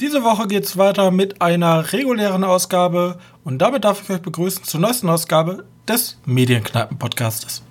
Diese 0.00 0.22
Woche 0.22 0.46
geht 0.46 0.62
es 0.62 0.76
weiter 0.76 1.10
mit 1.10 1.42
einer 1.42 1.92
regulären 1.92 2.44
Ausgabe 2.44 3.18
und 3.42 3.58
damit 3.58 3.82
darf 3.82 4.00
ich 4.00 4.10
euch 4.10 4.22
begrüßen 4.22 4.62
zur 4.62 4.78
neuesten 4.78 5.08
Ausgabe 5.08 5.66
des 5.88 6.20
Medienkneipen-Podcastes. 6.24 7.64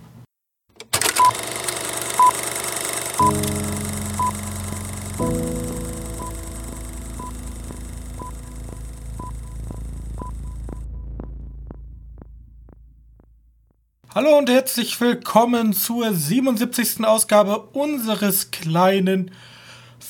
Hallo 14.14 14.38
und 14.38 14.50
herzlich 14.50 15.00
willkommen 15.00 15.72
zur 15.72 16.14
77. 16.14 17.06
Ausgabe 17.06 17.70
unseres 17.72 18.52
kleinen 18.52 19.32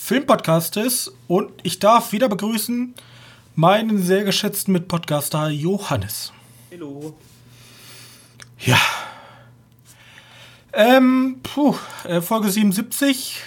Filmpodcastes 0.07 1.11
und 1.27 1.51
ich 1.63 1.79
darf 1.79 2.13
wieder 2.13 2.29
begrüßen 2.29 2.93
meinen 3.55 4.01
sehr 4.01 4.23
geschätzten 4.23 4.71
Mitpodcaster 4.71 5.49
Johannes. 5.49 6.31
Hallo. 6.71 7.17
Ja. 8.59 8.79
Ähm, 10.71 11.41
puh, 11.43 11.75
äh, 12.05 12.21
Folge 12.21 12.49
77 12.49 13.41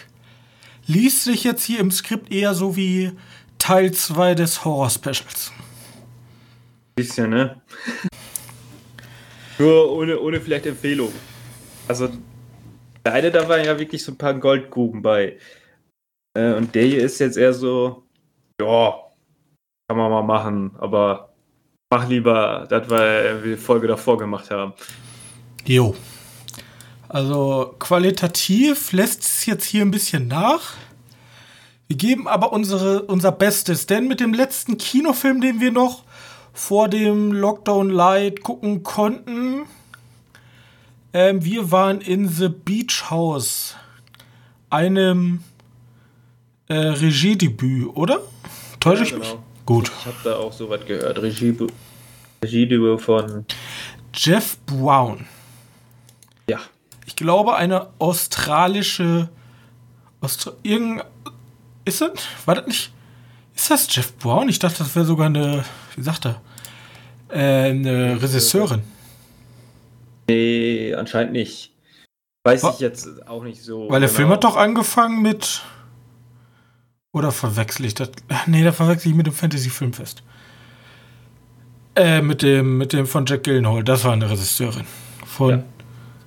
liest 0.87 1.25
sich 1.25 1.45
jetzt 1.45 1.65
hier 1.65 1.81
im 1.81 1.91
Skript 1.91 2.31
eher 2.31 2.53
so 2.53 2.77
wie 2.77 3.13
Teil 3.57 3.93
2 3.93 4.35
des 4.35 4.63
Horror-Specials. 4.63 5.53
Bisschen, 6.95 7.31
ne? 7.31 7.59
Nur 9.59 9.93
ohne, 9.93 10.21
ohne 10.21 10.43
vielleicht 10.43 10.67
Empfehlung. 10.67 11.11
Also, 11.89 12.11
der 13.07 13.15
eine, 13.15 13.31
da 13.31 13.49
waren 13.49 13.65
ja 13.65 13.79
wirklich 13.79 14.05
so 14.05 14.13
ein 14.13 14.19
paar 14.19 14.35
Goldgruben 14.35 15.01
bei. 15.01 15.39
Äh, 16.35 16.55
und 16.55 16.75
der 16.75 16.85
hier 16.85 17.03
ist 17.03 17.19
jetzt 17.19 17.37
eher 17.37 17.53
so, 17.53 18.05
ja, 18.61 18.95
kann 19.89 19.99
man 19.99 20.11
mal 20.11 20.23
machen, 20.23 20.73
aber 20.79 21.35
mach 21.91 22.09
lieber 22.09 22.67
das, 22.69 22.89
was 22.89 23.01
wir 23.01 23.43
die 23.43 23.57
Folge 23.57 23.89
davor 23.89 24.19
gemacht 24.19 24.51
haben. 24.51 24.73
Jo. 25.65 25.95
Also 27.09 27.75
qualitativ 27.81 28.93
lässt 28.93 29.23
es 29.23 29.47
jetzt 29.47 29.65
hier 29.65 29.83
ein 29.83 29.91
bisschen 29.91 30.29
nach. 30.29 30.75
Wir 31.89 31.97
geben 31.97 32.29
aber 32.29 32.53
unsere, 32.53 33.03
unser 33.03 33.33
Bestes, 33.33 33.87
denn 33.87 34.07
mit 34.07 34.21
dem 34.21 34.33
letzten 34.33 34.79
Kinofilm, 34.79 35.41
den 35.41 35.61
wir 35.61 35.73
noch 35.73 36.05
vor 36.53 36.89
dem 36.89 37.33
Lockdown 37.33 37.91
Light 37.91 38.45
gucken 38.45 38.85
konnten, 38.85 39.67
ähm, 41.13 41.45
wir 41.45 41.73
waren 41.73 42.01
in 42.01 42.29
The 42.29 42.49
Beach 42.49 43.11
House, 43.11 43.75
einem 44.69 45.43
äh, 46.71 46.75
Regiedebüt, 46.75 47.89
oder? 47.95 48.21
Täusche 48.81 49.03
ich 49.05 49.11
Ja, 49.11 49.19
mich? 49.19 49.29
genau. 49.29 49.43
Gut. 49.67 49.91
Ich 50.01 50.07
habe 50.07 50.17
da 50.25 50.37
auch 50.37 50.53
so 50.53 50.69
was 50.71 50.85
gehört. 50.87 51.21
Regie, 51.21 51.57
Regiedebüt 52.43 53.01
von, 53.01 53.45
Jeff 54.15 54.57
Brown. 54.67 55.27
ja, 56.49 56.59
Ich 57.07 57.15
glaube, 57.17 57.55
eine 57.57 57.89
australische. 57.99 59.29
Austra 60.23 60.53
irgend, 60.63 61.03
ist 61.85 62.01
das? 62.03 62.11
War 62.45 62.55
das 62.57 62.67
nicht? 62.67 62.93
Ist 63.55 63.71
das 63.71 63.95
Jeff 63.95 64.13
Brown? 64.19 64.49
Ich 64.49 64.59
dachte, 64.59 64.79
das 64.79 64.95
wäre 64.95 65.05
sogar 65.07 65.27
eine. 65.27 65.65
Wie 65.97 66.03
sagt 66.03 66.27
er? 66.27 66.41
Äh, 67.31 67.71
eine 67.71 68.21
Regisseurin. 68.21 68.83
nee, 70.29 70.95
anscheinend 70.95 71.33
nicht. 71.33 71.73
Weiß 72.45 72.63
Wa- 72.63 72.71
ich 72.75 72.81
jetzt 72.81 73.27
auch 73.29 73.43
nicht 73.45 73.63
so. 73.63 73.89
Weil 73.91 74.01
der 74.01 74.09
genau. 74.09 74.17
Film 74.17 74.29
hat 74.31 74.45
doch 74.45 74.57
angefangen 74.57 75.23
mit. 75.23 75.63
Oder 77.13 77.33
verwechsel 77.33 77.87
ich 77.87 77.95
das? 77.95 78.11
Nee, 78.47 78.63
da 78.63 78.73
verwechsel 78.73 79.11
ich 79.11 79.17
mit 79.17 79.27
dem 79.27 79.33
Fantasy-Filmfest. 79.33 80.23
Äh, 81.97 82.23
mit 82.23 82.43
dem, 82.43 82.79
mit 82.79 82.93
dem 82.93 83.07
von 83.07 83.27
Jack 83.27 83.43
Gyllenhaal. 83.45 83.83
Das 83.83 84.05
war 84.05 84.13
eine 84.13 84.31
Regisseurin. 84.31 84.87
Von. 85.27 85.51
Ja. 85.51 85.65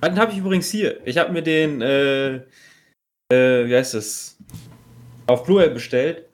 Ah, 0.02 0.08
Den 0.08 0.18
habe 0.18 0.32
ich 0.32 0.38
übrigens 0.38 0.70
hier. 0.70 1.00
Ich 1.06 1.16
habe 1.16 1.32
mir 1.32 1.42
den, 1.42 1.80
äh, 1.80 2.34
äh, 2.34 3.66
wie 3.66 3.74
heißt 3.74 3.94
das? 3.94 4.36
Auf 5.26 5.44
Blu-ray 5.44 5.70
bestellt. 5.70 6.26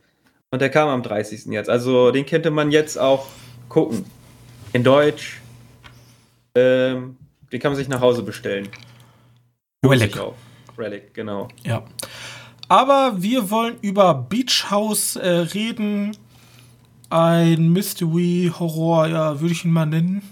Und 0.50 0.60
der 0.60 0.69
kam 0.69 0.89
am 0.89 1.03
30. 1.05 1.47
jetzt. 1.47 1.71
Also 1.71 2.10
den 2.10 2.27
könnte 2.27 2.50
man 2.50 2.72
jetzt 2.72 2.99
auch 2.99 3.28
gucken. 3.69 4.05
In 4.72 4.83
Deutsch. 4.83 5.41
Ähm, 6.56 7.16
den 7.53 7.60
kann 7.60 7.71
man 7.71 7.77
sich 7.77 7.89
nach 7.89 8.00
Hause 8.00 8.25
bestellen. 8.25 8.69
Relic. 9.87 10.19
Relic, 10.77 11.15
genau. 11.15 11.47
Ja. 11.62 11.84
Aber 12.70 13.20
wir 13.20 13.50
wollen 13.50 13.78
über 13.82 14.14
Beach 14.14 14.70
House 14.70 15.16
äh, 15.16 15.28
reden. 15.28 16.16
Ein 17.10 17.70
Mystery-Horror, 17.72 19.08
ja, 19.08 19.41
würde 19.41 19.53
ich 19.53 19.64
ihn 19.64 19.72
mal 19.72 19.86
nennen. 19.86 20.22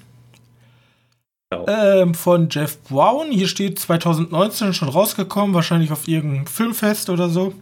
genau. 1.51 1.67
Ähm, 1.67 2.15
von 2.15 2.49
Jeff 2.49 2.81
Brown. 2.85 3.33
Hier 3.33 3.49
steht 3.49 3.81
2019 3.81 4.73
schon 4.73 4.89
rausgekommen, 4.89 5.53
wahrscheinlich 5.53 5.91
auf 5.91 6.07
irgendeinem 6.07 6.47
Filmfest 6.47 7.11
oder 7.11 7.29
so. 7.29 7.53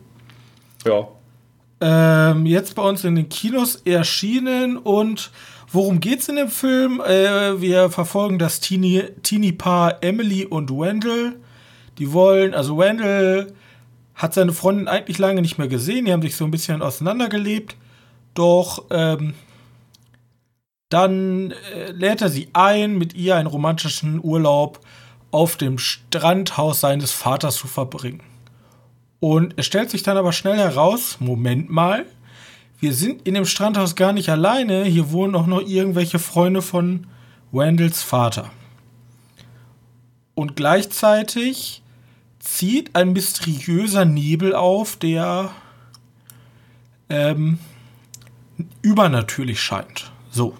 ja. 0.84 1.09
Ähm, 1.78 2.47
jetzt 2.47 2.75
bei 2.75 2.82
uns 2.82 3.04
in 3.04 3.16
den 3.16 3.28
Kinos 3.28 3.76
erschienen 3.84 4.78
und 4.78 5.31
worum 5.70 6.00
geht's 6.00 6.26
in 6.28 6.36
dem 6.36 6.48
Film? 6.48 7.03
Äh, 7.03 7.60
wir 7.60 7.91
verfolgen 7.91 8.38
das 8.38 8.60
Teenie- 8.62 9.10
Teenie-Paar 9.22 10.03
Emily 10.03 10.47
und 10.47 10.70
Wendell. 10.70 11.36
Die 11.98 12.12
wollen, 12.15 12.54
also 12.54 12.78
Wendell 12.78 13.53
hat 14.16 14.34
seine 14.34 14.53
Freundin 14.53 14.88
eigentlich 14.88 15.19
lange 15.19 15.43
nicht 15.43 15.59
mehr 15.59 15.69
gesehen, 15.69 16.06
die 16.06 16.12
haben 16.12 16.22
sich 16.22 16.37
so 16.37 16.44
ein 16.44 16.50
bisschen 16.50 16.82
auseinandergelebt. 16.82 17.77
Doch 18.34 18.84
ähm, 18.91 19.34
dann 20.88 21.53
äh, 21.75 21.91
lädt 21.93 22.22
er 22.22 22.31
sie 22.31 22.49
ein, 22.53 22.97
mit 22.97 23.15
ihr 23.15 23.37
einen 23.37 23.47
romantischen 23.47 24.21
Urlaub 24.22 24.81
auf 25.31 25.56
dem 25.56 25.78
Strandhaus 25.78 26.81
seines 26.81 27.12
Vaters 27.12 27.56
zu 27.56 27.66
verbringen. 27.66 28.22
Und 29.21 29.54
es 29.56 29.66
stellt 29.66 29.91
sich 29.91 30.03
dann 30.03 30.16
aber 30.16 30.33
schnell 30.33 30.56
heraus, 30.56 31.16
Moment 31.21 31.71
mal, 31.71 32.06
wir 32.78 32.93
sind 32.93 33.27
in 33.27 33.34
dem 33.34 33.47
Strandhaus 33.47 33.97
gar 33.97 34.12
nicht 34.12 34.28
alleine, 34.28 34.84
hier 34.84 35.10
wohnen 35.10 35.34
auch 35.34 35.47
noch 35.47 35.60
irgendwelche 35.60 36.19
Freunde 36.19 36.62
von 36.62 37.06
Wendells 37.53 38.03
Vater. 38.03 38.50
Und 40.34 40.56
gleichzeitig 40.56 41.83
zieht 42.47 42.95
ein 42.95 43.12
mysteriöser 43.12 44.05
Nebel 44.05 44.55
auf, 44.55 44.97
der 44.97 45.51
ähm, 47.09 47.59
übernatürlich 48.83 49.61
scheint. 49.61 50.12
So. 50.31 50.57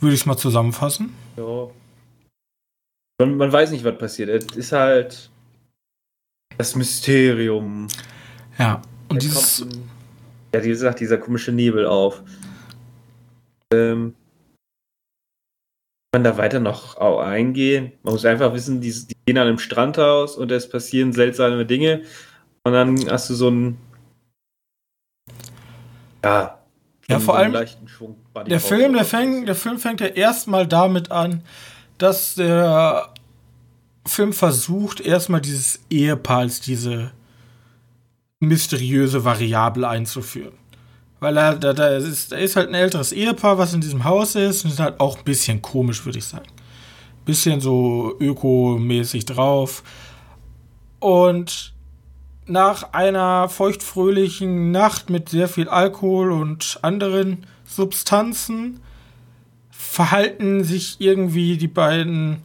Würde 0.00 0.14
ich 0.14 0.20
es 0.20 0.26
mal 0.26 0.36
zusammenfassen? 0.36 1.14
ja. 1.36 1.68
Man, 3.20 3.36
man 3.36 3.52
weiß 3.52 3.70
nicht, 3.70 3.84
was 3.84 3.96
passiert. 3.96 4.28
Es 4.28 4.56
ist 4.56 4.72
halt 4.72 5.30
das 6.58 6.74
Mysterium. 6.74 7.86
Ja. 8.58 8.82
Und 9.08 9.22
Da 9.22 9.26
dieses. 9.28 9.60
kommt 9.60 9.78
ja, 10.52 10.64
wie 10.64 10.68
gesagt, 10.68 10.98
dieser 10.98 11.18
komische 11.18 11.52
Nebel 11.52 11.86
auf. 11.86 12.22
Ähm, 13.72 14.14
man 16.14 16.24
da 16.24 16.38
weiter 16.38 16.60
noch 16.60 16.96
eingehen? 16.96 17.92
Man 18.02 18.14
muss 18.14 18.24
einfach 18.24 18.54
wissen, 18.54 18.80
die, 18.80 18.90
die 18.90 19.14
gehen 19.26 19.36
an 19.36 19.48
einem 19.48 19.58
Strandhaus 19.58 20.36
und 20.36 20.50
es 20.50 20.68
passieren 20.68 21.12
seltsame 21.12 21.66
Dinge. 21.66 22.02
Und 22.62 22.72
dann 22.72 23.10
hast 23.10 23.28
du 23.28 23.34
so 23.34 23.48
einen. 23.48 23.78
Ja. 26.24 26.58
Ja, 27.06 27.20
vor 27.20 27.36
allem 27.36 27.52
leichten 27.52 27.86
Schwung 27.86 28.16
Buddy 28.32 28.48
Der. 28.48 28.60
Film, 28.60 28.94
der, 28.94 29.04
fängt, 29.04 29.46
der 29.46 29.54
Film 29.54 29.78
fängt 29.78 30.00
ja 30.00 30.06
erstmal 30.06 30.66
damit 30.66 31.10
an, 31.10 31.42
dass 31.98 32.36
der 32.36 33.12
Film 34.06 34.32
versucht, 34.32 35.00
erstmal 35.00 35.42
dieses 35.42 35.80
Ehepaar 35.90 36.38
als 36.38 36.62
diese 36.62 37.10
mysteriöse 38.40 39.26
Variable 39.26 39.86
einzuführen. 39.86 40.54
Weil 41.24 41.38
er, 41.38 41.54
da, 41.54 41.72
da, 41.72 41.88
ist, 41.96 42.32
da 42.32 42.36
ist 42.36 42.54
halt 42.54 42.68
ein 42.68 42.74
älteres 42.74 43.10
Ehepaar, 43.10 43.56
was 43.56 43.72
in 43.72 43.80
diesem 43.80 44.04
Haus 44.04 44.34
ist, 44.34 44.62
und 44.62 44.72
ist 44.72 44.78
halt 44.78 45.00
auch 45.00 45.16
ein 45.16 45.24
bisschen 45.24 45.62
komisch, 45.62 46.04
würde 46.04 46.18
ich 46.18 46.26
sagen. 46.26 46.44
Bisschen 47.24 47.62
so 47.62 48.14
ökomäßig 48.20 49.24
drauf. 49.24 49.82
Und 51.00 51.72
nach 52.44 52.92
einer 52.92 53.48
feuchtfröhlichen 53.48 54.70
Nacht 54.70 55.08
mit 55.08 55.30
sehr 55.30 55.48
viel 55.48 55.66
Alkohol 55.66 56.30
und 56.30 56.78
anderen 56.82 57.46
Substanzen 57.64 58.80
verhalten 59.70 60.62
sich 60.62 60.96
irgendwie 60.98 61.56
die 61.56 61.68
beiden 61.68 62.42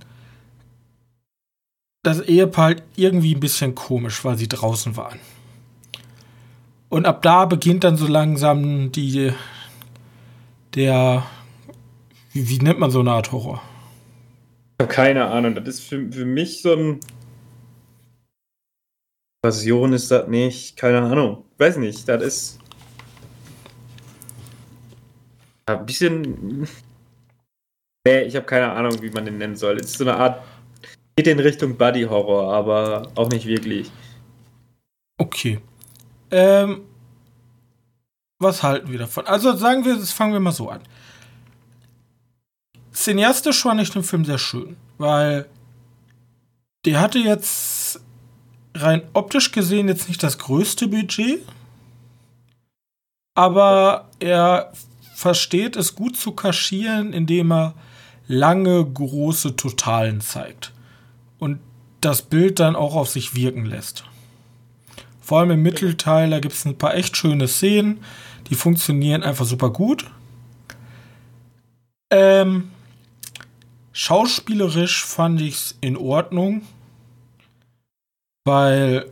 das 2.02 2.22
Ehepaar 2.22 2.64
halt 2.64 2.84
irgendwie 2.96 3.36
ein 3.36 3.42
bisschen 3.42 3.76
komisch, 3.76 4.24
weil 4.24 4.38
sie 4.38 4.48
draußen 4.48 4.96
waren. 4.96 5.20
Und 6.90 7.06
ab 7.06 7.22
da 7.22 7.46
beginnt 7.46 7.84
dann 7.84 7.98
so 7.98 8.08
langsam 8.08 8.92
die 8.92 9.32
der 10.76 11.24
wie, 12.32 12.48
wie 12.48 12.60
nennt 12.60 12.80
man 12.80 12.92
so 12.92 13.00
eine 13.00 13.12
Art 13.12 13.32
Horror? 13.32 13.62
Ich 14.78 14.84
habe 14.84 14.94
keine 14.94 15.26
Ahnung. 15.26 15.56
Das 15.56 15.68
ist 15.68 15.82
für, 15.82 16.12
für 16.12 16.26
mich 16.26 16.62
so 16.62 16.74
ein. 16.74 17.00
Passion 19.42 19.94
ist 19.94 20.12
das 20.12 20.28
nicht. 20.28 20.78
Keine 20.78 21.02
Ahnung. 21.02 21.44
Weiß 21.58 21.78
nicht. 21.78 22.08
Das 22.08 22.22
ist. 22.22 22.60
ein 25.66 25.86
bisschen. 25.86 26.68
Nee, 28.06 28.22
ich 28.22 28.36
habe 28.36 28.46
keine 28.46 28.72
Ahnung, 28.72 29.02
wie 29.02 29.10
man 29.10 29.26
den 29.26 29.38
nennen 29.38 29.56
soll. 29.56 29.78
Es 29.78 29.88
ist 29.88 29.98
so 29.98 30.06
eine 30.06 30.16
Art. 30.16 30.44
Geht 31.16 31.28
in 31.28 31.40
Richtung 31.40 31.76
Buddy 31.76 32.04
Horror, 32.04 32.54
aber 32.54 33.12
auch 33.16 33.30
nicht 33.30 33.46
wirklich. 33.46 33.92
Okay. 35.18 35.60
Ähm, 36.32 36.82
was 38.40 38.64
halten 38.64 38.92
wir 38.92 39.00
davon? 39.00 39.28
Also 39.28 39.56
sagen 39.56 39.86
wir, 39.86 39.96
das 39.96 40.12
fangen 40.12 40.34
wir 40.34 40.40
mal 40.40 40.52
so 40.52 40.70
an. 40.70 40.82
Cineastisch 42.94 43.62
fand 43.62 43.82
ich 43.82 43.92
den 43.92 44.04
Film 44.04 44.26
sehr 44.26 44.38
schön, 44.38 44.78
weil 44.98 45.48
der 46.86 47.02
hatte 47.02 47.20
jetzt 47.20 48.02
rein 48.76 49.02
optisch 49.14 49.52
gesehen 49.52 49.88
jetzt 49.88 50.08
nicht 50.08 50.24
das 50.24 50.38
größte 50.38 50.88
Budget, 50.88 51.46
aber 53.36 54.10
er 54.20 54.72
versteht 55.16 55.76
es 55.76 55.96
gut 55.96 56.16
zu 56.16 56.32
kaschieren, 56.32 57.14
indem 57.14 57.52
er 57.52 57.74
lange, 58.28 58.86
große 58.86 59.56
Totalen 59.56 60.22
zeigt 60.22 60.72
und 61.40 61.60
das 62.00 62.22
Bild 62.22 62.60
dann 62.60 62.76
auch 62.76 62.96
auf 62.96 63.10
sich 63.10 63.36
wirken 63.36 63.66
lässt. 63.66 64.06
Vor 65.30 65.42
allem 65.42 65.52
im 65.52 65.62
Mittelteil, 65.62 66.32
da 66.32 66.40
gibt 66.40 66.56
es 66.56 66.66
ein 66.66 66.76
paar 66.76 66.96
echt 66.96 67.16
schöne 67.16 67.48
Szenen, 67.48 68.00
die 68.50 68.56
funktionieren 68.56 69.22
einfach 69.22 69.46
super 69.46 69.70
gut. 69.70 70.10
Ähm, 72.10 72.72
schauspielerisch 73.92 75.06
fand 75.06 75.40
ich 75.40 75.54
es 75.54 75.78
in 75.82 75.98
Ordnung, 75.98 76.64
weil, 78.44 79.06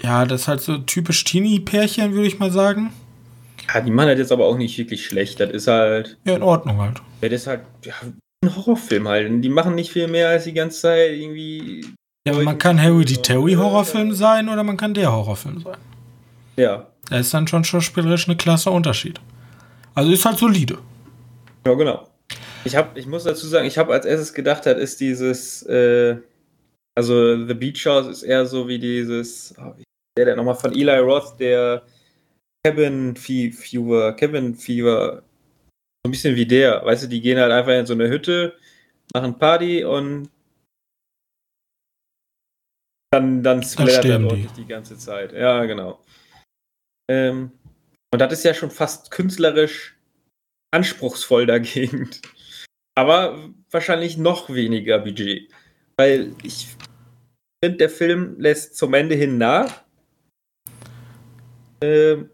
ja, 0.00 0.24
das 0.24 0.40
ist 0.40 0.48
halt 0.48 0.62
so 0.62 0.78
typisch 0.78 1.22
Teenie-Pärchen, 1.24 2.14
würde 2.14 2.28
ich 2.28 2.38
mal 2.38 2.50
sagen. 2.50 2.90
Ja, 3.68 3.82
die 3.82 3.90
machen 3.90 4.08
halt 4.08 4.18
jetzt 4.18 4.32
aber 4.32 4.46
auch 4.46 4.56
nicht 4.56 4.78
wirklich 4.78 5.04
schlecht. 5.04 5.38
Das 5.38 5.50
ist 5.50 5.66
halt. 5.66 6.16
Ja, 6.24 6.36
in 6.36 6.42
Ordnung 6.42 6.78
halt. 6.78 7.02
Ja, 7.20 7.28
das 7.28 7.42
ist 7.42 7.46
halt 7.46 7.60
ja, 7.84 7.92
ein 8.42 8.56
Horrorfilm 8.56 9.06
halt. 9.06 9.44
Die 9.44 9.50
machen 9.50 9.74
nicht 9.74 9.92
viel 9.92 10.08
mehr 10.08 10.30
als 10.30 10.44
die 10.44 10.54
ganze 10.54 10.80
Zeit 10.80 11.10
irgendwie. 11.12 11.84
Ja, 12.26 12.34
aber 12.34 12.42
man 12.42 12.58
kann 12.58 12.78
Hereditary 12.78 13.54
Horrorfilm 13.54 14.12
sein 14.12 14.48
oder 14.48 14.62
man 14.64 14.76
kann 14.76 14.94
der 14.94 15.12
Horrorfilm 15.12 15.62
sein. 15.62 15.76
Ja. 16.56 16.86
Da 17.08 17.18
ist 17.18 17.32
dann 17.32 17.46
schon 17.46 17.64
schauspielerisch 17.64 18.28
eine 18.28 18.36
klasse 18.36 18.70
Unterschied. 18.70 19.20
Also 19.94 20.12
ist 20.12 20.24
halt 20.24 20.38
solide. 20.38 20.78
Ja, 21.66 21.74
genau. 21.74 22.08
Ich, 22.64 22.76
hab, 22.76 22.96
ich 22.96 23.06
muss 23.06 23.24
dazu 23.24 23.46
sagen, 23.46 23.66
ich 23.66 23.78
habe 23.78 23.92
als 23.92 24.04
erstes 24.04 24.34
gedacht, 24.34 24.66
hat, 24.66 24.76
ist 24.78 25.00
dieses, 25.00 25.62
äh, 25.62 26.16
also 26.94 27.46
The 27.46 27.54
Beach 27.54 27.86
House 27.86 28.08
ist 28.08 28.22
eher 28.24 28.44
so 28.44 28.68
wie 28.68 28.78
dieses, 28.78 29.54
oh, 29.58 29.72
wie 29.76 29.84
der, 30.16 30.26
der 30.26 30.36
nochmal 30.36 30.56
von 30.56 30.72
Eli 30.72 30.98
Roth, 30.98 31.38
der 31.38 31.82
Cabin 32.64 33.16
Fever, 33.16 34.12
Cabin 34.14 34.54
Fever, 34.54 35.22
so 36.04 36.08
ein 36.08 36.10
bisschen 36.10 36.34
wie 36.36 36.46
der, 36.46 36.84
weißt 36.84 37.04
du, 37.04 37.06
die 37.08 37.20
gehen 37.20 37.38
halt 37.38 37.52
einfach 37.52 37.72
in 37.72 37.86
so 37.86 37.94
eine 37.94 38.08
Hütte, 38.08 38.54
machen 39.14 39.38
Party 39.38 39.84
und 39.84 40.28
dann, 43.10 43.42
dann 43.42 43.62
splattert 43.62 44.04
er 44.04 44.18
die. 44.18 44.48
die 44.56 44.66
ganze 44.66 44.98
Zeit. 44.98 45.32
Ja, 45.32 45.64
genau. 45.64 46.00
Ähm, 47.10 47.52
und 48.12 48.18
das 48.20 48.32
ist 48.32 48.44
ja 48.44 48.54
schon 48.54 48.70
fast 48.70 49.10
künstlerisch 49.10 49.96
anspruchsvoll 50.70 51.46
dagegen. 51.46 52.10
Aber 52.94 53.50
wahrscheinlich 53.70 54.18
noch 54.18 54.50
weniger 54.50 54.98
Budget. 54.98 55.50
Weil 55.96 56.32
ich 56.42 56.68
finde, 57.64 57.78
der 57.78 57.90
Film 57.90 58.36
lässt 58.38 58.76
zum 58.76 58.94
Ende 58.94 59.14
hin 59.14 59.38
nach. 59.38 59.84
Ähm, 61.80 62.30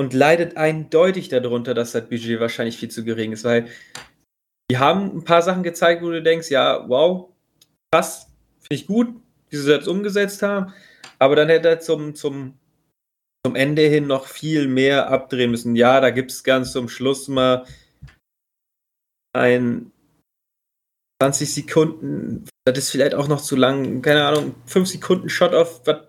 und 0.00 0.14
leidet 0.14 0.56
eindeutig 0.56 1.28
darunter, 1.28 1.74
dass 1.74 1.92
das 1.92 2.08
Budget 2.08 2.40
wahrscheinlich 2.40 2.78
viel 2.78 2.90
zu 2.90 3.04
gering 3.04 3.32
ist, 3.32 3.44
weil 3.44 3.68
die 4.70 4.78
haben 4.78 5.14
ein 5.14 5.24
paar 5.24 5.42
Sachen 5.42 5.62
gezeigt, 5.62 6.02
wo 6.02 6.08
du 6.08 6.22
denkst, 6.22 6.50
ja, 6.50 6.88
wow, 6.88 7.28
krass, 7.92 8.32
finde 8.60 8.74
ich 8.76 8.86
gut, 8.86 9.14
wie 9.50 9.56
sie 9.56 9.76
das 9.76 9.88
umgesetzt 9.88 10.42
haben, 10.42 10.72
aber 11.18 11.36
dann 11.36 11.48
hätte 11.48 11.68
er 11.68 11.80
zum, 11.80 12.14
zum, 12.14 12.54
zum 13.44 13.56
Ende 13.56 13.82
hin 13.82 14.06
noch 14.06 14.26
viel 14.26 14.68
mehr 14.68 15.10
abdrehen 15.10 15.50
müssen. 15.50 15.76
Ja, 15.76 16.00
da 16.00 16.10
gibt 16.10 16.30
es 16.30 16.44
ganz 16.44 16.72
zum 16.72 16.88
Schluss 16.88 17.28
mal 17.28 17.66
ein 19.32 19.92
20 21.22 21.52
Sekunden, 21.52 22.44
das 22.64 22.78
ist 22.78 22.90
vielleicht 22.90 23.14
auch 23.14 23.28
noch 23.28 23.42
zu 23.42 23.56
lang, 23.56 24.00
keine 24.00 24.24
Ahnung, 24.24 24.54
5 24.66 24.88
Sekunden 24.88 25.28
Shot 25.28 25.54
auf 25.54 25.86
was 25.86 26.06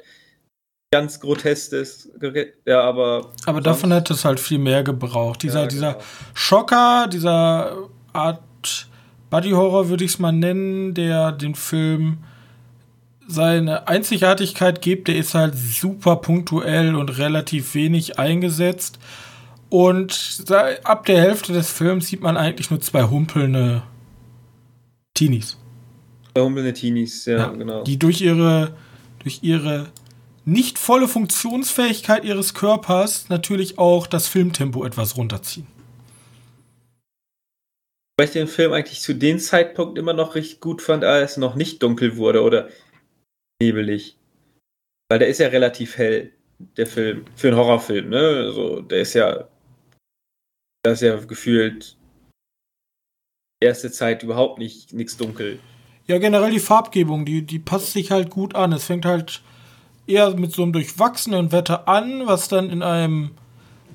ganz 0.93 1.19
groteskes. 1.19 2.11
Ja, 2.65 2.81
aber. 2.81 3.31
Aber 3.45 3.61
davon 3.61 3.91
hätte 3.91 4.13
es 4.13 4.25
halt 4.25 4.39
viel 4.39 4.59
mehr 4.59 4.83
gebraucht. 4.83 5.43
Dieser, 5.43 5.61
ja, 5.61 5.67
genau. 5.67 5.93
dieser 5.93 5.99
Schocker, 6.33 7.07
dieser 7.07 7.89
Art 8.13 8.89
Buddy 9.29 9.51
Horror 9.51 9.89
würde 9.89 10.03
ich 10.03 10.11
es 10.11 10.19
mal 10.19 10.33
nennen, 10.33 10.93
der 10.93 11.31
den 11.31 11.55
Film 11.55 12.23
seine 13.31 13.87
Einzigartigkeit 13.87 14.81
gibt, 14.81 15.07
der 15.07 15.15
ist 15.15 15.33
halt 15.33 15.55
super 15.55 16.17
punktuell 16.17 16.95
und 16.95 17.17
relativ 17.17 17.73
wenig 17.75 18.19
eingesetzt. 18.19 18.99
Und 19.69 20.43
ab 20.83 21.05
der 21.05 21.21
Hälfte 21.21 21.53
des 21.53 21.71
Films 21.71 22.07
sieht 22.07 22.21
man 22.21 22.35
eigentlich 22.35 22.69
nur 22.69 22.81
zwei 22.81 23.03
humpelnde 23.03 23.83
Teenies. 25.13 25.57
Zwei 26.33 26.41
humpelnde 26.41 26.73
Teenies, 26.73 27.25
ja, 27.25 27.37
ja, 27.37 27.47
genau. 27.49 27.83
Die 27.83 27.97
durch 27.97 28.21
ihre, 28.21 28.75
durch 29.19 29.39
ihre 29.43 29.87
nicht 30.43 30.77
volle 30.77 31.07
Funktionsfähigkeit 31.07 32.25
ihres 32.25 32.53
Körpers 32.53 33.29
natürlich 33.29 33.77
auch 33.77 34.07
das 34.07 34.27
Filmtempo 34.27 34.83
etwas 34.83 35.15
runterziehen. 35.15 35.67
Weil 38.17 38.27
ich 38.27 38.33
den 38.33 38.47
Film 38.47 38.73
eigentlich 38.73 39.01
zu 39.01 39.13
dem 39.13 39.39
Zeitpunkt 39.39 39.97
immer 39.97 40.13
noch 40.13 40.35
richtig 40.35 40.59
gut 40.59 40.81
fand, 40.81 41.03
als 41.03 41.31
es 41.31 41.37
noch 41.37 41.55
nicht 41.55 41.81
dunkel 41.81 42.17
wurde 42.17 42.43
oder 42.43 42.67
nebelig. 43.61 44.17
Weil 45.09 45.19
der 45.19 45.27
ist 45.27 45.39
ja 45.39 45.47
relativ 45.47 45.97
hell, 45.97 46.31
der 46.77 46.87
Film, 46.87 47.25
für 47.35 47.49
einen 47.49 47.57
Horrorfilm, 47.57 48.09
ne? 48.09 48.43
Also, 48.45 48.81
der 48.81 49.01
ist 49.01 49.13
ja, 49.13 49.47
da 50.83 50.91
ist 50.91 51.01
ja 51.01 51.15
gefühlt 51.17 51.97
erste 53.61 53.91
Zeit 53.91 54.23
überhaupt 54.23 54.57
nicht 54.57 54.93
nichts 54.93 55.17
dunkel. 55.17 55.59
Ja, 56.07 56.17
generell 56.17 56.51
die 56.51 56.59
Farbgebung, 56.59 57.25
die, 57.25 57.43
die 57.43 57.59
passt 57.59 57.93
sich 57.93 58.11
halt 58.11 58.29
gut 58.29 58.55
an. 58.55 58.73
Es 58.73 58.85
fängt 58.85 59.05
halt 59.05 59.41
eher 60.07 60.35
mit 60.35 60.51
so 60.51 60.63
einem 60.63 60.73
durchwachsenen 60.73 61.51
Wetter 61.51 61.87
an, 61.87 62.25
was 62.25 62.47
dann 62.47 62.69
in 62.69 62.81
einem 62.81 63.31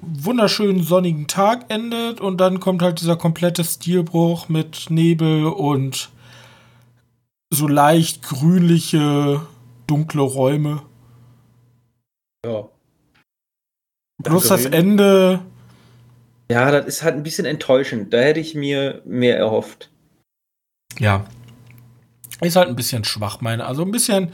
wunderschönen 0.00 0.82
sonnigen 0.82 1.26
Tag 1.26 1.64
endet 1.68 2.20
und 2.20 2.40
dann 2.40 2.60
kommt 2.60 2.82
halt 2.82 3.00
dieser 3.00 3.16
komplette 3.16 3.64
Stilbruch 3.64 4.48
mit 4.48 4.86
Nebel 4.88 5.46
und 5.46 6.10
so 7.50 7.66
leicht 7.66 8.22
grünliche, 8.22 9.42
dunkle 9.86 10.22
Räume. 10.22 10.82
Ja. 12.44 12.68
Plus 14.22 14.48
das 14.48 14.64
Ende. 14.64 15.40
Ja, 16.50 16.70
das 16.70 16.86
ist 16.86 17.02
halt 17.02 17.16
ein 17.16 17.22
bisschen 17.22 17.44
enttäuschend. 17.44 18.12
Da 18.12 18.18
hätte 18.18 18.40
ich 18.40 18.54
mir 18.54 19.02
mehr 19.04 19.36
erhofft. 19.36 19.90
Ja. 20.98 21.24
Ist 22.40 22.56
halt 22.56 22.68
ein 22.68 22.76
bisschen 22.76 23.04
schwach, 23.04 23.40
meine. 23.40 23.66
Also 23.66 23.82
ein 23.82 23.90
bisschen 23.90 24.32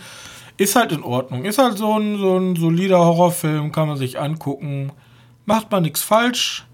ist 0.57 0.77
halt 0.77 0.93
in 0.93 1.03
Ordnung. 1.03 1.45
Ist 1.45 1.59
halt 1.59 1.79
so 1.79 1.99
ein, 1.99 2.19
so 2.19 2.39
ein 2.39 2.57
solider 2.57 2.99
Horrorfilm, 2.99 3.73
kann 3.73 3.89
man 3.89 3.97
sich 3.97 4.19
angucken. 4.19 4.93
Macht 5.45 5.71
man 5.71 5.83
nichts 5.83 6.03
falsch, 6.03 6.67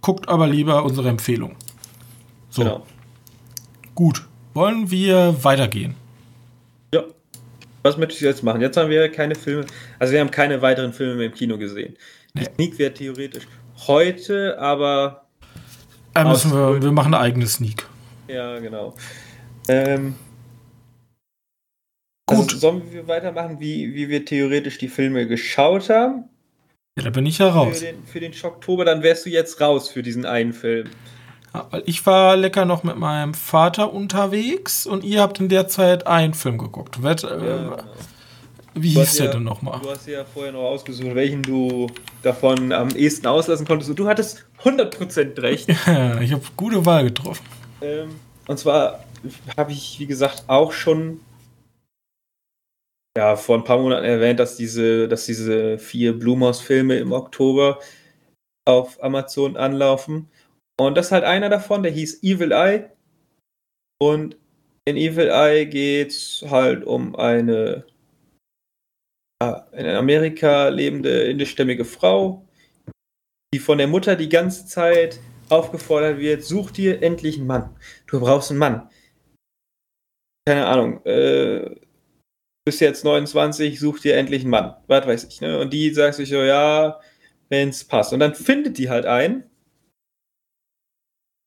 guckt 0.00 0.28
aber 0.28 0.46
lieber 0.46 0.84
unsere 0.84 1.08
Empfehlung. 1.08 1.56
So. 2.48 2.62
Genau. 2.62 2.86
Gut. 3.94 4.26
Wollen 4.54 4.90
wir 4.90 5.42
weitergehen? 5.44 5.94
Was 7.82 7.96
möchtest 7.96 8.20
du 8.20 8.26
jetzt 8.26 8.42
machen? 8.42 8.60
Jetzt 8.60 8.76
haben 8.76 8.90
wir 8.90 9.10
keine 9.10 9.34
Filme, 9.34 9.66
also 9.98 10.12
wir 10.12 10.20
haben 10.20 10.30
keine 10.30 10.62
weiteren 10.62 10.92
Filme 10.92 11.16
mehr 11.16 11.26
im 11.26 11.34
Kino 11.34 11.58
gesehen. 11.58 11.96
Die 12.34 12.44
Sneak 12.44 12.78
wäre 12.78 12.94
theoretisch 12.94 13.46
heute, 13.86 14.58
aber. 14.58 15.26
Müssen 16.24 16.52
wir, 16.52 16.82
wir 16.82 16.92
machen 16.92 17.14
eine 17.14 17.22
eigene 17.22 17.46
Sneak. 17.46 17.86
Ja, 18.28 18.58
genau. 18.58 18.94
Ähm, 19.68 20.14
Gut. 22.26 22.52
Also 22.52 22.58
sollen 22.58 22.92
wir 22.92 23.08
weitermachen, 23.08 23.58
wie, 23.60 23.94
wie 23.94 24.08
wir 24.08 24.24
theoretisch 24.24 24.78
die 24.78 24.88
Filme 24.88 25.26
geschaut 25.26 25.90
haben? 25.90 26.24
Ja, 26.96 27.04
da 27.04 27.10
bin 27.10 27.26
ich 27.26 27.38
ja 27.38 27.48
raus. 27.48 27.78
Für 27.78 27.84
den, 27.86 28.04
für 28.04 28.20
den 28.20 28.32
Schocktober, 28.32 28.84
dann 28.84 29.02
wärst 29.02 29.26
du 29.26 29.30
jetzt 29.30 29.60
raus 29.60 29.88
für 29.88 30.02
diesen 30.02 30.24
einen 30.26 30.52
Film. 30.52 30.88
Ja, 31.54 31.66
weil 31.70 31.82
ich 31.86 32.04
war 32.06 32.36
lecker 32.36 32.64
noch 32.64 32.82
mit 32.82 32.96
meinem 32.96 33.34
Vater 33.34 33.92
unterwegs 33.92 34.86
und 34.86 35.04
ihr 35.04 35.20
habt 35.20 35.40
in 35.40 35.48
der 35.48 35.68
Zeit 35.68 36.06
einen 36.06 36.34
Film 36.34 36.58
geguckt. 36.58 37.02
Wett, 37.02 37.24
äh, 37.24 37.28
genau. 37.28 37.76
Wie 38.74 38.88
hieß 38.88 39.16
der 39.16 39.26
ja, 39.26 39.32
denn 39.32 39.42
nochmal? 39.42 39.80
Du 39.82 39.90
hast 39.90 40.06
ja 40.06 40.24
vorher 40.24 40.52
noch 40.52 40.62
ausgesucht, 40.62 41.14
welchen 41.14 41.42
du 41.42 41.88
davon 42.22 42.72
am 42.72 42.88
ehesten 42.90 43.26
auslassen 43.26 43.66
konntest. 43.66 43.90
Und 43.90 43.98
du 43.98 44.08
hattest 44.08 44.46
100% 44.64 45.40
recht. 45.42 45.68
Ja, 45.86 46.18
ich 46.20 46.32
habe 46.32 46.42
gute 46.56 46.86
Wahl 46.86 47.04
getroffen. 47.04 47.44
Ähm, 47.82 48.08
und 48.46 48.58
zwar 48.58 49.04
habe 49.56 49.72
ich, 49.72 50.00
wie 50.00 50.06
gesagt, 50.06 50.44
auch 50.46 50.72
schon 50.72 51.20
ja, 53.16 53.36
vor 53.36 53.58
ein 53.58 53.64
paar 53.64 53.78
Monaten 53.78 54.04
erwähnt, 54.04 54.40
dass 54.40 54.56
diese, 54.56 55.06
dass 55.06 55.26
diese 55.26 55.78
vier 55.78 56.18
Blumhaus-Filme 56.18 56.96
im 56.96 57.12
Oktober 57.12 57.78
auf 58.64 59.02
Amazon 59.02 59.56
anlaufen. 59.56 60.30
Und 60.86 60.96
das 60.96 61.06
ist 61.06 61.12
halt 61.12 61.24
einer 61.24 61.48
davon, 61.48 61.82
der 61.82 61.92
hieß 61.92 62.22
Evil 62.22 62.52
Eye. 62.52 62.90
Und 64.00 64.36
in 64.84 64.96
Evil 64.96 65.28
Eye 65.28 65.66
geht 65.66 66.10
es 66.10 66.44
halt 66.48 66.84
um 66.84 67.14
eine 67.16 67.84
in 69.72 69.86
Amerika 69.86 70.68
lebende 70.68 71.24
indischstämmige 71.24 71.84
Frau, 71.84 72.46
die 73.52 73.58
von 73.58 73.78
der 73.78 73.88
Mutter 73.88 74.16
die 74.16 74.28
ganze 74.28 74.66
Zeit 74.66 75.18
aufgefordert 75.48 76.18
wird, 76.18 76.44
such 76.44 76.70
dir 76.70 77.02
endlich 77.02 77.38
einen 77.38 77.46
Mann. 77.46 77.76
Du 78.06 78.20
brauchst 78.20 78.50
einen 78.50 78.60
Mann. 78.60 78.88
Keine 80.46 80.66
Ahnung, 80.66 81.04
äh, 81.04 81.76
bist 82.64 82.80
jetzt 82.80 83.04
29, 83.04 83.78
such 83.78 84.00
dir 84.00 84.16
endlich 84.16 84.42
einen 84.42 84.50
Mann. 84.50 84.76
Was 84.86 85.06
weiß 85.06 85.24
ich, 85.24 85.40
ne? 85.40 85.58
Und 85.58 85.72
die 85.72 85.92
sagt 85.92 86.14
sich 86.14 86.28
so, 86.28 86.42
ja, 86.42 87.00
wenn 87.48 87.68
es 87.68 87.84
passt. 87.84 88.12
Und 88.12 88.20
dann 88.20 88.34
findet 88.34 88.78
die 88.78 88.88
halt 88.88 89.06
einen. 89.06 89.44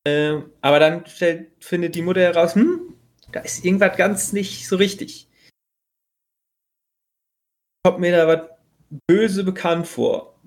Äh, 0.08 0.42
aber 0.62 0.80
dann 0.80 1.06
stellt, 1.08 1.52
findet 1.60 1.96
die 1.96 2.02
Mutter 2.02 2.22
heraus, 2.22 2.56
hm, 2.56 2.94
da 3.32 3.40
ist 3.42 3.66
irgendwas 3.66 3.98
ganz 3.98 4.34
nicht 4.34 4.68
so 4.68 4.76
richtig. 4.76 5.28
Kommt 7.84 8.00
mir 8.00 8.12
da 8.12 8.28
was 8.28 8.50
böse 9.08 9.44
bekannt 9.44 9.88
vor. 9.88 10.40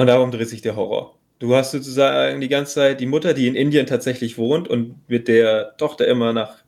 Und 0.00 0.06
darum 0.06 0.30
dreht 0.30 0.48
sich 0.48 0.62
der 0.62 0.76
Horror. 0.76 1.18
Du 1.38 1.54
hast 1.54 1.70
sozusagen 1.70 2.40
die 2.40 2.48
ganze 2.48 2.74
Zeit 2.74 3.00
die 3.00 3.06
Mutter, 3.06 3.34
die 3.34 3.48
in 3.48 3.54
Indien 3.54 3.86
tatsächlich 3.86 4.36
wohnt 4.36 4.68
und 4.68 5.08
mit 5.08 5.28
der 5.28 5.76
Tochter 5.76 6.06
immer 6.06 6.32
nach 6.32 6.64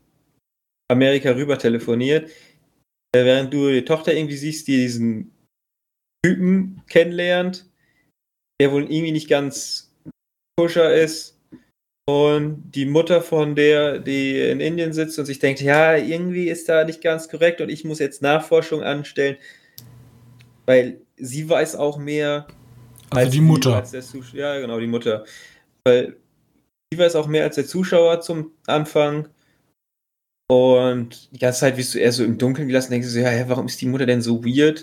Amerika 0.90 1.30
rüber 1.30 1.58
telefoniert, 1.58 2.30
äh, 3.14 3.24
während 3.24 3.52
du 3.52 3.70
die 3.70 3.84
Tochter 3.84 4.14
irgendwie 4.14 4.36
siehst, 4.36 4.68
die 4.68 4.76
diesen 4.78 5.32
Typen 6.24 6.82
kennenlernt, 6.88 7.70
der 8.60 8.72
wohl 8.72 8.82
irgendwie 8.82 9.12
nicht 9.12 9.28
ganz 9.28 9.91
koscher 10.58 10.94
ist. 10.94 11.38
Und 12.08 12.72
die 12.72 12.84
Mutter 12.84 13.22
von 13.22 13.54
der, 13.54 14.00
die 14.00 14.40
in 14.40 14.60
Indien 14.60 14.92
sitzt 14.92 15.18
und 15.18 15.26
sich 15.26 15.38
denkt, 15.38 15.60
ja, 15.60 15.96
irgendwie 15.96 16.48
ist 16.48 16.68
da 16.68 16.84
nicht 16.84 17.00
ganz 17.00 17.28
korrekt 17.28 17.60
und 17.60 17.68
ich 17.68 17.84
muss 17.84 18.00
jetzt 18.00 18.22
Nachforschung 18.22 18.82
anstellen, 18.82 19.36
weil 20.66 21.00
sie 21.16 21.48
weiß 21.48 21.76
auch 21.76 21.98
mehr. 21.98 22.48
Also 23.10 23.30
die 23.30 23.40
Mutter. 23.40 23.84
ja, 24.32 24.58
genau, 24.58 24.80
die 24.80 24.88
Mutter. 24.88 25.24
Weil 25.84 26.16
sie 26.92 26.98
weiß 26.98 27.14
auch 27.14 27.28
mehr 27.28 27.44
als 27.44 27.54
der 27.54 27.66
Zuschauer 27.66 28.20
zum 28.20 28.52
Anfang. 28.66 29.28
Und 30.50 31.30
die 31.32 31.38
ganze 31.38 31.60
Zeit 31.60 31.76
wirst 31.76 31.94
du 31.94 31.98
eher 31.98 32.12
so 32.12 32.24
im 32.24 32.36
Dunkeln 32.36 32.66
gelassen, 32.66 32.90
denkst 32.90 33.06
du 33.06 33.12
so, 33.12 33.20
ja, 33.20 33.48
warum 33.48 33.66
ist 33.66 33.80
die 33.80 33.86
Mutter 33.86 34.06
denn 34.06 34.22
so 34.22 34.44
weird? 34.44 34.82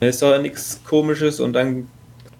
Da 0.00 0.08
ist 0.08 0.20
doch 0.20 0.40
nichts 0.40 0.80
komisches 0.84 1.40
und 1.40 1.54
dann 1.54 1.88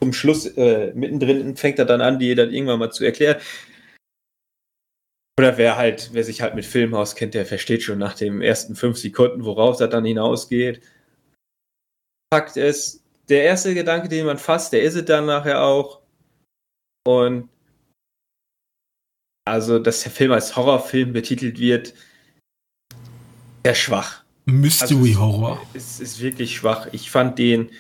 zum 0.05 0.13
Schluss, 0.13 0.45
äh, 0.45 0.93
mittendrin 0.95 1.57
fängt 1.57 1.79
er 1.79 1.87
dann 1.87 2.03
an, 2.03 2.19
die 2.19 2.35
dann 2.35 2.53
irgendwann 2.53 2.79
mal 2.79 2.91
zu 2.91 3.05
erklären. 3.05 3.41
Oder 5.39 5.57
wer 5.57 5.79
halt, 5.79 6.11
wer 6.13 6.23
sich 6.23 6.43
halt 6.43 6.55
mit 6.55 6.67
Film 6.67 6.95
auskennt, 6.95 7.33
der 7.33 7.47
versteht 7.47 7.83
schon 7.83 7.99
nach 7.99 8.15
den 8.15 8.43
ersten 8.43 8.77
fünf 8.77 8.99
Sekunden, 8.99 9.47
worauf 9.47 9.79
das 9.79 9.89
dann 9.89 10.05
hinausgeht. 10.05 10.83
Fakt 12.33 12.59
ist, 12.59 13.03
der 13.31 13.45
erste 13.45 13.73
Gedanke, 13.73 14.09
den 14.09 14.27
man 14.27 14.37
fasst, 14.37 14.75
der 14.75 14.83
ist 14.83 14.95
es 14.95 15.07
dann 15.07 15.25
nachher 15.25 15.63
auch. 15.63 16.03
Und 17.07 17.49
also, 19.47 19.79
dass 19.79 20.03
der 20.03 20.13
Film 20.13 20.33
als 20.33 20.55
Horrorfilm 20.55 21.15
betitelt 21.15 21.59
wird, 21.59 21.95
sehr 23.65 23.75
schwach. 23.75 24.23
Mystery 24.45 25.15
also 25.15 25.21
Horror. 25.21 25.67
Es 25.73 25.99
ist 25.99 26.21
wirklich 26.21 26.57
schwach. 26.57 26.89
Ich 26.93 27.11
fand 27.11 27.39
den 27.39 27.71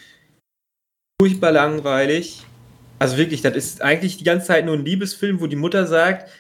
furchtbar 1.21 1.53
langweilig. 1.53 2.43
Also 2.99 3.17
wirklich, 3.17 3.43
das 3.43 3.57
ist 3.57 3.83
eigentlich 3.83 4.19
die 4.19 4.25
ganze 4.25 4.49
Zeit 4.49 4.65
nur 4.65 4.75
ein 4.75 4.85
Liebesfilm, 4.85 5.41
wo 5.41 5.47
die 5.47 5.57
Mutter 5.57 5.87
sagt, 5.87 6.31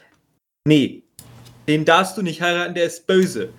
nee, 0.66 1.02
den 1.68 1.84
darfst 1.84 2.16
du 2.16 2.22
nicht 2.22 2.40
heiraten, 2.42 2.74
der 2.74 2.84
ist 2.84 3.06
böse. 3.06 3.50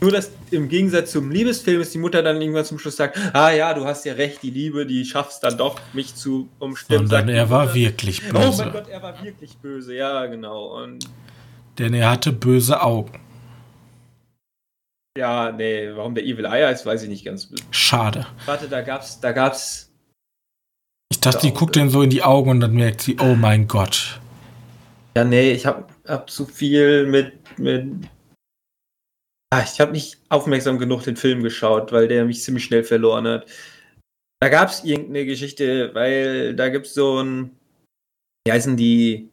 Nur, 0.00 0.10
dass 0.10 0.30
im 0.50 0.68
Gegensatz 0.68 1.12
zum 1.12 1.30
Liebesfilm 1.30 1.80
ist 1.80 1.94
die 1.94 1.98
Mutter 1.98 2.22
dann 2.22 2.40
irgendwann 2.40 2.64
zum 2.64 2.78
Schluss 2.78 2.96
sagt, 2.96 3.16
ah 3.32 3.50
ja, 3.52 3.72
du 3.72 3.84
hast 3.84 4.04
ja 4.04 4.14
recht, 4.14 4.42
die 4.42 4.50
Liebe, 4.50 4.84
die 4.84 5.04
schaffst 5.04 5.42
dann 5.44 5.56
doch, 5.56 5.80
mich 5.92 6.14
zu 6.14 6.48
umstimmen. 6.58 7.06
Sondern 7.06 7.28
er 7.28 7.48
war 7.48 7.74
wirklich 7.74 8.22
böse. 8.28 8.46
Oh 8.46 8.56
mein 8.58 8.72
Gott, 8.72 8.88
er 8.88 9.02
war 9.02 9.22
wirklich 9.22 9.56
böse, 9.58 9.94
ja, 9.94 10.26
genau. 10.26 10.82
Und 10.82 11.08
Denn 11.78 11.94
er 11.94 12.10
hatte 12.10 12.32
böse 12.32 12.82
Augen. 12.82 13.23
Ja, 15.16 15.52
nee, 15.52 15.90
warum 15.94 16.14
der 16.14 16.24
Evil 16.24 16.44
Eye 16.44 16.72
ist, 16.72 16.84
weiß 16.84 17.04
ich 17.04 17.08
nicht 17.08 17.24
ganz. 17.24 17.48
Schade. 17.70 18.26
Warte, 18.46 18.68
da 18.68 18.82
gab's, 18.82 19.20
da 19.20 19.30
gab's. 19.30 19.92
Ich 21.12 21.20
dachte, 21.20 21.46
die 21.46 21.54
guckt 21.54 21.76
den 21.76 21.88
so 21.88 22.02
in 22.02 22.10
die 22.10 22.24
Augen 22.24 22.50
und 22.50 22.60
dann 22.60 22.74
merkt 22.74 23.02
sie, 23.02 23.16
oh 23.20 23.36
mein 23.36 23.68
Gott. 23.68 24.20
Ja, 25.16 25.22
nee, 25.22 25.52
ich 25.52 25.66
hab, 25.66 25.92
hab 26.08 26.28
zu 26.28 26.46
viel 26.46 27.06
mit, 27.06 27.58
mit 27.58 28.08
ah, 29.50 29.62
ich 29.62 29.80
habe 29.80 29.92
nicht 29.92 30.18
aufmerksam 30.28 30.78
genug 30.78 31.04
den 31.04 31.16
Film 31.16 31.44
geschaut, 31.44 31.92
weil 31.92 32.08
der 32.08 32.24
mich 32.24 32.42
ziemlich 32.42 32.64
schnell 32.64 32.82
verloren 32.82 33.28
hat. 33.28 33.46
Da 34.40 34.48
gab 34.48 34.68
es 34.68 34.82
irgendeine 34.82 35.24
Geschichte, 35.24 35.94
weil 35.94 36.56
da 36.56 36.68
gibt 36.68 36.86
es 36.86 36.94
so 36.94 37.22
ein, 37.22 37.56
wie 38.44 38.52
heißen 38.52 38.76
die 38.76 39.30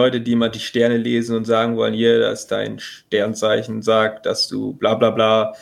Leute, 0.00 0.22
die 0.22 0.34
mal 0.34 0.48
die 0.48 0.60
Sterne 0.60 0.96
lesen 0.96 1.36
und 1.36 1.44
sagen 1.44 1.76
wollen, 1.76 1.92
hier, 1.92 2.20
dass 2.20 2.46
dein 2.46 2.78
Sternzeichen 2.78 3.82
sagt, 3.82 4.24
dass 4.24 4.48
du 4.48 4.72
bla 4.72 4.94
bla 4.94 5.10
bla 5.10 5.52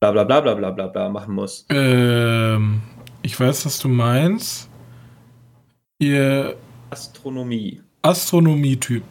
bla 0.00 0.10
bla 0.10 0.24
bla 0.24 0.40
bla 0.40 0.54
bla 0.54 0.70
bla 0.72 0.86
bla 0.88 1.08
machen 1.08 1.36
musst. 1.36 1.66
Ähm, 1.70 2.82
ich 3.22 3.38
weiß, 3.38 3.64
was 3.64 3.78
du 3.78 3.86
meinst. 3.86 4.68
Ihr 6.00 6.56
Astronomie. 6.90 7.80
Astronomie-Typ. 8.02 9.04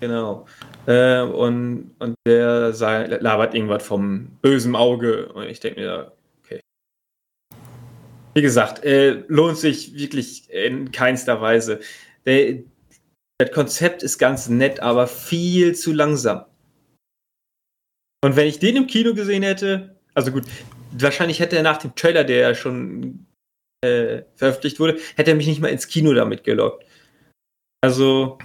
Genau. 0.00 0.46
Äh, 0.86 1.20
und, 1.20 1.90
und 1.98 2.14
der 2.26 2.72
sei, 2.72 3.04
labert 3.06 3.54
irgendwas 3.54 3.82
vom 3.82 4.28
bösen 4.40 4.74
Auge. 4.74 5.30
Und 5.34 5.44
ich 5.44 5.60
denke 5.60 5.80
mir, 5.80 6.12
okay. 6.42 6.60
Wie 8.32 8.40
gesagt, 8.40 8.82
äh, 8.84 9.22
lohnt 9.28 9.58
sich 9.58 9.94
wirklich 9.94 10.48
in 10.50 10.90
keinster 10.92 11.42
Weise. 11.42 11.80
Der, 12.24 12.60
das 13.38 13.50
Konzept 13.52 14.02
ist 14.02 14.18
ganz 14.18 14.48
nett, 14.48 14.80
aber 14.80 15.06
viel 15.06 15.74
zu 15.74 15.92
langsam. 15.92 16.44
Und 18.24 18.36
wenn 18.36 18.46
ich 18.46 18.58
den 18.58 18.76
im 18.76 18.86
Kino 18.86 19.14
gesehen 19.14 19.42
hätte, 19.42 19.96
also 20.14 20.32
gut, 20.32 20.44
wahrscheinlich 20.92 21.40
hätte 21.40 21.56
er 21.56 21.62
nach 21.62 21.76
dem 21.76 21.94
Trailer, 21.94 22.24
der 22.24 22.38
ja 22.38 22.54
schon 22.54 23.26
äh, 23.84 24.22
veröffentlicht 24.34 24.80
wurde, 24.80 24.98
hätte 25.16 25.30
er 25.30 25.36
mich 25.36 25.46
nicht 25.46 25.60
mal 25.60 25.68
ins 25.68 25.86
Kino 25.86 26.14
damit 26.14 26.44
gelockt. 26.44 26.84
Also. 27.82 28.38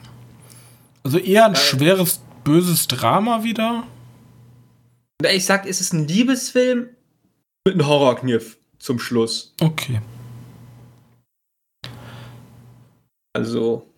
Also 1.04 1.18
eher 1.18 1.46
ein 1.46 1.54
äh, 1.54 1.58
schweres 1.58 2.22
böses 2.44 2.88
Drama 2.88 3.44
wieder? 3.44 3.88
Ich 5.32 5.46
sag, 5.46 5.66
es 5.66 5.82
ist 5.82 5.94
ein 5.94 6.08
Liebesfilm 6.08 6.90
mit 7.66 7.76
einem 7.76 7.88
Horrorkniff 7.88 8.58
zum 8.78 9.00
Schluss. 9.00 9.56
Okay. 9.62 10.02
Also. 13.34 13.91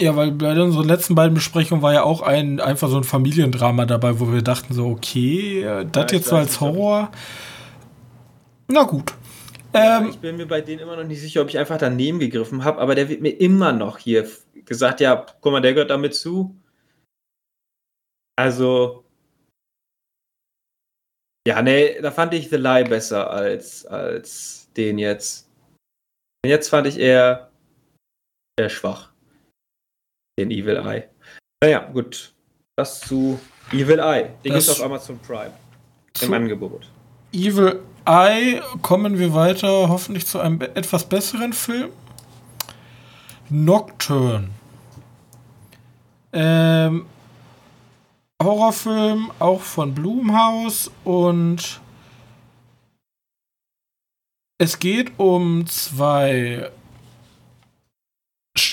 Ja, 0.00 0.14
weil 0.14 0.30
bei 0.30 0.60
unseren 0.60 0.86
letzten 0.86 1.14
beiden 1.16 1.34
Besprechungen 1.34 1.82
war 1.82 1.92
ja 1.92 2.04
auch 2.04 2.22
ein 2.22 2.60
einfach 2.60 2.88
so 2.88 2.98
ein 2.98 3.04
Familiendrama 3.04 3.84
dabei, 3.84 4.20
wo 4.20 4.32
wir 4.32 4.42
dachten 4.42 4.72
so, 4.72 4.86
okay, 4.86 5.62
äh, 5.62 5.86
das 5.90 6.12
ja, 6.12 6.18
jetzt 6.18 6.28
so 6.28 6.36
als 6.36 6.60
Horror. 6.60 7.10
Na 8.68 8.84
gut. 8.84 9.12
Ja, 9.74 9.98
ähm, 9.98 10.10
ich 10.10 10.18
bin 10.18 10.36
mir 10.36 10.46
bei 10.46 10.60
denen 10.60 10.80
immer 10.80 10.96
noch 10.96 11.04
nicht 11.04 11.20
sicher, 11.20 11.42
ob 11.42 11.48
ich 11.48 11.58
einfach 11.58 11.78
daneben 11.78 12.20
gegriffen 12.20 12.64
habe, 12.64 12.80
aber 12.80 12.94
der 12.94 13.08
wird 13.08 13.20
mir 13.20 13.30
immer 13.30 13.72
noch 13.72 13.98
hier 13.98 14.28
gesagt, 14.64 15.00
ja, 15.00 15.26
guck 15.40 15.52
mal, 15.52 15.60
der 15.60 15.74
gehört 15.74 15.90
damit 15.90 16.14
zu. 16.14 16.56
Also, 18.36 19.04
ja, 21.46 21.60
nee, 21.60 22.00
da 22.00 22.10
fand 22.12 22.34
ich 22.34 22.50
The 22.50 22.56
Lie 22.56 22.84
besser 22.84 23.30
als, 23.30 23.84
als 23.86 24.70
den 24.76 24.98
jetzt. 24.98 25.48
Den 26.44 26.50
jetzt 26.50 26.68
fand 26.68 26.86
ich 26.86 26.98
eher, 26.98 27.50
eher 28.58 28.68
schwach. 28.68 29.12
Den 30.38 30.52
Evil 30.52 30.76
Eye. 30.76 31.08
Naja, 31.60 31.80
gut. 31.92 32.32
Das 32.76 33.00
zu 33.00 33.40
Evil 33.72 33.98
Eye. 33.98 34.30
Den 34.44 34.52
gibt 34.52 34.58
es 34.58 34.68
auf 34.70 34.82
Amazon 34.82 35.18
Prime. 35.18 35.50
Im 36.20 36.32
Angebot. 36.32 36.88
Evil 37.32 37.80
Eye 38.04 38.62
kommen 38.80 39.18
wir 39.18 39.34
weiter, 39.34 39.88
hoffentlich 39.88 40.26
zu 40.26 40.38
einem 40.38 40.60
etwas 40.60 41.08
besseren 41.08 41.52
Film. 41.52 41.90
Nocturne. 43.50 44.50
Ähm, 46.32 47.06
Horrorfilm, 48.40 49.32
auch 49.40 49.62
von 49.62 49.92
Blumhaus 49.94 50.88
und 51.02 51.80
es 54.58 54.78
geht 54.78 55.18
um 55.18 55.66
zwei 55.66 56.70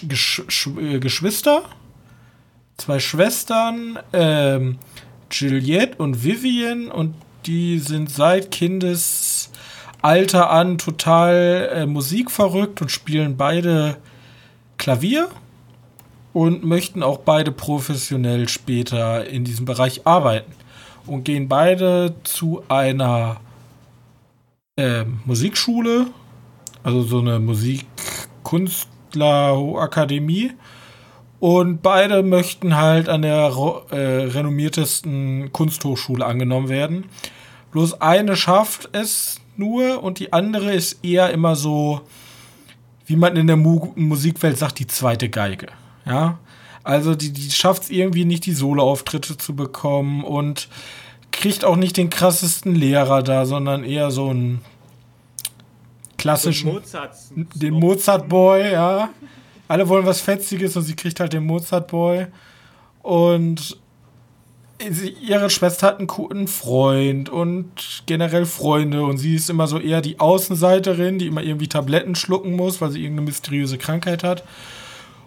Gesch 0.03 0.43
Sch 0.47 0.67
äh, 0.77 0.99
Geschwister, 0.99 1.63
zwei 2.77 2.99
Schwestern, 2.99 3.99
ähm, 4.13 4.77
Juliette 5.31 5.97
und 5.97 6.23
Vivian 6.23 6.89
und 6.91 7.15
die 7.45 7.79
sind 7.79 8.09
seit 8.09 8.51
Kindesalter 8.51 9.51
an 10.49 10.77
total 10.77 11.69
äh, 11.73 11.85
musikverrückt 11.85 12.81
und 12.81 12.91
spielen 12.91 13.37
beide 13.37 13.97
Klavier 14.77 15.29
und 16.33 16.63
möchten 16.65 17.01
auch 17.01 17.19
beide 17.19 17.51
professionell 17.51 18.49
später 18.49 19.25
in 19.27 19.45
diesem 19.45 19.65
Bereich 19.65 20.05
arbeiten 20.05 20.51
und 21.05 21.23
gehen 21.23 21.47
beide 21.47 22.15
zu 22.23 22.63
einer 22.67 23.39
äh, 24.77 25.05
Musikschule, 25.25 26.07
also 26.83 27.03
so 27.03 27.19
eine 27.19 27.39
Musikkünstlerakademie. 29.15 30.51
Und 31.39 31.81
beide 31.81 32.23
möchten 32.23 32.77
halt 32.77 33.09
an 33.09 33.21
der 33.21 33.51
äh, 33.91 33.95
renommiertesten 33.95 35.51
Kunsthochschule 35.51 36.25
angenommen 36.25 36.69
werden. 36.69 37.05
Bloß 37.71 38.01
eine 38.01 38.35
schafft 38.35 38.89
es 38.93 39.41
nur 39.57 40.01
und 40.01 40.19
die 40.19 40.33
andere 40.33 40.73
ist 40.73 41.03
eher 41.03 41.31
immer 41.31 41.55
so, 41.55 42.01
wie 43.05 43.17
man 43.17 43.35
in 43.35 43.47
der 43.47 43.57
Mu 43.57 43.91
Musikwelt 43.95 44.57
sagt, 44.57 44.79
die 44.79 44.87
zweite 44.87 45.29
Geige. 45.29 45.67
Ja, 46.05 46.39
also 46.83 47.15
die, 47.15 47.33
die 47.33 47.51
schafft 47.51 47.83
es 47.83 47.89
irgendwie 47.89 48.25
nicht, 48.25 48.45
die 48.45 48.53
Soloauftritte 48.53 49.37
zu 49.37 49.55
bekommen 49.55 50.23
und 50.23 50.69
kriegt 51.31 51.65
auch 51.65 51.75
nicht 51.75 51.97
den 51.97 52.09
krassesten 52.09 52.75
Lehrer 52.75 53.23
da, 53.23 53.45
sondern 53.45 53.83
eher 53.83 54.09
so 54.09 54.29
einen 54.29 54.61
klassischen, 56.25 56.73
Mozart 56.73 57.15
den 57.35 57.73
Mozart-Boy, 57.73 58.71
ja. 58.71 59.09
Alle 59.67 59.87
wollen 59.89 60.05
was 60.05 60.21
Fetziges 60.21 60.75
und 60.77 60.83
sie 60.83 60.95
kriegt 60.95 61.19
halt 61.19 61.33
den 61.33 61.45
Mozart-Boy. 61.45 62.27
Und 63.01 63.77
ihre 65.21 65.49
Schwester 65.49 65.87
hat 65.87 65.99
einen 65.99 66.07
guten 66.07 66.47
Freund 66.47 67.29
und 67.29 68.03
generell 68.05 68.45
Freunde 68.45 69.03
und 69.05 69.17
sie 69.17 69.35
ist 69.35 69.49
immer 69.49 69.67
so 69.67 69.79
eher 69.79 70.01
die 70.01 70.19
Außenseiterin, 70.19 71.17
die 71.17 71.27
immer 71.27 71.41
irgendwie 71.41 71.69
Tabletten 71.69 72.15
schlucken 72.15 72.55
muss, 72.55 72.81
weil 72.81 72.91
sie 72.91 73.01
irgendeine 73.01 73.27
mysteriöse 73.27 73.77
Krankheit 73.77 74.23
hat. 74.23 74.43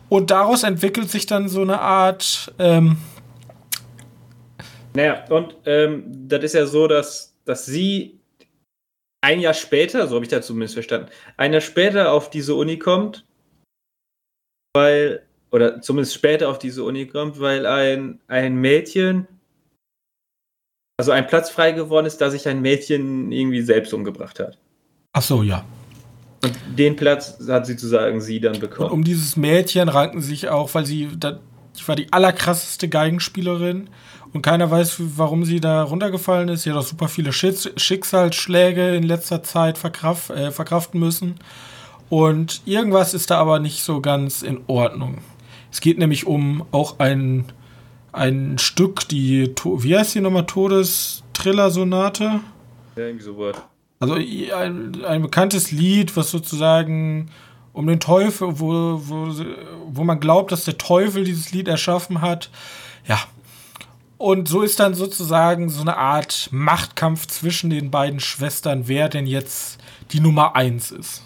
Und 0.08 0.30
daraus 0.30 0.62
entwickelt 0.62 1.10
sich 1.10 1.26
dann 1.26 1.48
so 1.48 1.62
eine 1.62 1.80
Art. 1.80 2.52
Ähm 2.58 2.98
naja, 4.94 5.24
und 5.30 5.56
ähm, 5.64 6.04
das 6.28 6.44
ist 6.44 6.54
ja 6.54 6.66
so, 6.66 6.88
dass, 6.88 7.34
dass 7.44 7.66
sie 7.66 8.17
ein 9.20 9.40
Jahr 9.40 9.54
später, 9.54 10.06
so 10.06 10.14
habe 10.14 10.24
ich 10.24 10.30
das 10.30 10.46
zumindest 10.46 10.74
verstanden, 10.74 11.10
ein 11.36 11.52
Jahr 11.52 11.60
später 11.60 12.12
auf 12.12 12.30
diese 12.30 12.54
Uni 12.54 12.78
kommt, 12.78 13.24
weil, 14.74 15.26
oder 15.50 15.80
zumindest 15.80 16.14
später 16.14 16.48
auf 16.48 16.58
diese 16.58 16.84
Uni 16.84 17.06
kommt, 17.06 17.40
weil 17.40 17.66
ein, 17.66 18.20
ein 18.28 18.56
Mädchen, 18.56 19.26
also 20.98 21.12
ein 21.12 21.26
Platz 21.26 21.50
frei 21.50 21.72
geworden 21.72 22.06
ist, 22.06 22.20
da 22.20 22.30
sich 22.30 22.46
ein 22.48 22.60
Mädchen 22.60 23.32
irgendwie 23.32 23.62
selbst 23.62 23.92
umgebracht 23.92 24.40
hat. 24.40 24.58
Ach 25.12 25.22
so, 25.22 25.42
ja. 25.42 25.64
Und 26.44 26.56
den 26.76 26.94
Platz 26.94 27.38
hat 27.48 27.66
sie 27.66 27.72
sozusagen 27.72 28.20
sie 28.20 28.40
dann 28.40 28.60
bekommen. 28.60 28.90
Und 28.90 28.98
um 28.98 29.04
dieses 29.04 29.36
Mädchen 29.36 29.88
ranken 29.88 30.22
sich 30.22 30.48
auch, 30.48 30.72
weil 30.74 30.86
sie, 30.86 31.08
da, 31.16 31.40
die 31.76 31.88
war 31.88 31.96
die 31.96 32.12
allerkrasseste 32.12 32.88
Geigenspielerin 32.88 33.90
und 34.32 34.42
keiner 34.42 34.70
weiß, 34.70 34.96
warum 35.16 35.44
sie 35.44 35.60
da 35.60 35.82
runtergefallen 35.82 36.48
ist. 36.48 36.62
Sie 36.62 36.70
hat 36.70 36.78
auch 36.78 36.86
super 36.86 37.08
viele 37.08 37.32
Schicksalsschläge 37.32 38.94
in 38.94 39.02
letzter 39.02 39.42
Zeit 39.42 39.78
verkraft, 39.78 40.30
äh, 40.30 40.50
verkraften 40.50 41.00
müssen. 41.00 41.36
Und 42.10 42.62
irgendwas 42.64 43.14
ist 43.14 43.30
da 43.30 43.38
aber 43.38 43.58
nicht 43.58 43.82
so 43.82 44.00
ganz 44.00 44.42
in 44.42 44.60
Ordnung. 44.66 45.18
Es 45.70 45.80
geht 45.80 45.98
nämlich 45.98 46.26
um 46.26 46.64
auch 46.72 46.98
ein, 46.98 47.44
ein 48.12 48.58
Stück, 48.58 49.08
die, 49.08 49.54
wie 49.64 49.96
heißt 49.96 50.14
die 50.14 50.20
nochmal, 50.20 50.46
Todestriller-Sonate? 50.46 52.40
Ja, 52.96 53.02
irgendwie 53.02 53.24
so 53.24 53.38
was. 53.38 53.56
Also 54.00 54.14
ein, 54.14 55.04
ein 55.04 55.22
bekanntes 55.22 55.72
Lied, 55.72 56.16
was 56.16 56.30
sozusagen 56.30 57.30
um 57.72 57.86
den 57.86 58.00
Teufel, 58.00 58.60
wo, 58.60 59.00
wo, 59.04 59.34
wo 59.86 60.04
man 60.04 60.20
glaubt, 60.20 60.52
dass 60.52 60.64
der 60.64 60.78
Teufel 60.78 61.24
dieses 61.24 61.52
Lied 61.52 61.68
erschaffen 61.68 62.20
hat. 62.20 62.50
Ja. 63.06 63.18
Und 64.18 64.48
so 64.48 64.62
ist 64.62 64.80
dann 64.80 64.94
sozusagen 64.94 65.68
so 65.68 65.80
eine 65.80 65.96
Art 65.96 66.48
Machtkampf 66.50 67.28
zwischen 67.28 67.70
den 67.70 67.92
beiden 67.92 68.18
Schwestern, 68.18 68.88
wer 68.88 69.08
denn 69.08 69.26
jetzt 69.26 69.78
die 70.10 70.18
Nummer 70.18 70.56
eins 70.56 70.90
ist. 70.90 71.22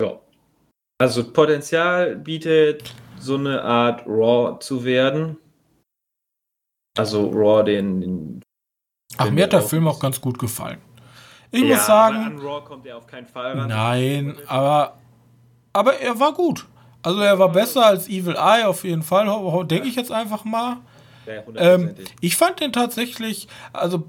Ja. 0.00 0.18
Also 1.00 1.32
Potenzial 1.32 2.16
bietet 2.16 2.94
so 3.18 3.36
eine 3.36 3.62
Art 3.62 4.06
Raw 4.06 4.58
zu 4.60 4.84
werden. 4.84 5.38
Also 6.98 7.30
Raw 7.30 7.64
den. 7.64 8.00
den 8.00 8.42
Ach, 9.16 9.30
mir 9.30 9.44
hat 9.44 9.52
der 9.52 9.62
Film 9.62 9.88
auch 9.88 10.00
ganz 10.00 10.20
gut 10.20 10.38
gefallen. 10.38 10.78
Ich 11.50 11.62
ja, 11.62 11.76
muss 11.76 11.86
sagen. 11.86 12.16
An 12.16 12.38
Raw 12.40 12.62
kommt 12.62 12.84
er 12.84 12.98
auf 12.98 13.06
keinen 13.06 13.26
Fall 13.26 13.58
ran. 13.58 13.68
Nein, 13.68 14.36
aber, 14.46 14.98
aber 15.72 15.94
er 15.94 16.20
war 16.20 16.34
gut. 16.34 16.66
Also 17.02 17.20
er 17.20 17.38
war 17.38 17.50
besser 17.50 17.86
als 17.86 18.08
Evil 18.08 18.34
Eye 18.36 18.66
auf 18.66 18.84
jeden 18.84 19.02
Fall, 19.02 19.26
denke 19.66 19.88
ich 19.88 19.94
jetzt 19.94 20.12
einfach 20.12 20.44
mal. 20.44 20.78
Ähm, 21.56 21.94
ich 22.20 22.36
fand 22.36 22.60
den 22.60 22.72
tatsächlich, 22.72 23.48
also 23.72 24.04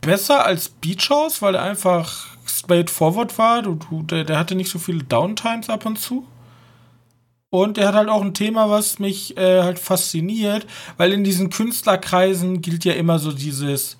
besser 0.00 0.44
als 0.44 0.68
Beach 0.68 1.10
House, 1.10 1.42
weil 1.42 1.54
er 1.54 1.62
einfach 1.62 2.26
straight 2.46 2.90
forward 2.90 3.36
war. 3.38 3.62
Du, 3.62 3.74
du, 3.74 4.02
der, 4.02 4.24
der, 4.24 4.38
hatte 4.38 4.54
nicht 4.54 4.70
so 4.70 4.78
viele 4.78 5.04
Downtimes 5.04 5.70
ab 5.70 5.86
und 5.86 5.98
zu. 5.98 6.26
Und 7.50 7.78
er 7.78 7.88
hat 7.88 7.94
halt 7.94 8.08
auch 8.08 8.22
ein 8.22 8.34
Thema, 8.34 8.68
was 8.68 8.98
mich 8.98 9.36
äh, 9.36 9.62
halt 9.62 9.78
fasziniert, 9.78 10.66
weil 10.96 11.12
in 11.12 11.22
diesen 11.22 11.50
Künstlerkreisen 11.50 12.62
gilt 12.62 12.84
ja 12.84 12.94
immer 12.94 13.20
so 13.20 13.30
dieses, 13.30 13.96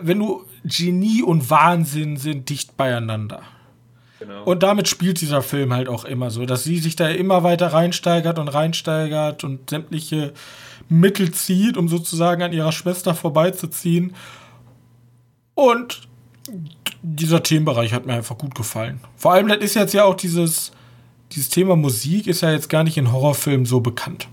wenn 0.00 0.20
du 0.20 0.46
Genie 0.64 1.22
und 1.22 1.50
Wahnsinn 1.50 2.16
sind 2.16 2.48
dicht 2.48 2.78
beieinander. 2.78 3.42
Genau. 4.24 4.44
Und 4.44 4.62
damit 4.62 4.88
spielt 4.88 5.20
dieser 5.20 5.42
Film 5.42 5.74
halt 5.74 5.88
auch 5.88 6.06
immer 6.06 6.30
so, 6.30 6.46
dass 6.46 6.64
sie 6.64 6.78
sich 6.78 6.96
da 6.96 7.08
immer 7.08 7.42
weiter 7.42 7.68
reinsteigert 7.68 8.38
und 8.38 8.48
reinsteigert 8.48 9.44
und 9.44 9.68
sämtliche 9.68 10.32
Mittel 10.88 11.30
zieht, 11.32 11.76
um 11.76 11.88
sozusagen 11.88 12.42
an 12.42 12.52
ihrer 12.52 12.72
Schwester 12.72 13.14
vorbeizuziehen. 13.14 14.14
Und 15.54 16.08
dieser 17.02 17.42
Themenbereich 17.42 17.92
hat 17.92 18.06
mir 18.06 18.14
einfach 18.14 18.38
gut 18.38 18.54
gefallen. 18.54 19.00
Vor 19.16 19.34
allem, 19.34 19.48
das 19.48 19.58
ist 19.58 19.74
jetzt 19.74 19.92
ja 19.92 20.04
auch 20.04 20.14
dieses, 20.14 20.72
dieses 21.32 21.50
Thema 21.50 21.76
Musik 21.76 22.26
ist 22.26 22.40
ja 22.40 22.50
jetzt 22.50 22.70
gar 22.70 22.82
nicht 22.82 22.96
in 22.96 23.12
Horrorfilmen 23.12 23.66
so 23.66 23.80
bekannt. 23.80 24.28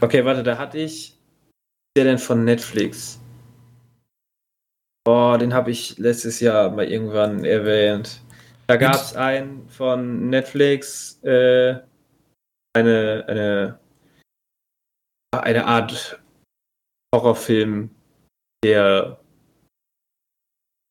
Okay, 0.00 0.24
warte, 0.24 0.42
da 0.42 0.58
hatte 0.58 0.78
ich 0.78 1.14
der 1.96 2.04
denn 2.04 2.18
von 2.18 2.44
Netflix? 2.44 3.19
Oh, 5.06 5.36
den 5.38 5.54
habe 5.54 5.70
ich 5.70 5.98
letztes 5.98 6.40
Jahr 6.40 6.70
mal 6.70 6.86
irgendwann 6.86 7.44
erwähnt. 7.44 8.20
Da 8.66 8.76
gab 8.76 8.94
es 8.94 9.16
einen 9.16 9.68
von 9.68 10.28
Netflix, 10.28 11.20
äh, 11.24 11.80
eine, 12.76 13.24
eine, 13.26 13.78
eine 15.32 15.64
Art 15.64 16.20
Horrorfilm, 17.14 17.90
der 18.62 19.18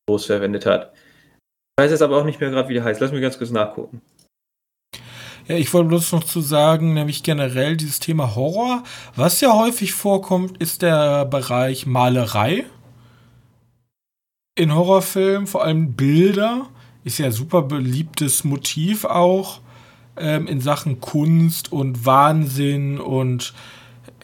groß 0.08 0.26
verwendet 0.26 0.65
hat. 0.65 0.93
Ich 0.93 1.84
weiß 1.84 1.91
jetzt 1.91 2.02
aber 2.02 2.17
auch 2.17 2.26
nicht 2.26 2.41
mehr 2.41 2.50
gerade, 2.50 2.67
wie 2.67 2.74
der 2.74 2.84
heißt. 2.84 3.00
Lass 3.00 3.12
mich 3.12 3.22
ganz 3.22 3.38
kurz 3.38 3.52
nachgucken. 3.52 4.02
Ja, 5.48 5.56
ich 5.56 5.74
wollte 5.74 5.88
bloß 5.88 6.12
noch 6.12 6.26
zu 6.26 6.41
sagen, 6.41 6.93
nämlich 6.93 7.24
generell 7.24 7.78
dieses 7.78 8.00
Thema 8.00 8.36
Horror. 8.36 8.84
Was 9.15 9.39
ja 9.39 9.54
häufig 9.54 9.93
vorkommt, 9.93 10.62
ist 10.62 10.82
der 10.82 11.26
Bereich 11.26 11.86
Malerei 11.86 12.65
in 14.60 14.76
Horrorfilmen, 14.76 15.48
vor 15.48 15.63
allem 15.63 15.93
Bilder, 15.93 16.67
ist 17.06 17.17
ja 17.17 17.32
super 17.32 17.62
beliebtes 17.62 18.43
Motiv 18.43 19.06
auch 19.06 19.62
ähm, 20.17 20.48
in 20.48 20.60
Sachen 20.60 21.00
Kunst 21.00 21.72
und 21.72 22.06
Wahnsinn 22.06 23.00
und 23.00 23.54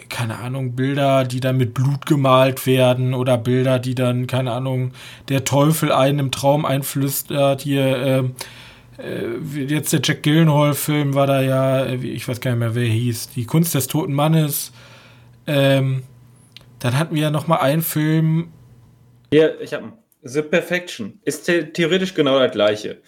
keine 0.10 0.38
Ahnung, 0.40 0.76
Bilder, 0.76 1.24
die 1.24 1.40
dann 1.40 1.56
mit 1.56 1.74
Blut 1.74 2.06
gemalt 2.06 2.68
werden 2.68 3.14
oder 3.14 3.38
Bilder, 3.38 3.80
die 3.80 3.96
dann, 3.96 4.28
keine 4.28 4.52
Ahnung, 4.52 4.92
der 5.30 5.46
Teufel 5.46 5.94
einen 5.94 6.20
im 6.20 6.32
Traum 6.32 6.66
einflüstert. 6.66 7.62
Hier, 7.62 8.34
äh, 9.00 9.02
äh, 9.02 9.66
jetzt 9.68 9.94
der 9.94 10.02
Jack 10.04 10.22
Gillenhall-Film 10.24 11.14
war 11.14 11.28
da 11.28 11.42
ja, 11.42 11.86
äh, 11.86 11.96
ich 11.96 12.28
weiß 12.28 12.42
gar 12.42 12.52
nicht 12.52 12.60
mehr, 12.60 12.76
wer 12.76 12.88
hieß, 12.88 13.30
die 13.30 13.46
Kunst 13.46 13.74
des 13.74 13.88
toten 13.88 14.14
Mannes. 14.14 14.74
Ähm, 15.48 16.04
dann 16.80 17.00
hatten 17.00 17.16
wir 17.16 17.22
ja 17.24 17.32
noch 17.32 17.48
mal 17.48 17.58
einen 17.58 17.82
Film. 17.82 18.50
Ja, 19.32 19.48
ich 19.62 19.74
hab 19.74 20.05
The 20.28 20.42
Perfection 20.42 21.20
ist 21.24 21.46
the 21.46 21.64
theoretisch 21.64 22.16
genau 22.16 22.40
das 22.40 22.52
gleiche. 22.52 23.02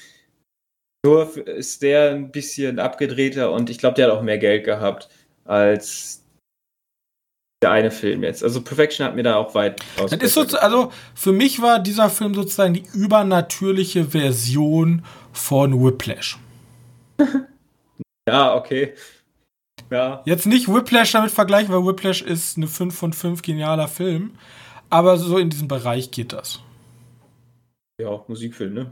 Nur 1.04 1.36
ist 1.48 1.82
der 1.82 2.12
ein 2.12 2.32
bisschen 2.32 2.80
abgedrehter 2.80 3.52
und 3.52 3.70
ich 3.70 3.80
glaube, 3.80 3.96
der 3.96 4.08
hat 4.08 4.14
auch 4.14 4.22
mehr 4.22 4.38
Geld 4.38 4.66
gehabt 4.66 5.10
als 5.46 6.24
der 7.64 7.72
eine 7.72 7.90
Film 7.90 8.24
jetzt. 8.24 8.44
Also 8.44 8.62
Perfection 8.62 9.06
hat 9.06 9.16
mir 9.16 9.24
da 9.24 9.36
auch 9.36 9.56
weit 9.56 9.82
aus. 9.98 10.12
Das 10.12 10.22
ist 10.22 10.34
so, 10.36 10.42
also 10.58 10.92
für 11.16 11.32
mich 11.32 11.60
war 11.60 11.80
dieser 11.80 12.10
Film 12.12 12.36
sozusagen 12.36 12.76
die 12.76 12.86
übernatürliche 12.94 14.06
Version 14.06 15.04
von 15.32 15.84
Whiplash. 15.84 16.38
ja, 18.28 18.54
okay. 18.54 18.94
Ja. 19.90 20.22
Jetzt 20.26 20.46
nicht 20.46 20.68
Whiplash 20.68 21.14
damit 21.14 21.32
vergleichen, 21.32 21.74
weil 21.74 21.86
Whiplash 21.86 22.22
ist 22.22 22.58
eine 22.58 22.68
5 22.68 22.96
von 22.96 23.14
5 23.14 23.42
genialer 23.42 23.88
Film. 23.88 24.38
Aber 24.90 25.18
so 25.18 25.40
in 25.40 25.50
diesem 25.50 25.68
Bereich 25.68 26.12
geht 26.12 26.34
das. 26.34 26.62
Ja, 28.00 28.24
Musikfilm, 28.28 28.74
ne? 28.74 28.92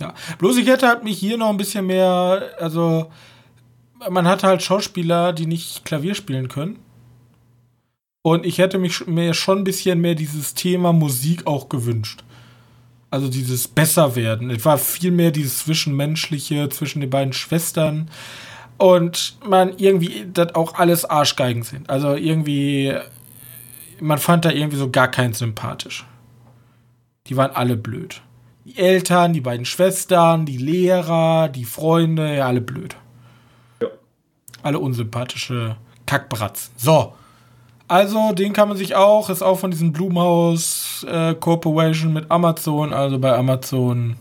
Ja, 0.00 0.14
bloß 0.38 0.56
ich 0.56 0.66
hätte 0.66 0.88
halt 0.88 1.04
mich 1.04 1.18
hier 1.18 1.36
noch 1.36 1.50
ein 1.50 1.56
bisschen 1.56 1.86
mehr, 1.86 2.50
also 2.58 3.10
man 4.10 4.26
hat 4.26 4.42
halt 4.42 4.62
Schauspieler, 4.62 5.32
die 5.32 5.46
nicht 5.46 5.84
Klavier 5.84 6.14
spielen 6.14 6.48
können. 6.48 6.78
Und 8.22 8.46
ich 8.46 8.58
hätte 8.58 8.78
mich 8.78 9.06
mir 9.06 9.34
schon 9.34 9.58
ein 9.58 9.64
bisschen 9.64 10.00
mehr 10.00 10.14
dieses 10.14 10.54
Thema 10.54 10.92
Musik 10.92 11.46
auch 11.46 11.68
gewünscht. 11.68 12.24
Also 13.10 13.28
dieses 13.28 13.68
Besserwerden. 13.68 14.50
Es 14.50 14.64
war 14.64 14.78
viel 14.78 15.10
mehr 15.10 15.30
dieses 15.30 15.58
Zwischenmenschliche 15.60 16.68
zwischen 16.70 17.00
den 17.00 17.10
beiden 17.10 17.34
Schwestern. 17.34 18.10
Und 18.78 19.36
man 19.46 19.76
irgendwie, 19.76 20.26
das 20.32 20.54
auch 20.54 20.74
alles 20.74 21.04
Arschgeigen 21.04 21.62
sind. 21.62 21.88
Also 21.90 22.14
irgendwie, 22.14 22.94
man 24.00 24.18
fand 24.18 24.46
da 24.46 24.50
irgendwie 24.50 24.78
so 24.78 24.90
gar 24.90 25.08
keinen 25.08 25.34
sympathisch. 25.34 26.04
Die 27.26 27.36
waren 27.36 27.52
alle 27.52 27.76
blöd. 27.76 28.20
Die 28.66 28.76
Eltern, 28.76 29.32
die 29.32 29.40
beiden 29.40 29.64
Schwestern, 29.64 30.44
die 30.44 30.58
Lehrer, 30.58 31.48
die 31.48 31.64
Freunde, 31.64 32.36
ja, 32.36 32.46
alle 32.46 32.60
blöd. 32.60 32.96
Ja. 33.80 33.88
Alle 34.62 34.78
unsympathische 34.78 35.76
Kackbratzen. 36.06 36.74
So. 36.76 37.14
Also, 37.88 38.32
den 38.32 38.52
kann 38.52 38.68
man 38.68 38.76
sich 38.76 38.94
auch, 38.94 39.28
ist 39.30 39.42
auch 39.42 39.58
von 39.58 39.70
diesem 39.70 39.92
Blumhaus 39.92 41.04
äh, 41.08 41.34
Corporation 41.34 42.12
mit 42.12 42.30
Amazon, 42.30 42.92
also 42.92 43.18
bei 43.18 43.34
Amazon 43.36 44.16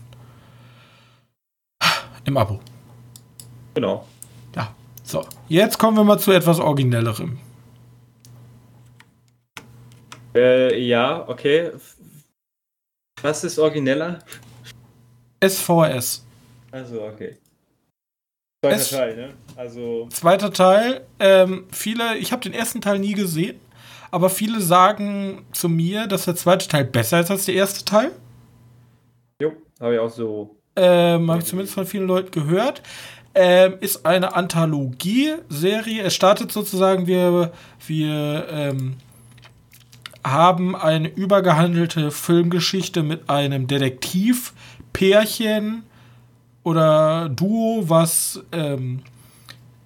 im 2.25 2.37
Abo. 2.37 2.59
Genau. 3.73 4.05
Ja. 4.55 4.73
So. 5.03 5.25
Jetzt 5.47 5.77
kommen 5.77 5.97
wir 5.97 6.03
mal 6.03 6.19
zu 6.19 6.31
etwas 6.31 6.59
Originellerem. 6.59 7.39
Äh, 10.35 10.79
ja, 10.79 11.27
okay. 11.27 11.71
Was 13.23 13.43
ist 13.43 13.57
origineller? 13.57 14.19
SVS. 15.43 16.23
Also, 16.71 17.01
okay. 17.03 17.38
Zweiter 18.63 18.75
Es- 18.77 18.89
Teil, 18.91 19.15
ne? 19.15 19.33
Also, 19.55 20.07
Zweiter 20.12 20.53
Teil. 20.53 21.05
Ähm, 21.19 21.65
viele, 21.71 22.17
ich 22.17 22.31
habe 22.31 22.41
den 22.43 22.53
ersten 22.53 22.79
Teil 22.81 22.99
nie 22.99 23.13
gesehen, 23.13 23.59
aber 24.12 24.29
viele 24.29 24.62
sagen 24.62 25.45
zu 25.51 25.67
mir, 25.69 26.07
dass 26.07 26.25
der 26.25 26.36
zweite 26.36 26.67
Teil 26.67 26.86
besser 26.86 27.19
ist 27.19 27.31
als 27.31 27.45
der 27.45 27.55
erste 27.55 27.83
Teil. 27.83 28.12
jo, 29.41 29.51
habe 29.79 29.95
ich 29.95 29.99
auch 29.99 30.09
so. 30.09 30.55
Ähm, 30.75 31.29
habe 31.29 31.39
ich 31.41 31.45
zumindest 31.47 31.75
von 31.75 31.86
vielen 31.86 32.07
Leuten 32.07 32.31
gehört. 32.31 32.81
Ähm, 33.36 33.77
ist 33.81 34.05
eine 34.05 34.36
Anthologie-Serie. 34.36 36.03
Es 36.03 36.13
startet 36.15 36.51
sozusagen, 36.51 37.07
wir, 37.07 37.51
wir 37.88 38.47
ähm, 38.49 38.95
haben 40.25 40.75
eine 40.75 41.09
übergehandelte 41.09 42.12
Filmgeschichte 42.12 43.03
mit 43.03 43.29
einem 43.29 43.67
Detektiv-Pärchen 43.67 45.83
oder 46.63 47.29
Duo, 47.29 47.83
was 47.88 48.43
ähm, 48.51 49.01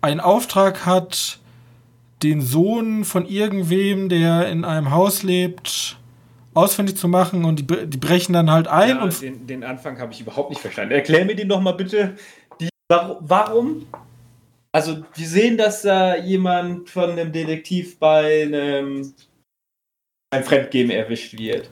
einen 0.02 0.20
Auftrag 0.20 0.86
hat, 0.86 1.40
den 2.24 2.42
Sohn 2.42 3.04
von 3.04 3.28
irgendwem, 3.28 4.10
der 4.10 4.50
in 4.50 4.66
einem 4.66 4.92
Haus 4.92 5.24
lebt, 5.24 5.98
ausfindig 6.54 6.98
zu 6.98 7.08
machen 7.08 7.46
und 7.46 7.60
die, 7.60 7.88
die 7.88 7.98
brechen 7.98 8.34
dann 8.34 8.52
halt 8.52 8.68
ein 8.68 8.90
Ja, 8.90 9.04
und 9.04 9.22
den, 9.22 9.48
den 9.48 9.64
Anfang 9.64 10.00
habe 10.00 10.14
ich 10.14 10.22
überhaupt 10.22 10.50
nicht 10.50 10.62
verstanden. 10.62 10.94
Erklär 10.94 11.26
mir 11.26 11.36
den 11.36 11.50
doch 11.50 11.62
mal 11.62 11.74
bitte. 11.74 12.16
Die, 12.60 12.70
warum, 12.90 13.18
warum? 13.22 13.86
Also, 14.72 15.04
wir 15.16 15.28
sehen, 15.28 15.58
dass 15.58 15.84
da 15.84 16.16
jemand 16.16 16.90
von 16.90 17.12
einem 17.12 17.32
Detektiv 17.32 18.00
bei 18.00 18.44
einem 18.44 19.14
ein 20.30 20.44
Fremdgehen 20.44 20.90
erwischt 20.90 21.38
wird. 21.38 21.70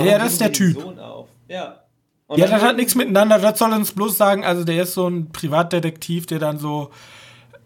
Ja, 0.00 0.18
das 0.18 0.32
ist 0.32 0.40
der 0.40 0.52
Typ. 0.52 0.80
Sohn 0.80 0.98
auf? 0.98 1.28
Ja. 1.48 1.80
Und 2.26 2.38
Ja, 2.38 2.46
das 2.46 2.62
hat 2.62 2.76
nichts 2.76 2.94
miteinander. 2.94 3.38
Das 3.38 3.58
soll 3.58 3.72
uns 3.72 3.92
bloß 3.92 4.16
sagen, 4.16 4.44
also 4.44 4.64
der 4.64 4.82
ist 4.82 4.94
so 4.94 5.06
ein 5.08 5.30
Privatdetektiv, 5.30 6.26
der 6.26 6.38
dann 6.38 6.58
so. 6.58 6.90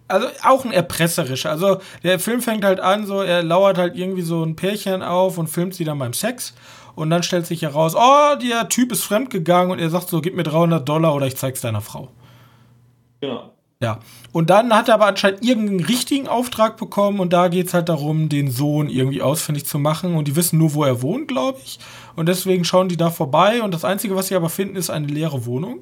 Also 0.08 0.26
auch 0.42 0.64
ein 0.64 0.72
erpresserischer. 0.72 1.50
Also 1.50 1.80
der 2.02 2.18
Film 2.18 2.40
fängt 2.40 2.64
halt 2.64 2.80
an, 2.80 3.06
so 3.06 3.20
er 3.20 3.42
lauert 3.42 3.76
halt 3.76 3.94
irgendwie 3.94 4.22
so 4.22 4.42
ein 4.42 4.56
Pärchen 4.56 5.02
auf 5.02 5.36
und 5.36 5.48
filmt 5.48 5.74
sie 5.74 5.84
dann 5.84 5.98
beim 5.98 6.14
Sex. 6.14 6.54
Und 6.94 7.10
dann 7.10 7.22
stellt 7.22 7.46
sich 7.46 7.62
heraus, 7.62 7.94
oh, 7.94 8.34
der 8.42 8.68
Typ 8.70 8.90
ist 8.90 9.04
fremdgegangen 9.04 9.70
und 9.70 9.78
er 9.78 9.90
sagt 9.90 10.08
so, 10.08 10.20
gib 10.20 10.34
mir 10.34 10.44
300 10.44 10.88
Dollar 10.88 11.14
oder 11.14 11.26
ich 11.26 11.36
zeig's 11.36 11.60
deiner 11.60 11.82
Frau. 11.82 12.08
Genau. 13.20 13.52
Ja. 13.80 14.00
Und 14.32 14.50
dann 14.50 14.74
hat 14.74 14.88
er 14.88 14.94
aber 14.94 15.06
anscheinend 15.06 15.44
irgendeinen 15.44 15.84
richtigen 15.84 16.26
Auftrag 16.26 16.76
bekommen 16.76 17.20
und 17.20 17.32
da 17.32 17.46
geht's 17.46 17.74
halt 17.74 17.88
darum, 17.88 18.28
den 18.28 18.50
Sohn 18.50 18.88
irgendwie 18.88 19.22
ausfindig 19.22 19.66
zu 19.66 19.78
machen 19.78 20.16
und 20.16 20.26
die 20.26 20.34
wissen 20.34 20.58
nur, 20.58 20.74
wo 20.74 20.82
er 20.82 21.00
wohnt, 21.00 21.28
glaube 21.28 21.60
ich. 21.64 21.78
Und 22.16 22.26
deswegen 22.26 22.64
schauen 22.64 22.88
die 22.88 22.96
da 22.96 23.10
vorbei 23.10 23.62
und 23.62 23.72
das 23.72 23.84
Einzige, 23.84 24.16
was 24.16 24.28
sie 24.28 24.34
aber 24.34 24.48
finden, 24.48 24.74
ist 24.74 24.90
eine 24.90 25.06
leere 25.06 25.46
Wohnung. 25.46 25.78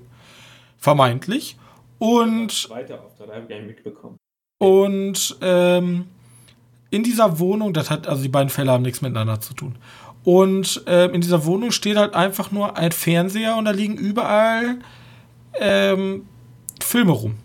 Vermeintlich. 0.76 1.56
Und, 1.98 2.68
Weiter 2.68 3.02
Auftrag, 3.02 3.30
habe 3.30 3.42
ich 3.42 3.48
gar 3.48 3.56
nicht 3.56 3.68
mitbekommen. 3.68 4.18
und 4.58 5.38
ähm, 5.40 6.08
in 6.90 7.02
dieser 7.02 7.38
Wohnung, 7.38 7.72
das 7.72 7.88
hat, 7.90 8.06
also 8.06 8.22
die 8.22 8.28
beiden 8.28 8.50
Fälle 8.50 8.72
haben 8.72 8.82
nichts 8.82 9.00
miteinander 9.00 9.40
zu 9.40 9.54
tun. 9.54 9.76
Und 10.22 10.82
ähm, 10.86 11.14
in 11.14 11.22
dieser 11.22 11.46
Wohnung 11.46 11.70
steht 11.70 11.96
halt 11.96 12.14
einfach 12.14 12.50
nur 12.50 12.76
ein 12.76 12.92
Fernseher 12.92 13.56
und 13.56 13.64
da 13.64 13.70
liegen 13.70 13.96
überall 13.96 14.80
ähm, 15.58 16.26
Filme 16.82 17.12
rum 17.12 17.36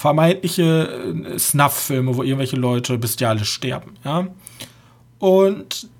vermeintliche 0.00 0.88
äh, 1.34 1.38
Snuff-Filme, 1.38 2.16
wo 2.16 2.22
irgendwelche 2.22 2.56
Leute 2.56 2.96
bestialisch 2.96 3.52
sterben, 3.52 3.96
ja. 4.02 4.28
Und 5.18 5.90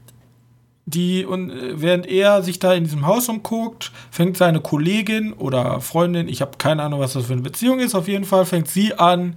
die, 0.86 1.26
und 1.26 1.50
äh, 1.50 1.82
während 1.82 2.06
er 2.06 2.42
sich 2.42 2.58
da 2.58 2.72
in 2.72 2.84
diesem 2.84 3.04
Haus 3.04 3.28
umguckt, 3.28 3.92
fängt 4.10 4.38
seine 4.38 4.62
Kollegin 4.62 5.34
oder 5.34 5.82
Freundin, 5.82 6.28
ich 6.28 6.40
habe 6.40 6.52
keine 6.56 6.82
Ahnung, 6.82 7.00
was 7.00 7.12
das 7.12 7.26
für 7.26 7.34
eine 7.34 7.42
Beziehung 7.42 7.78
ist, 7.78 7.94
auf 7.94 8.08
jeden 8.08 8.24
Fall 8.24 8.46
fängt 8.46 8.68
sie 8.68 8.94
an, 8.94 9.36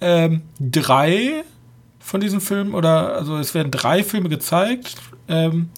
ähm, 0.00 0.42
drei 0.60 1.42
von 1.98 2.20
diesen 2.20 2.40
Filmen, 2.40 2.74
oder 2.74 3.16
also 3.16 3.36
es 3.36 3.52
werden 3.52 3.72
drei 3.72 4.04
Filme 4.04 4.28
gezeigt, 4.28 4.94
ähm, 5.26 5.70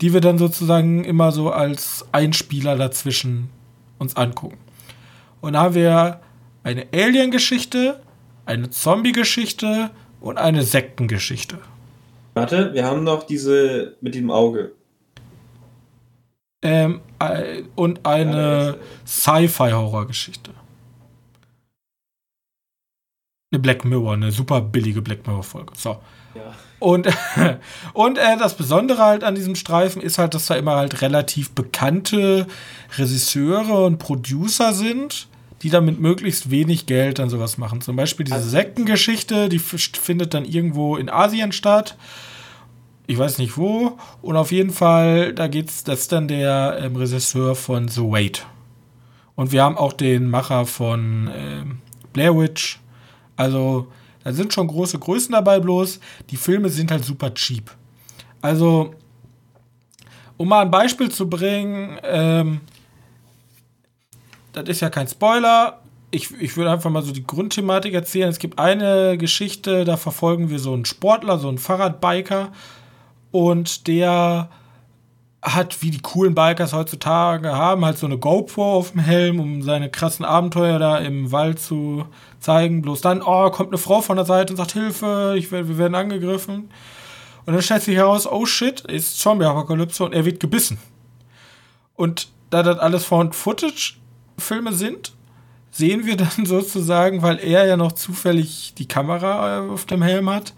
die 0.00 0.12
wir 0.12 0.20
dann 0.20 0.36
sozusagen 0.36 1.04
immer 1.04 1.30
so 1.30 1.52
als 1.52 2.06
Einspieler 2.10 2.74
dazwischen 2.74 3.50
uns 4.00 4.16
angucken. 4.16 4.58
Und 5.40 5.52
da 5.52 5.60
haben 5.60 5.76
wir 5.76 6.21
eine 6.62 6.86
Alien-Geschichte, 6.92 8.00
eine 8.46 8.70
Zombie-Geschichte 8.70 9.90
und 10.20 10.38
eine 10.38 10.62
Sektengeschichte. 10.62 11.58
Warte, 12.34 12.72
wir 12.72 12.84
haben 12.84 13.04
noch 13.04 13.24
diese 13.24 13.96
mit 14.00 14.14
dem 14.14 14.30
Auge. 14.30 14.72
Ähm, 16.62 17.00
äh, 17.18 17.62
und 17.74 18.06
eine 18.06 18.78
Sci-Fi-Horror-Geschichte. 19.06 20.52
Eine 23.50 23.58
Black 23.58 23.84
Mirror, 23.84 24.14
eine 24.14 24.32
super 24.32 24.60
billige 24.60 25.02
Black 25.02 25.26
Mirror-Folge. 25.26 25.72
So. 25.76 25.98
Ja. 26.34 26.54
Und, 26.78 27.08
und 27.92 28.18
äh, 28.18 28.38
das 28.38 28.56
Besondere 28.56 29.04
halt 29.04 29.24
an 29.24 29.34
diesem 29.34 29.56
Streifen 29.56 30.00
ist 30.00 30.18
halt, 30.18 30.34
dass 30.34 30.46
da 30.46 30.54
immer 30.54 30.76
halt 30.76 31.02
relativ 31.02 31.50
bekannte 31.50 32.46
Regisseure 32.96 33.84
und 33.84 33.98
Producer 33.98 34.72
sind, 34.72 35.28
die 35.62 35.70
dann 35.70 35.84
mit 35.84 36.00
möglichst 36.00 36.50
wenig 36.50 36.86
Geld 36.86 37.18
dann 37.18 37.30
sowas 37.30 37.58
machen. 37.58 37.80
Zum 37.80 37.96
Beispiel 37.96 38.24
diese 38.24 38.36
Also- 38.36 38.48
Sektengeschichte, 38.50 39.48
die 39.48 39.58
findet 39.58 40.34
dann 40.34 40.44
irgendwo 40.44 40.96
in 40.96 41.08
Asien 41.08 41.52
statt. 41.52 41.96
Ich 43.06 43.18
weiß 43.18 43.38
nicht 43.38 43.56
wo. 43.56 43.98
Und 44.22 44.36
auf 44.36 44.52
jeden 44.52 44.70
Fall, 44.70 45.32
da 45.34 45.46
geht's, 45.48 45.84
das 45.84 46.00
ist 46.02 46.12
dann 46.12 46.28
der 46.28 46.78
ähm, 46.80 46.96
Regisseur 46.96 47.54
von 47.54 47.88
The 47.88 48.00
Wait. 48.02 48.46
Und 49.34 49.52
wir 49.52 49.62
haben 49.62 49.76
auch 49.78 49.92
den 49.92 50.28
Macher 50.28 50.66
von 50.66 51.30
ähm, 51.34 51.78
Blair 52.12 52.36
Witch. 52.36 52.80
Also, 53.36 53.88
da 54.24 54.32
sind 54.32 54.52
schon 54.52 54.68
große 54.68 54.98
Größen 54.98 55.32
dabei, 55.32 55.58
bloß 55.58 55.98
die 56.30 56.36
Filme 56.36 56.68
sind 56.68 56.90
halt 56.90 57.04
super 57.04 57.32
cheap. 57.34 57.70
Also, 58.40 58.94
um 60.36 60.48
mal 60.48 60.62
ein 60.62 60.70
Beispiel 60.70 61.10
zu 61.10 61.28
bringen, 61.28 61.98
ähm, 62.04 62.60
das 64.52 64.68
ist 64.68 64.80
ja 64.80 64.90
kein 64.90 65.08
Spoiler. 65.08 65.80
Ich, 66.10 66.30
ich 66.40 66.56
würde 66.56 66.70
einfach 66.70 66.90
mal 66.90 67.02
so 67.02 67.12
die 67.12 67.26
Grundthematik 67.26 67.94
erzählen. 67.94 68.28
Es 68.28 68.38
gibt 68.38 68.58
eine 68.58 69.16
Geschichte, 69.16 69.84
da 69.84 69.96
verfolgen 69.96 70.50
wir 70.50 70.58
so 70.58 70.72
einen 70.72 70.84
Sportler, 70.84 71.38
so 71.38 71.48
einen 71.48 71.58
Fahrradbiker. 71.58 72.52
Und 73.30 73.86
der 73.86 74.50
hat, 75.42 75.82
wie 75.82 75.90
die 75.90 76.00
coolen 76.00 76.34
Bikers 76.34 76.72
heutzutage 76.72 77.52
haben, 77.52 77.84
halt 77.84 77.98
so 77.98 78.06
eine 78.06 78.16
GoPro 78.18 78.74
auf 78.74 78.92
dem 78.92 79.00
Helm, 79.00 79.40
um 79.40 79.62
seine 79.62 79.90
krassen 79.90 80.24
Abenteuer 80.24 80.78
da 80.78 80.98
im 80.98 81.32
Wald 81.32 81.58
zu 81.58 82.06
zeigen. 82.38 82.82
Bloß 82.82 83.00
dann, 83.00 83.22
oh, 83.22 83.50
kommt 83.50 83.70
eine 83.70 83.78
Frau 83.78 84.02
von 84.02 84.16
der 84.16 84.26
Seite 84.26 84.52
und 84.52 84.58
sagt, 84.58 84.72
Hilfe, 84.72 85.34
ich 85.36 85.50
wir 85.50 85.78
werden 85.78 85.96
angegriffen. 85.96 86.70
Und 87.44 87.54
dann 87.54 87.62
stellt 87.62 87.82
sich 87.82 87.96
heraus, 87.96 88.30
oh 88.30 88.46
shit, 88.46 88.82
ist 88.82 89.18
Zombie-Apokalypse 89.18 90.04
und 90.04 90.12
er 90.12 90.24
wird 90.24 90.38
gebissen. 90.38 90.78
Und 91.96 92.28
da 92.50 92.62
das 92.62 92.78
alles 92.78 93.04
Found-Footage-Filme 94.42 94.72
sind, 94.72 95.12
sehen 95.70 96.06
wir 96.06 96.16
dann 96.16 96.44
sozusagen, 96.44 97.22
weil 97.22 97.38
er 97.38 97.66
ja 97.66 97.76
noch 97.76 97.92
zufällig 97.92 98.74
die 98.76 98.88
Kamera 98.88 99.66
äh, 99.66 99.70
auf 99.70 99.86
dem 99.86 100.02
Helm 100.02 100.28
hat, 100.28 100.52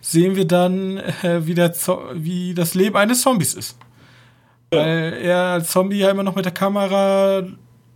sehen 0.00 0.36
wir 0.36 0.46
dann, 0.46 0.98
äh, 0.98 1.46
wie, 1.46 1.54
der 1.54 1.72
Zo 1.72 2.02
wie 2.14 2.54
das 2.54 2.74
Leben 2.74 2.96
eines 2.96 3.22
Zombies 3.22 3.54
ist. 3.54 3.76
Weil 4.70 5.14
er 5.20 5.38
als 5.38 5.70
Zombie 5.70 5.98
ja 5.98 6.10
immer 6.10 6.22
noch 6.22 6.36
mit 6.36 6.44
der 6.44 6.52
Kamera 6.52 7.42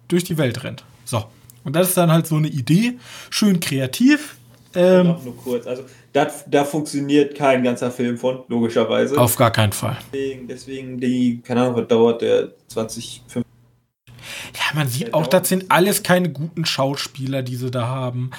durch 0.08 0.24
die 0.24 0.36
Welt 0.38 0.64
rennt. 0.64 0.84
So. 1.04 1.24
Und 1.62 1.76
das 1.76 1.90
ist 1.90 1.96
dann 1.96 2.10
halt 2.10 2.26
so 2.26 2.34
eine 2.34 2.48
Idee, 2.48 2.98
schön 3.30 3.60
kreativ. 3.60 4.36
Ähm, 4.74 5.06
Noch 5.06 5.24
nur 5.24 5.36
kurz. 5.36 5.66
Also, 5.68 5.84
dat, 6.12 6.44
da 6.48 6.64
funktioniert 6.64 7.36
kein 7.36 7.62
ganzer 7.62 7.92
Film 7.92 8.18
von, 8.18 8.42
logischerweise. 8.48 9.16
auf 9.16 9.36
gar 9.36 9.52
keinen 9.52 9.72
Fall. 9.72 9.96
Deswegen, 10.12 10.48
deswegen 10.48 11.00
die, 11.00 11.40
keine 11.42 11.62
Ahnung, 11.62 11.76
was 11.76 11.88
dauert 11.88 12.22
der 12.22 12.50
20, 12.68 13.22
5. 13.28 13.44
Ja, 14.54 14.74
man 14.74 14.88
sieht 14.88 15.14
auch, 15.14 15.26
das 15.26 15.48
sind 15.48 15.70
alles 15.70 16.02
keine 16.02 16.30
guten 16.30 16.64
Schauspieler, 16.64 17.42
die 17.42 17.56
sie 17.56 17.70
da 17.70 17.86
haben. 17.86 18.30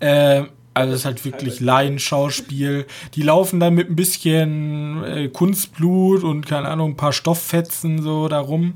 Ähm, 0.00 0.48
also 0.74 0.94
es 0.94 1.00
ist 1.00 1.04
halt 1.04 1.24
wirklich 1.24 1.60
Laienschauspiel. 1.60 2.86
Die 3.14 3.22
laufen 3.22 3.60
dann 3.60 3.74
mit 3.74 3.90
ein 3.90 3.96
bisschen 3.96 5.04
äh, 5.04 5.28
Kunstblut 5.28 6.24
und 6.24 6.46
keine 6.46 6.68
Ahnung, 6.68 6.92
ein 6.92 6.96
paar 6.96 7.12
Stofffetzen 7.12 8.02
so 8.02 8.28
darum. 8.28 8.74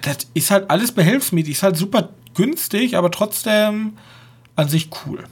Das 0.00 0.18
ist 0.34 0.50
halt 0.50 0.70
alles 0.70 0.92
behelfsmäßig, 0.92 1.52
ist 1.52 1.62
halt 1.62 1.76
super 1.76 2.10
günstig, 2.34 2.96
aber 2.96 3.10
trotzdem 3.10 3.94
an 4.56 4.68
sich 4.68 4.88
cool. 5.04 5.24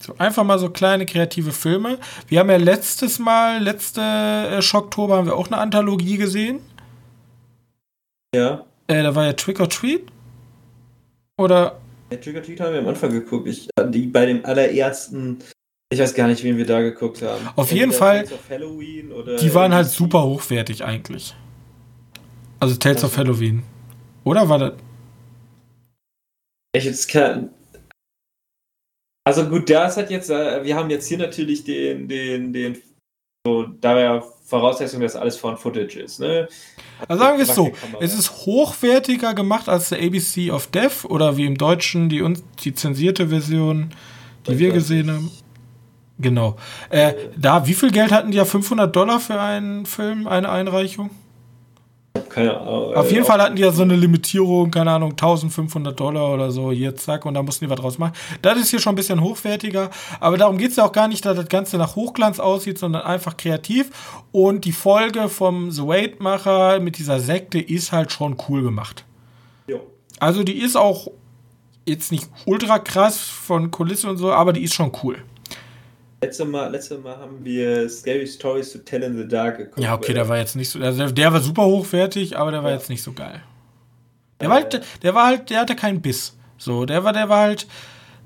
So, 0.00 0.14
einfach 0.18 0.44
mal 0.44 0.58
so 0.58 0.70
kleine 0.70 1.06
kreative 1.06 1.52
Filme. 1.52 1.98
Wir 2.28 2.40
haben 2.40 2.50
ja 2.50 2.58
letztes 2.58 3.18
Mal, 3.18 3.62
letzte 3.62 4.02
äh, 4.02 4.62
Schocktober, 4.62 5.16
haben 5.16 5.26
wir 5.26 5.36
auch 5.36 5.46
eine 5.46 5.58
Anthologie 5.58 6.16
gesehen. 6.16 6.60
Ja. 8.34 8.64
Äh, 8.88 9.02
da 9.02 9.14
war 9.14 9.24
ja 9.24 9.32
Trick 9.32 9.60
or 9.60 9.68
Treat. 9.68 10.02
Oder 11.38 11.80
Ja, 12.10 12.16
Trick 12.18 12.36
or 12.36 12.42
Treat 12.42 12.60
haben 12.60 12.72
wir 12.72 12.80
am 12.80 12.88
Anfang 12.88 13.10
geguckt. 13.10 13.48
Ich, 13.48 13.68
die 13.88 14.06
bei 14.06 14.26
dem 14.26 14.44
allerersten, 14.44 15.38
ich 15.92 15.98
weiß 15.98 16.14
gar 16.14 16.28
nicht, 16.28 16.42
wen 16.44 16.56
wir 16.56 16.66
da 16.66 16.80
geguckt 16.80 17.22
haben. 17.22 17.48
Auf 17.56 17.72
jeden 17.72 17.92
Fall, 17.92 18.24
Tales 18.24 18.32
of 18.32 18.50
Halloween 18.50 19.12
oder 19.12 19.36
Die 19.36 19.54
waren 19.54 19.74
halt 19.74 19.88
super 19.88 20.22
hochwertig 20.22 20.84
eigentlich. 20.84 21.34
Also 22.60 22.76
Tales 22.76 23.04
of 23.04 23.16
Halloween. 23.16 23.62
Oder 24.24 24.48
war 24.48 24.58
das? 24.58 24.72
Ich 26.74 26.84
jetzt 26.84 27.08
kann. 27.08 27.50
Also 29.24 29.48
gut, 29.48 29.68
das 29.68 29.96
hat 29.96 30.10
jetzt, 30.10 30.30
äh, 30.30 30.64
wir 30.64 30.76
haben 30.76 30.88
jetzt 30.88 31.08
hier 31.08 31.18
natürlich 31.18 31.64
den, 31.64 32.06
den, 32.06 32.52
den, 32.52 32.80
so, 33.46 33.66
da 33.80 33.98
ja 34.00 34.22
Voraussetzung, 34.44 35.00
dass 35.00 35.14
alles 35.16 35.36
von 35.36 35.56
Footage 35.56 36.00
ist, 36.00 36.18
ne? 36.20 36.48
Also 37.08 37.22
sagen 37.22 37.38
wir 37.38 37.44
es 37.48 37.54
so, 37.54 37.70
es 38.00 38.14
ist 38.18 38.30
hochwertiger 38.46 39.34
gemacht 39.34 39.68
als 39.68 39.90
der 39.90 39.98
ABC 40.02 40.50
of 40.50 40.66
Death 40.68 41.04
oder 41.04 41.36
wie 41.36 41.44
im 41.46 41.56
Deutschen 41.56 42.08
die, 42.08 42.22
uns- 42.22 42.42
die 42.64 42.74
zensierte 42.74 43.28
Version, 43.28 43.90
die 44.48 44.58
wir 44.58 44.72
gesehen 44.72 45.10
haben. 45.10 45.30
Genau. 46.18 46.56
Äh, 46.90 47.12
da, 47.36 47.66
wie 47.66 47.74
viel 47.74 47.90
Geld 47.90 48.10
hatten 48.10 48.30
die 48.30 48.38
ja? 48.38 48.44
500 48.44 48.94
Dollar 48.94 49.20
für 49.20 49.38
einen 49.40 49.84
Film, 49.86 50.26
eine 50.26 50.48
Einreichung? 50.48 51.10
Keine 52.36 52.60
Ahnung. 52.60 52.94
Auf 52.94 53.10
äh, 53.10 53.14
jeden 53.14 53.24
Fall 53.24 53.40
hatten 53.40 53.56
die 53.56 53.62
ja 53.62 53.72
so 53.72 53.80
eine 53.80 53.96
Limitierung, 53.96 54.70
keine 54.70 54.90
Ahnung, 54.90 55.12
1500 55.12 55.98
Dollar 55.98 56.34
oder 56.34 56.50
so, 56.50 56.70
hier 56.70 56.94
zack, 56.94 57.24
und 57.24 57.32
da 57.32 57.42
mussten 57.42 57.64
die 57.64 57.70
was 57.70 57.80
draus 57.80 57.96
machen. 57.96 58.12
Das 58.42 58.58
ist 58.58 58.68
hier 58.68 58.78
schon 58.78 58.92
ein 58.92 58.96
bisschen 58.96 59.22
hochwertiger, 59.22 59.88
aber 60.20 60.36
darum 60.36 60.58
geht 60.58 60.72
es 60.72 60.76
ja 60.76 60.84
auch 60.84 60.92
gar 60.92 61.08
nicht, 61.08 61.24
dass 61.24 61.34
das 61.34 61.48
Ganze 61.48 61.78
nach 61.78 61.96
Hochglanz 61.96 62.38
aussieht, 62.38 62.78
sondern 62.78 63.04
einfach 63.04 63.38
kreativ. 63.38 64.20
Und 64.32 64.66
die 64.66 64.72
Folge 64.72 65.30
vom 65.30 65.70
The 65.70 65.86
Wait-Macher 65.86 66.78
mit 66.80 66.98
dieser 66.98 67.20
Sekte 67.20 67.58
ist 67.58 67.92
halt 67.92 68.12
schon 68.12 68.36
cool 68.50 68.62
gemacht. 68.62 69.06
Jo. 69.66 69.80
Also 70.20 70.42
die 70.42 70.58
ist 70.58 70.76
auch 70.76 71.08
jetzt 71.86 72.12
nicht 72.12 72.28
ultra 72.44 72.78
krass 72.78 73.18
von 73.18 73.70
Kulisse 73.70 74.10
und 74.10 74.18
so, 74.18 74.30
aber 74.30 74.52
die 74.52 74.62
ist 74.62 74.74
schon 74.74 74.92
cool. 75.02 75.16
Letztes 76.22 76.46
Mal, 76.46 76.68
letztes 76.70 77.02
Mal 77.02 77.16
haben 77.18 77.44
wir 77.44 77.88
Scary 77.90 78.26
Stories 78.26 78.72
to 78.72 78.78
Tell 78.78 79.02
in 79.02 79.16
the 79.18 79.28
Dark 79.28 79.58
geguckt. 79.58 79.78
Ja, 79.80 79.94
okay, 79.94 80.12
Äh, 80.12 80.14
der 80.14 80.28
war 80.28 80.38
jetzt 80.38 80.56
nicht 80.56 80.70
so, 80.70 80.78
also 80.80 80.98
der, 80.98 81.12
der 81.12 81.32
war 81.32 81.40
super 81.40 81.64
hochwertig, 81.64 82.36
aber 82.38 82.50
der 82.50 82.62
war 82.62 82.70
Ja. 82.70 82.76
jetzt 82.76 82.88
nicht 82.88 83.02
so 83.02 83.12
geil. 83.12 83.42
Der 84.40 84.48
war 84.48 84.56
halt, 84.56 84.80
der 85.02 85.14
war 85.14 85.26
halt, 85.26 85.50
der 85.50 85.60
hatte 85.60 85.76
keinen 85.76 86.00
Biss. 86.00 86.36
So, 86.58 86.84
der 86.86 87.04
war, 87.04 87.12
der 87.12 87.28
war 87.28 87.40
halt 87.42 87.66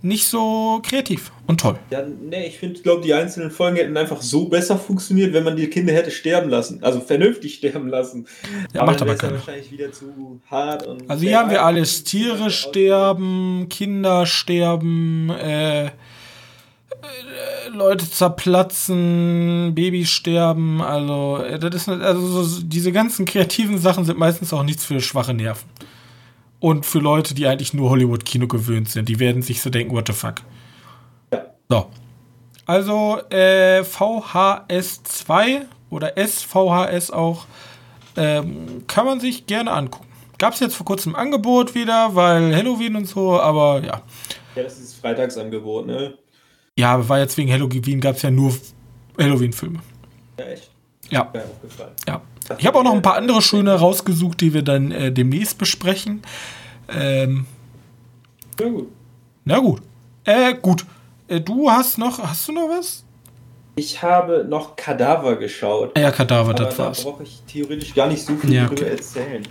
nicht 0.03 0.27
so 0.27 0.81
kreativ 0.83 1.31
und 1.47 1.61
toll. 1.61 1.79
Ja, 1.91 2.03
nee, 2.07 2.47
ich 2.47 2.59
finde, 2.59 2.81
glaube 2.81 3.03
die 3.03 3.13
einzelnen 3.13 3.51
Folgen 3.51 3.77
hätten 3.77 3.97
einfach 3.97 4.23
so 4.23 4.49
besser 4.49 4.79
funktioniert, 4.79 5.33
wenn 5.35 5.45
man 5.45 5.57
die 5.57 5.67
Kinder 5.69 5.93
hätte 5.93 6.11
sterben 6.11 6.49
lassen. 6.49 6.83
Also 6.83 7.01
vernünftig 7.01 7.55
sterben 7.59 7.89
lassen. 7.89 8.27
Ja, 8.73 8.85
macht 8.85 9.03
aber 9.03 9.11
wär's 9.11 9.21
ja 9.21 9.29
keiner. 9.29 9.39
wahrscheinlich 9.41 9.71
wieder 9.73 9.93
zu 9.93 10.41
hart. 10.51 10.87
Also 11.09 11.23
hier 11.25 11.39
haben 11.39 11.51
wir 11.51 11.65
alles. 11.65 12.05
Tiere 12.05 12.51
sterben, 12.51 13.67
Kinder 13.69 14.27
sterben, 14.27 15.31
äh, 15.31 15.87
äh, 15.87 15.91
Leute 17.73 18.11
zerplatzen, 18.11 19.73
Babys 19.75 20.11
sterben. 20.11 20.83
Also, 20.83 21.43
äh, 21.43 21.59
das 21.59 21.75
ist, 21.75 21.89
also 21.89 22.43
so, 22.43 22.63
diese 22.63 22.93
ganzen 22.93 23.25
kreativen 23.25 23.79
Sachen 23.79 24.05
sind 24.05 24.19
meistens 24.19 24.53
auch 24.53 24.63
nichts 24.63 24.85
für 24.85 25.01
schwache 25.01 25.35
Nerven. 25.35 25.69
Und 26.59 26.85
für 26.85 26.99
Leute, 26.99 27.35
die 27.35 27.47
eigentlich 27.47 27.73
nur 27.73 27.91
Hollywood-Kino 27.91 28.47
gewöhnt 28.47 28.91
sind. 28.91 29.09
Die 29.09 29.19
werden 29.19 29.43
sich 29.43 29.63
so 29.63 29.71
denken, 29.71 29.95
what 29.95 30.07
the 30.07 30.13
fuck. 30.13 30.43
Ja. 31.33 31.47
So. 31.69 31.87
Also, 32.67 33.21
äh, 33.31 33.81
VHS2 33.81 35.63
oder 35.89 36.17
SVHS 36.17 37.11
auch, 37.11 37.47
ähm, 38.17 38.85
kann 38.87 39.07
man 39.07 39.21
sich 39.21 39.47
gerne 39.47 39.73
angucken. 39.73 40.07
Gab 40.39 40.55
es 40.55 40.61
jetzt 40.61 40.75
vor 40.75 40.87
kurzem 40.87 41.15
Angebot 41.15 41.75
wieder, 41.75 42.15
weil 42.15 42.55
Halloween 42.55 42.97
und 42.97 43.07
so, 43.07 43.41
aber 43.41 43.83
ja. 43.85 44.03
Ja, 44.55 44.63
das 44.63 44.79
ist 44.79 44.93
das 44.93 45.01
Freitagsangebot, 45.01 45.87
ne? 45.87 46.15
Ja, 46.81 46.95
aber 46.95 47.09
war 47.09 47.19
jetzt 47.19 47.37
wegen 47.37 47.53
Halloween, 47.53 48.01
gab 48.01 48.17
es 48.17 48.23
ja 48.23 48.31
nur 48.31 48.55
Halloween-Filme. 49.19 49.81
Ja, 50.39 50.45
echt. 50.47 50.71
Ja, 51.11 51.33
ja. 52.09 52.23
Ich 52.59 52.67
habe 52.67 52.79
auch 52.79 52.85
noch 52.85 52.95
ein 52.95 53.03
paar 53.03 53.17
andere 53.17 53.43
schöne 53.43 53.75
rausgesucht, 53.75 54.41
die 54.41 54.55
wir 54.55 54.63
dann 54.63 54.91
äh, 54.93 55.13
demnächst 55.13 55.59
besprechen. 55.59 56.23
Ähm, 56.89 57.47
Ja, 58.59 58.69
gut. 58.69 58.89
na 59.45 59.59
gut. 59.59 59.83
Äh, 60.25 60.55
gut. 60.55 60.85
Äh, 61.29 61.41
du 61.41 61.71
hast 61.71 61.99
noch, 61.99 62.19
hast 62.19 62.49
du 62.49 62.53
noch 62.53 62.69
was? 62.69 63.05
Ich 63.77 64.03
habe 64.03 64.45
noch 64.49 64.75
Kadaver 64.77 65.37
geschaut. 65.37 65.97
Ja, 65.99 66.11
Kadaver, 66.11 66.51
aber 66.51 66.55
das 66.55 66.77
da 66.77 66.85
war's. 66.87 67.03
brauche 67.05 67.23
ich 67.23 67.41
theoretisch 67.47 67.95
gar 67.95 68.09
nicht 68.09 68.25
so 68.25 68.35
viel 68.37 68.53
Ja, 68.53 68.67
drüber 68.67 68.83
okay. 68.83 68.91
erzählen. 68.91 69.43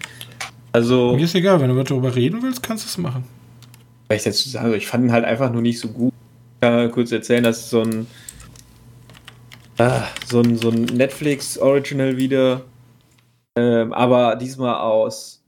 Also, 0.71 1.15
Mir 1.15 1.25
ist 1.25 1.35
egal, 1.35 1.59
wenn 1.61 1.69
du 1.75 1.83
darüber 1.83 2.13
reden 2.15 2.41
willst, 2.43 2.61
kannst 2.63 2.85
du 2.85 2.87
es 2.89 2.97
machen. 2.97 3.23
weil 4.07 4.17
ich 4.17 4.23
dazu 4.23 4.49
sage, 4.49 4.75
ich 4.75 4.87
fand 4.87 5.05
ihn 5.05 5.11
halt 5.11 5.25
einfach 5.25 5.51
nur 5.51 5.61
nicht 5.61 5.79
so 5.79 5.87
gut. 5.87 6.13
Ich 6.59 6.67
kann 6.67 6.91
kurz 6.91 7.13
erzählen, 7.13 7.45
dass 7.45 7.69
so 7.69 7.83
ein, 7.83 8.05
ah, 9.77 10.03
so 10.27 10.41
ein, 10.41 10.57
so 10.57 10.69
ein 10.69 10.83
Netflix-Original 10.83 12.17
wieder, 12.17 12.65
ähm, 13.57 13.93
aber 13.93 14.35
diesmal 14.35 14.75
aus 14.75 15.41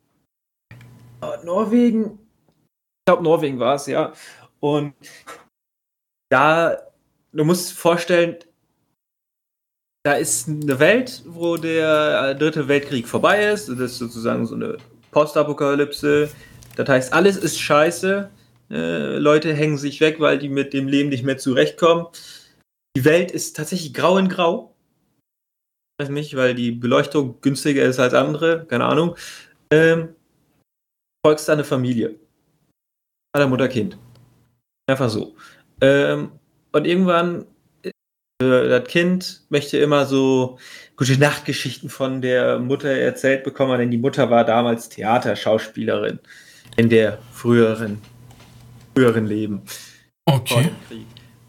äh, 1.22 1.44
Norwegen. 1.44 2.18
Ich 3.02 3.06
glaube, 3.06 3.24
Norwegen 3.24 3.60
war 3.60 3.76
es, 3.76 3.88
ja. 3.88 4.14
Und 4.62 4.94
da, 6.30 6.78
du 7.34 7.44
musst 7.44 7.74
vorstellen, 7.74 8.38
da 10.04 10.14
ist 10.14 10.48
eine 10.48 10.80
Welt, 10.80 11.24
wo 11.26 11.58
der 11.58 12.30
äh, 12.30 12.36
dritte 12.38 12.70
Weltkrieg 12.70 13.06
vorbei 13.06 13.52
ist. 13.52 13.68
Das 13.68 13.80
ist 13.80 13.98
sozusagen 13.98 14.46
so 14.46 14.56
eine 14.56 14.78
Postapokalypse. 15.12 16.30
Das 16.78 16.88
heißt, 16.88 17.12
alles 17.12 17.36
ist 17.36 17.60
scheiße. 17.60 18.30
Äh, 18.72 19.18
Leute 19.18 19.54
hängen 19.54 19.78
sich 19.78 20.00
weg, 20.00 20.20
weil 20.20 20.40
die 20.40 20.50
mit 20.50 20.74
dem 20.74 20.88
Leben 20.88 21.10
nicht 21.10 21.24
mehr 21.24 21.38
zurechtkommen. 21.38 22.08
Die 22.96 23.06
Welt 23.06 23.32
ist 23.32 23.56
tatsächlich 23.56 23.94
grau 23.94 24.18
in 24.18 24.30
grau. 24.30 24.76
Ich 26.00 26.06
weiß 26.06 26.10
nicht, 26.10 26.36
weil 26.36 26.56
die 26.56 26.72
Beleuchtung 26.72 27.42
günstiger 27.42 27.84
ist 27.84 28.00
als 28.00 28.14
andere, 28.14 28.66
keine 28.66 28.86
Ahnung. 28.86 29.16
Ähm, 29.72 30.16
folgst 31.26 31.50
eine 31.50 31.64
Familie. 31.64 32.16
Vater, 33.36 33.48
Mutter, 33.48 33.68
Kind. 33.68 33.98
Einfach 34.90 35.10
so. 35.10 35.36
Ähm, 35.80 36.32
und 36.72 36.86
irgendwann, 36.86 37.46
äh, 37.84 37.92
das 38.42 38.88
Kind 38.88 39.46
möchte 39.50 39.78
immer 39.78 40.06
so 40.06 40.58
gute 40.96 41.18
Nachtgeschichten 41.18 41.90
von 41.90 42.22
der 42.22 42.60
Mutter 42.60 42.90
erzählt 42.90 43.44
bekommen, 43.44 43.78
denn 43.80 43.92
die 43.92 43.98
Mutter 43.98 44.30
war 44.30 44.44
damals 44.44 44.90
Theaterschauspielerin 44.90 46.20
in 46.78 46.90
der 46.90 47.20
früheren, 47.32 48.02
früheren 48.96 49.26
Leben 49.26 49.64
Okay. 50.26 50.70
Krieg. 50.88 51.06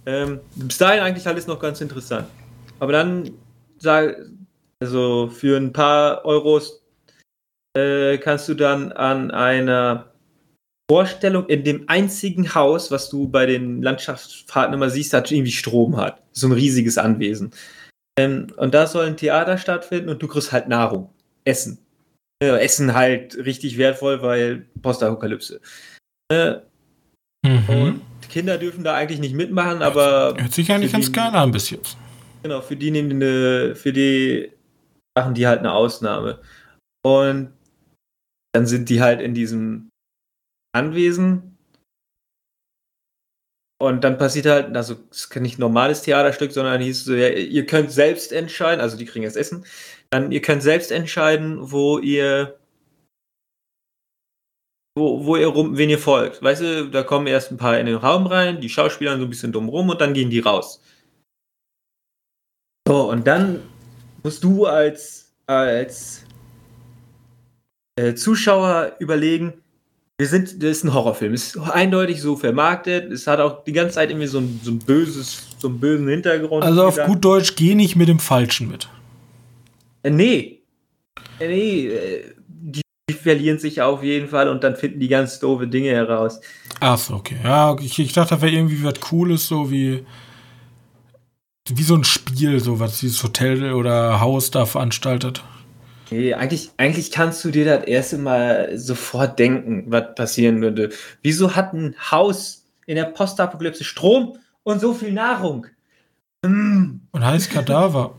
Ähm, 0.07 0.41
bis 0.57 0.79
dahin 0.79 1.01
eigentlich 1.01 1.27
alles 1.27 1.47
noch 1.47 1.61
ganz 1.61 1.81
interessant. 1.81 2.27
Aber 2.81 2.93
dann, 2.93 3.31
also 4.81 5.29
für 5.29 5.57
ein 5.57 5.73
paar 5.73 6.25
Euros 6.25 6.83
äh, 7.77 8.19
kannst 8.19 8.49
du 8.49 8.55
dann 8.55 8.93
an 8.93 9.31
einer 9.31 10.13
Vorstellung 10.91 11.47
in 11.47 11.65
dem 11.65 11.89
einzigen 11.89 12.55
Haus, 12.55 12.91
was 12.91 13.09
du 13.09 13.29
bei 13.29 13.47
den 13.47 13.83
Landschaftsfahrten 13.83 14.75
immer 14.75 14.91
siehst, 14.91 15.13
das 15.13 15.31
irgendwie 15.31 15.53
Strom 15.53 15.97
hat. 15.97 16.23
So 16.33 16.49
ein 16.49 16.53
riesiges 16.53 16.99
Anwesen. 16.99 17.53
Ähm, 18.19 18.49
und 18.57 18.75
da 18.75 18.87
soll 18.87 19.07
ein 19.07 19.17
Theater 19.17 19.57
stattfinden 19.59 20.11
und 20.11 20.23
du 20.23 20.29
kriegst 20.29 20.53
halt 20.53 20.69
Nahrung. 20.69 21.11
Essen. 21.45 21.79
Äh, 22.43 22.59
Essen 22.59 22.95
halt 22.95 23.37
richtig 23.37 23.79
wertvoll, 23.79 24.21
weil 24.23 24.67
Postapokalypse. 24.83 25.61
Äh, 26.31 26.57
Mhm. 27.45 28.01
Kinder 28.29 28.57
dürfen 28.57 28.85
da 28.85 28.95
eigentlich 28.95 29.21
nicht 29.21 29.35
mitmachen, 29.35 29.83
aber 29.83 30.35
Hört 30.39 30.53
sich 30.53 30.71
eigentlich 30.73 30.93
ganz 30.93 31.13
geil 31.13 31.35
an 31.35 31.53
bis 31.53 31.71
jetzt. 31.71 31.97
genau, 32.43 32.61
für 32.63 32.77
die 32.77 32.91
nehmen 32.91 33.11
die 33.11 33.17
eine, 33.17 33.75
für 33.77 33.93
die 33.93 34.53
machen 35.17 35.35
die 35.35 35.47
halt 35.47 35.59
eine 35.59 35.73
Ausnahme. 35.73 36.41
Und 37.05 37.53
dann 38.55 38.67
sind 38.67 38.89
die 38.89 39.03
halt 39.03 39.21
in 39.21 39.35
diesem 39.35 39.91
Anwesen. 40.75 41.59
Und 43.79 44.05
dann 44.05 44.17
passiert 44.17 44.47
halt, 44.47 44.77
also 44.77 44.95
es 45.11 45.25
ist 45.25 45.37
nicht 45.37 45.59
ein 45.59 45.63
normales 45.63 46.03
Theaterstück, 46.03 46.53
sondern 46.53 46.81
hieß 46.81 47.05
so, 47.05 47.15
ja, 47.15 47.29
ihr 47.29 47.67
könnt 47.67 47.91
selbst 47.91 48.33
entscheiden, 48.33 48.81
also 48.81 48.97
die 48.97 49.07
kriegen 49.07 49.25
jetzt 49.25 49.37
Essen, 49.37 49.67
dann 50.11 50.31
ihr 50.31 50.41
könnt 50.41 50.63
selbst 50.63 50.93
entscheiden, 50.93 51.59
wo 51.61 51.99
ihr 51.99 52.57
wo, 54.95 55.25
wo 55.25 55.37
ihr 55.37 55.47
rum, 55.47 55.77
wen 55.77 55.91
ihr 55.91 55.99
folgt. 55.99 56.43
Weißt 56.43 56.63
du, 56.63 56.91
da 56.91 57.03
kommen 57.03 57.27
erst 57.27 57.51
ein 57.51 57.57
paar 57.57 57.79
in 57.79 57.87
den 57.87 57.97
Raum 57.97 58.27
rein, 58.27 58.61
die 58.61 58.69
Schauspieler 58.69 59.17
so 59.17 59.25
ein 59.25 59.31
bisschen 59.31 59.53
dumm 59.53 59.69
rum 59.69 59.89
und 59.89 60.01
dann 60.01 60.13
gehen 60.13 60.31
die 60.31 60.41
raus. 60.41 60.83
So, 62.87 63.11
und 63.11 63.27
dann 63.27 63.61
musst 64.23 64.45
du 64.45 64.67
als, 64.67 65.33
als 65.47 66.25
äh, 67.97 68.15
Zuschauer 68.15 68.97
überlegen, 68.99 69.55
wir 70.19 70.29
sind, 70.29 70.63
das 70.63 70.71
ist 70.71 70.85
ein 70.85 70.95
Horrorfilm, 70.95 71.33
es 71.33 71.57
ist 71.57 71.59
eindeutig 71.59 72.21
so 72.21 72.37
vermarktet, 72.37 73.11
es 73.11 73.27
hat 73.27 73.41
auch 73.41 73.65
die 73.65 73.73
ganze 73.73 73.95
Zeit 73.95 74.11
irgendwie 74.11 74.29
so 74.29 74.39
ein, 74.39 74.61
so 74.63 74.71
ein 74.71 74.79
böses, 74.79 75.49
so 75.59 75.69
einen 75.69 75.81
bösen 75.81 76.07
Hintergrund. 76.09 76.65
Also 76.65 76.85
auf 76.85 76.99
gut 77.07 77.25
Deutsch, 77.25 77.57
geh 77.57 77.75
nicht 77.75 77.97
mit 77.97 78.09
dem 78.09 78.19
Falschen 78.19 78.71
mit. 78.71 78.89
Äh, 80.03 80.11
nee. 80.11 80.63
Äh, 81.41 81.49
nee, 81.49 81.87
äh, 81.87 82.35
verlieren 83.23 83.59
sich 83.59 83.81
auf 83.81 84.03
jeden 84.03 84.29
Fall 84.29 84.49
und 84.49 84.63
dann 84.65 84.77
finden 84.77 85.01
die 85.01 85.09
ganz 85.09 85.39
doofe 85.39 85.67
Dinge 85.67 85.91
heraus. 85.91 86.41
Achso, 86.81 87.15
okay. 87.15 87.37
Ja, 87.43 87.77
ich, 87.81 87.99
ich 87.99 88.13
dachte, 88.13 88.35
da 88.35 88.43
wäre 88.43 88.53
irgendwie 88.53 88.85
was 88.85 89.01
Cooles, 89.01 89.47
so 89.47 89.71
wie 89.71 90.05
wie 91.69 91.83
so 91.83 91.95
ein 91.95 92.05
Spiel, 92.05 92.59
so 92.61 92.81
was 92.81 93.01
dieses 93.01 93.23
Hotel 93.23 93.73
oder 93.73 94.21
Haus 94.21 94.51
da 94.51 94.67
veranstaltet. 94.67 95.45
Okay, 96.07 96.35
eigentlich, 96.35 96.71
eigentlich 96.77 97.11
kannst 97.11 97.45
du 97.45 97.51
dir 97.51 97.65
das 97.65 97.85
erste 97.85 98.19
Mal 98.19 98.77
sofort 98.77 99.39
denken, 99.39 99.85
was 99.87 100.15
passieren 100.15 100.61
würde. 100.61 100.91
Wieso 101.23 101.55
hat 101.55 101.73
ein 101.73 101.95
Haus 102.11 102.65
in 102.87 102.97
der 102.97 103.05
Postapokalypse 103.05 103.85
Strom 103.85 104.37
und 104.65 104.81
so 104.81 104.93
viel 104.93 105.13
Nahrung? 105.13 105.67
Mm. 106.45 107.01
Und 107.13 107.25
heißt 107.25 107.51
Kadaver 107.51 108.15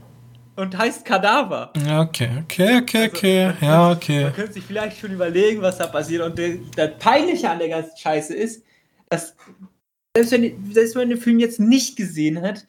und 0.55 0.77
heißt 0.77 1.05
Kadaver. 1.05 1.73
Ja, 1.85 2.01
okay, 2.01 2.29
okay, 2.43 2.77
okay, 2.81 3.07
okay. 3.07 3.45
Also, 3.45 3.65
ja, 3.65 3.91
okay. 3.91 4.23
Man 4.23 4.33
könnte 4.33 4.53
sich 4.53 4.63
vielleicht 4.63 4.99
schon 4.99 5.11
überlegen, 5.11 5.61
was 5.61 5.77
da 5.77 5.87
passiert. 5.87 6.21
Und 6.21 6.39
das 6.75 6.97
Peinliche 6.99 7.49
an 7.49 7.59
der 7.59 7.69
ganzen 7.69 7.97
Scheiße 7.97 8.33
ist, 8.33 8.63
dass 9.09 9.35
selbst 10.15 10.31
wenn, 10.31 10.73
selbst 10.73 10.95
wenn 10.95 11.01
man 11.03 11.09
den 11.09 11.21
Film 11.21 11.39
jetzt 11.39 11.59
nicht 11.59 11.95
gesehen 11.95 12.41
hat, 12.41 12.67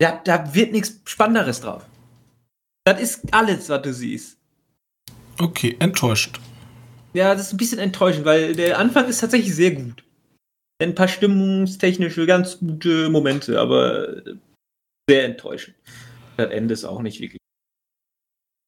da, 0.00 0.20
da 0.22 0.54
wird 0.54 0.72
nichts 0.72 1.00
Spannenderes 1.04 1.60
drauf. 1.60 1.86
Das 2.84 3.00
ist 3.00 3.20
alles, 3.32 3.68
was 3.68 3.82
du 3.82 3.92
siehst. 3.92 4.38
Okay, 5.38 5.76
enttäuscht. 5.78 6.40
Ja, 7.14 7.34
das 7.34 7.46
ist 7.46 7.54
ein 7.54 7.58
bisschen 7.58 7.78
enttäuschend, 7.78 8.26
weil 8.26 8.54
der 8.54 8.78
Anfang 8.78 9.08
ist 9.08 9.20
tatsächlich 9.20 9.54
sehr 9.54 9.72
gut. 9.72 10.04
Ein 10.80 10.94
paar 10.94 11.08
stimmungstechnische, 11.08 12.26
ganz 12.26 12.58
gute 12.58 13.08
Momente, 13.08 13.58
aber 13.58 14.22
sehr 15.08 15.24
enttäuschend 15.24 15.74
das 16.38 16.50
Ende 16.50 16.72
ist 16.74 16.84
auch 16.84 17.02
nicht 17.02 17.20
wirklich. 17.20 17.40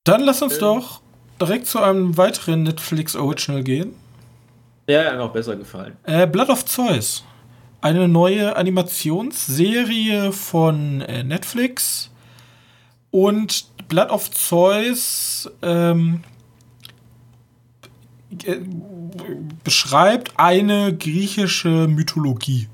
Dann 0.04 0.22
lass 0.22 0.42
uns 0.42 0.54
ähm, 0.54 0.60
doch 0.60 1.02
direkt 1.40 1.66
zu 1.66 1.78
einem 1.78 2.16
weiteren 2.16 2.64
Netflix 2.64 3.16
Original 3.16 3.62
gehen. 3.62 3.94
Der 4.88 5.12
hat 5.12 5.18
auch 5.18 5.32
besser 5.32 5.56
gefallen. 5.56 5.96
Äh, 6.04 6.26
Blood 6.26 6.50
of 6.50 6.64
Zeus. 6.64 7.24
Eine 7.80 8.08
neue 8.08 8.56
Animationsserie 8.56 10.32
von 10.32 11.00
äh, 11.02 11.22
Netflix. 11.22 12.10
Und 13.10 13.66
Blood 13.88 14.10
of 14.10 14.30
Zeus 14.30 15.50
ähm, 15.62 16.22
äh, 18.44 18.56
beschreibt 19.62 20.32
eine 20.36 20.96
griechische 20.96 21.86
Mythologie. 21.88 22.68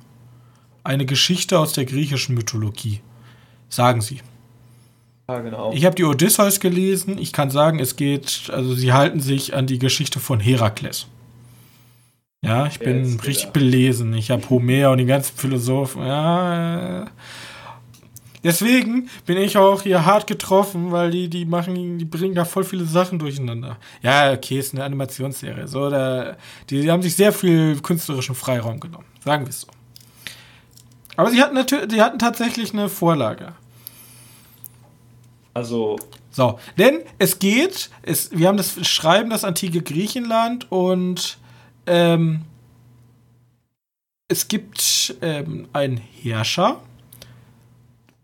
Eine 0.84 1.04
Geschichte 1.04 1.58
aus 1.58 1.72
der 1.72 1.84
griechischen 1.84 2.34
Mythologie. 2.34 3.00
Sagen 3.68 4.00
sie. 4.00 4.20
Ja, 5.28 5.40
genau. 5.40 5.72
Ich 5.72 5.84
habe 5.84 5.96
die 5.96 6.04
Odysseus 6.04 6.60
gelesen. 6.60 7.18
Ich 7.18 7.32
kann 7.32 7.50
sagen, 7.50 7.80
es 7.80 7.96
geht, 7.96 8.50
also 8.52 8.74
sie 8.74 8.92
halten 8.92 9.20
sich 9.20 9.54
an 9.54 9.66
die 9.66 9.78
Geschichte 9.78 10.20
von 10.20 10.40
Herakles. 10.40 11.06
Ja, 12.42 12.66
ich 12.66 12.78
bin 12.78 13.04
Jetzt 13.04 13.26
richtig 13.26 13.50
belesen. 13.50 14.14
Ich 14.14 14.30
habe 14.30 14.48
Homer 14.48 14.90
und 14.90 14.98
die 14.98 15.06
ganzen 15.06 15.36
Philosophen. 15.36 16.06
Ja. 16.06 17.06
Deswegen 18.44 19.08
bin 19.24 19.38
ich 19.38 19.56
auch 19.56 19.82
hier 19.82 20.06
hart 20.06 20.28
getroffen, 20.28 20.92
weil 20.92 21.10
die, 21.10 21.28
die 21.28 21.44
machen, 21.44 21.98
die 21.98 22.04
bringen 22.04 22.36
da 22.36 22.44
voll 22.44 22.62
viele 22.62 22.84
Sachen 22.84 23.18
durcheinander. 23.18 23.76
Ja, 24.02 24.32
okay, 24.32 24.60
ist 24.60 24.72
eine 24.72 24.84
Animationsserie. 24.84 25.66
So, 25.66 25.90
da, 25.90 26.36
die, 26.70 26.82
die 26.82 26.90
haben 26.90 27.02
sich 27.02 27.16
sehr 27.16 27.32
viel 27.32 27.80
künstlerischen 27.80 28.36
Freiraum 28.36 28.78
genommen. 28.78 29.06
Sagen 29.24 29.44
wir 29.44 29.50
es 29.50 29.62
so. 29.62 29.68
Aber 31.16 31.30
sie 31.30 31.42
hatten 31.42 31.54
natürlich, 31.54 31.90
sie 31.90 32.00
hatten 32.00 32.20
tatsächlich 32.20 32.72
eine 32.72 32.88
Vorlage. 32.88 33.54
Also. 35.56 35.96
So, 36.30 36.58
denn 36.76 37.00
es 37.18 37.38
geht, 37.38 37.88
es, 38.02 38.30
wir 38.30 38.48
haben 38.48 38.58
das 38.58 38.86
Schreiben 38.86 39.30
das 39.30 39.42
antike 39.42 39.80
Griechenland 39.80 40.70
und 40.70 41.38
ähm, 41.86 42.42
es 44.28 44.48
gibt 44.48 45.16
ähm, 45.22 45.66
einen 45.72 45.96
Herrscher. 45.96 46.82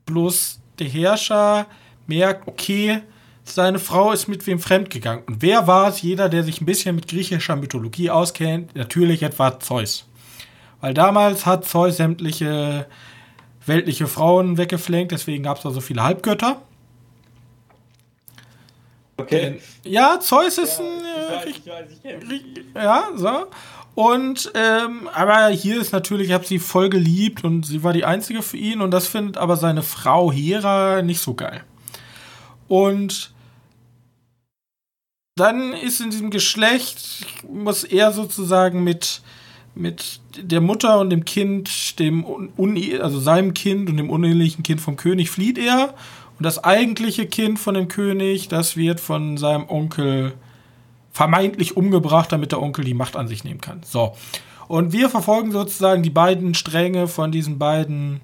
Bloß 0.04 0.60
der 0.78 0.88
Herrscher 0.88 1.66
merkt, 2.06 2.46
okay, 2.48 3.00
seine 3.44 3.78
Frau 3.78 4.12
ist 4.12 4.28
mit 4.28 4.46
wem 4.46 4.58
fremdgegangen. 4.58 5.24
Und 5.24 5.40
wer 5.40 5.66
war 5.66 5.88
es? 5.88 6.02
Jeder, 6.02 6.28
der 6.28 6.44
sich 6.44 6.60
ein 6.60 6.66
bisschen 6.66 6.94
mit 6.94 7.08
griechischer 7.08 7.56
Mythologie 7.56 8.10
auskennt, 8.10 8.76
natürlich 8.76 9.22
etwa 9.22 9.58
Zeus. 9.58 10.06
Weil 10.82 10.92
damals 10.92 11.46
hat 11.46 11.64
Zeus 11.64 11.96
sämtliche 11.96 12.86
weltliche 13.64 14.06
Frauen 14.06 14.58
weggeflenkt, 14.58 15.12
deswegen 15.12 15.44
gab 15.44 15.56
es 15.56 15.62
da 15.62 15.70
so 15.70 15.80
viele 15.80 16.02
Halbgötter. 16.02 16.60
Okay. 19.22 19.60
Ja, 19.84 20.18
Zeus 20.20 20.58
ist 20.58 20.78
ja, 20.78 20.84
ein. 20.84 21.48
Ich 21.48 21.66
weiß, 21.66 21.86
ich 21.90 22.04
weiß, 22.04 22.22
ich 22.30 22.64
ja, 22.74 23.04
so. 23.14 23.46
Und, 23.94 24.50
ähm, 24.54 25.08
aber 25.12 25.48
hier 25.48 25.80
ist 25.80 25.92
natürlich, 25.92 26.28
ich 26.28 26.32
habe 26.32 26.46
sie 26.46 26.58
voll 26.58 26.88
geliebt 26.88 27.44
und 27.44 27.66
sie 27.66 27.82
war 27.82 27.92
die 27.92 28.06
einzige 28.06 28.42
für 28.42 28.56
ihn 28.56 28.80
und 28.80 28.90
das 28.90 29.06
findet 29.06 29.36
aber 29.36 29.56
seine 29.56 29.82
Frau 29.82 30.32
Hera 30.32 31.02
nicht 31.02 31.20
so 31.20 31.34
geil. 31.34 31.62
Und 32.68 33.34
dann 35.36 35.74
ist 35.74 36.00
in 36.00 36.10
diesem 36.10 36.30
Geschlecht, 36.30 37.26
muss 37.46 37.84
er 37.84 38.12
sozusagen 38.12 38.82
mit, 38.82 39.20
mit 39.74 40.20
der 40.36 40.62
Mutter 40.62 40.98
und 40.98 41.10
dem 41.10 41.26
Kind, 41.26 41.98
dem, 41.98 42.50
also 43.00 43.20
seinem 43.20 43.52
Kind 43.52 43.90
und 43.90 43.98
dem 43.98 44.08
unehelichen 44.08 44.62
Kind 44.62 44.80
vom 44.80 44.96
König 44.96 45.30
flieht 45.30 45.58
er 45.58 45.94
und 46.42 46.46
das 46.46 46.64
eigentliche 46.64 47.28
Kind 47.28 47.60
von 47.60 47.76
dem 47.76 47.86
König, 47.86 48.48
das 48.48 48.76
wird 48.76 48.98
von 48.98 49.36
seinem 49.36 49.68
Onkel 49.68 50.34
vermeintlich 51.12 51.76
umgebracht, 51.76 52.32
damit 52.32 52.50
der 52.50 52.60
Onkel 52.60 52.84
die 52.84 52.94
Macht 52.94 53.14
an 53.14 53.28
sich 53.28 53.44
nehmen 53.44 53.60
kann. 53.60 53.80
So. 53.84 54.16
Und 54.66 54.92
wir 54.92 55.08
verfolgen 55.08 55.52
sozusagen 55.52 56.02
die 56.02 56.10
beiden 56.10 56.54
Stränge 56.54 57.06
von 57.06 57.30
diesen 57.30 57.60
beiden 57.60 58.20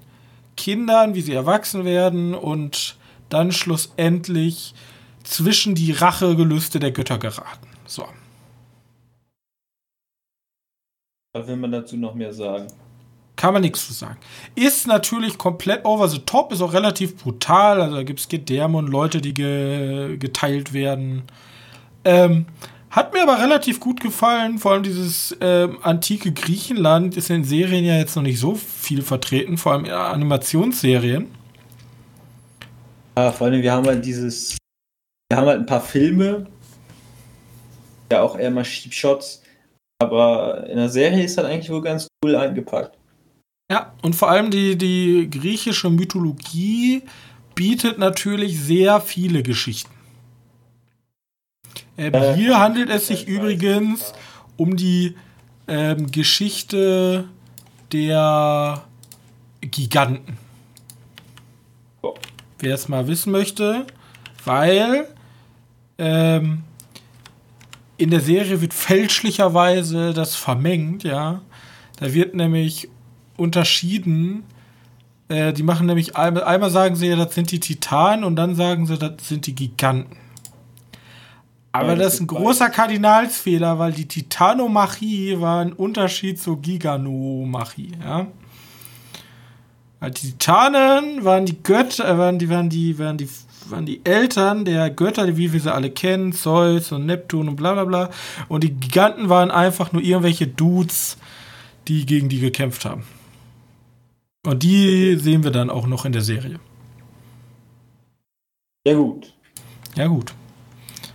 Kindern, 0.57 1.15
wie 1.15 1.21
sie 1.21 1.31
erwachsen 1.31 1.85
werden 1.85 2.35
und 2.35 2.97
dann 3.29 3.53
schlussendlich 3.53 4.73
zwischen 5.23 5.73
die 5.73 5.93
Rachegelüste 5.93 6.81
der 6.81 6.91
Götter 6.91 7.19
geraten. 7.19 7.69
So. 7.85 8.05
Was 11.31 11.47
will 11.47 11.55
man 11.55 11.71
dazu 11.71 11.95
noch 11.95 12.15
mehr 12.15 12.33
sagen? 12.33 12.67
Kann 13.39 13.53
man 13.53 13.61
nichts 13.61 13.87
zu 13.87 13.93
sagen. 13.93 14.17
Ist 14.55 14.85
natürlich 14.85 15.37
komplett 15.37 15.85
over 15.85 16.09
the 16.09 16.19
top, 16.19 16.51
ist 16.51 16.61
auch 16.61 16.73
relativ 16.73 17.15
brutal. 17.15 17.81
Also 17.81 17.95
da 17.95 18.03
gibt 18.03 18.19
es 18.19 18.27
Gedärme 18.27 18.77
und 18.77 18.89
Leute, 18.89 19.21
die 19.21 19.33
ge 19.33 20.17
geteilt 20.17 20.73
werden. 20.73 21.23
Ähm, 22.03 22.47
hat 22.89 23.13
mir 23.13 23.23
aber 23.23 23.41
relativ 23.41 23.79
gut 23.79 24.01
gefallen. 24.01 24.57
Vor 24.57 24.73
allem 24.73 24.83
dieses 24.83 25.37
ähm, 25.39 25.77
antike 25.83 26.33
Griechenland 26.33 27.15
ist 27.15 27.29
in 27.29 27.45
Serien 27.45 27.85
ja 27.85 27.95
jetzt 27.95 28.17
noch 28.17 28.23
nicht 28.23 28.41
so 28.41 28.55
viel 28.55 29.03
vertreten, 29.03 29.57
vor 29.57 29.71
allem 29.71 29.85
in 29.85 29.91
Animationsserien. 29.91 31.27
Ja, 33.17 33.31
vor 33.31 33.47
allem, 33.47 33.61
wir 33.61 33.71
haben 33.71 33.87
halt 33.87 34.03
dieses. 34.03 34.57
Wir 35.31 35.37
haben 35.37 35.47
halt 35.47 35.59
ein 35.61 35.65
paar 35.65 35.79
Filme. 35.79 36.45
Ja, 38.11 38.21
auch 38.21 38.37
eher 38.37 38.51
mal 38.51 38.63
Cheap 38.63 38.93
Shots. 38.93 39.43
Aber 40.03 40.67
in 40.67 40.75
der 40.75 40.89
Serie 40.89 41.23
ist 41.23 41.37
halt 41.37 41.47
eigentlich 41.47 41.69
wohl 41.69 41.81
ganz 41.81 42.09
cool 42.21 42.35
eingepackt. 42.35 42.98
Ja, 43.69 43.93
und 44.01 44.15
vor 44.15 44.29
allem 44.31 44.49
die, 44.49 44.77
die 44.77 45.29
griechische 45.29 45.89
Mythologie 45.89 47.03
bietet 47.53 47.99
natürlich 47.99 48.59
sehr 48.59 48.99
viele 48.99 49.43
Geschichten. 49.43 49.93
Ähm, 51.97 52.13
äh, 52.13 52.35
hier 52.35 52.59
handelt 52.59 52.89
es 52.89 53.07
sich 53.07 53.27
übrigens 53.27 54.13
um 54.57 54.75
die 54.75 55.15
ähm, 55.67 56.09
Geschichte 56.09 57.27
der 57.91 58.83
Giganten. 59.61 60.37
Oh. 62.01 62.15
Wer 62.57 62.73
es 62.73 62.87
mal 62.87 63.07
wissen 63.07 63.31
möchte, 63.31 63.85
weil 64.45 65.07
ähm, 65.97 66.63
in 67.97 68.09
der 68.09 68.21
Serie 68.21 68.61
wird 68.61 68.73
fälschlicherweise 68.73 70.13
das 70.13 70.35
vermengt, 70.35 71.03
ja. 71.03 71.41
Da 71.99 72.13
wird 72.13 72.33
nämlich 72.33 72.87
unterschieden. 73.39 74.43
Äh, 75.29 75.53
die 75.53 75.63
machen 75.63 75.87
nämlich 75.87 76.15
einmal, 76.15 76.43
einmal 76.43 76.69
sagen 76.69 76.95
sie 76.95 77.07
ja, 77.07 77.15
das 77.15 77.33
sind 77.33 77.51
die 77.51 77.59
Titanen 77.59 78.23
und 78.23 78.35
dann 78.35 78.55
sagen 78.55 78.85
sie, 78.85 78.97
das 78.97 79.13
sind 79.27 79.47
die 79.47 79.55
Giganten. 79.55 80.17
Aber 81.71 81.89
ja, 81.89 81.95
das, 81.95 82.05
das 82.05 82.13
ist 82.15 82.19
ein 82.21 82.27
großer 82.27 82.69
Kardinalsfehler, 82.69 83.77
weil 83.77 83.93
die 83.93 84.07
Titanomachie 84.07 85.39
war 85.39 85.61
ein 85.61 85.73
Unterschied 85.73 86.41
zur 86.41 86.61
Giganomachie, 86.61 87.91
ja. 88.03 88.27
Die 90.01 90.11
Titanen 90.11 91.25
waren 91.25 91.45
die 91.45 91.61
Götter, 91.61 92.07
äh, 92.07 92.17
waren 92.17 92.39
die, 92.39 92.49
waren 92.49 92.69
die, 92.69 92.97
waren 92.97 93.17
die, 93.17 93.29
waren 93.67 93.85
die 93.85 93.99
Eltern 94.05 94.63
der 94.63 94.89
Götter, 94.89 95.35
wie 95.35 95.51
wir 95.51 95.59
sie 95.59 95.73
alle 95.73 95.91
kennen, 95.91 96.31
Zeus 96.31 96.93
und 96.93 97.05
Neptun 97.05 97.49
und 97.49 97.57
bla 97.57 97.73
bla 97.73 97.83
bla. 97.83 98.09
Und 98.47 98.63
die 98.63 98.71
Giganten 98.71 99.27
waren 99.27 99.51
einfach 99.51 99.91
nur 99.91 100.01
irgendwelche 100.01 100.47
Dudes, 100.47 101.17
die 101.89 102.05
gegen 102.05 102.29
die 102.29 102.39
gekämpft 102.39 102.85
haben. 102.85 103.03
Und 104.45 104.63
die 104.63 105.17
sehen 105.17 105.43
wir 105.43 105.51
dann 105.51 105.69
auch 105.69 105.85
noch 105.85 106.05
in 106.05 106.13
der 106.13 106.21
Serie. 106.21 106.59
Ja, 108.87 108.93
gut. 108.93 109.33
Ja, 109.95 110.07
gut. 110.07 110.33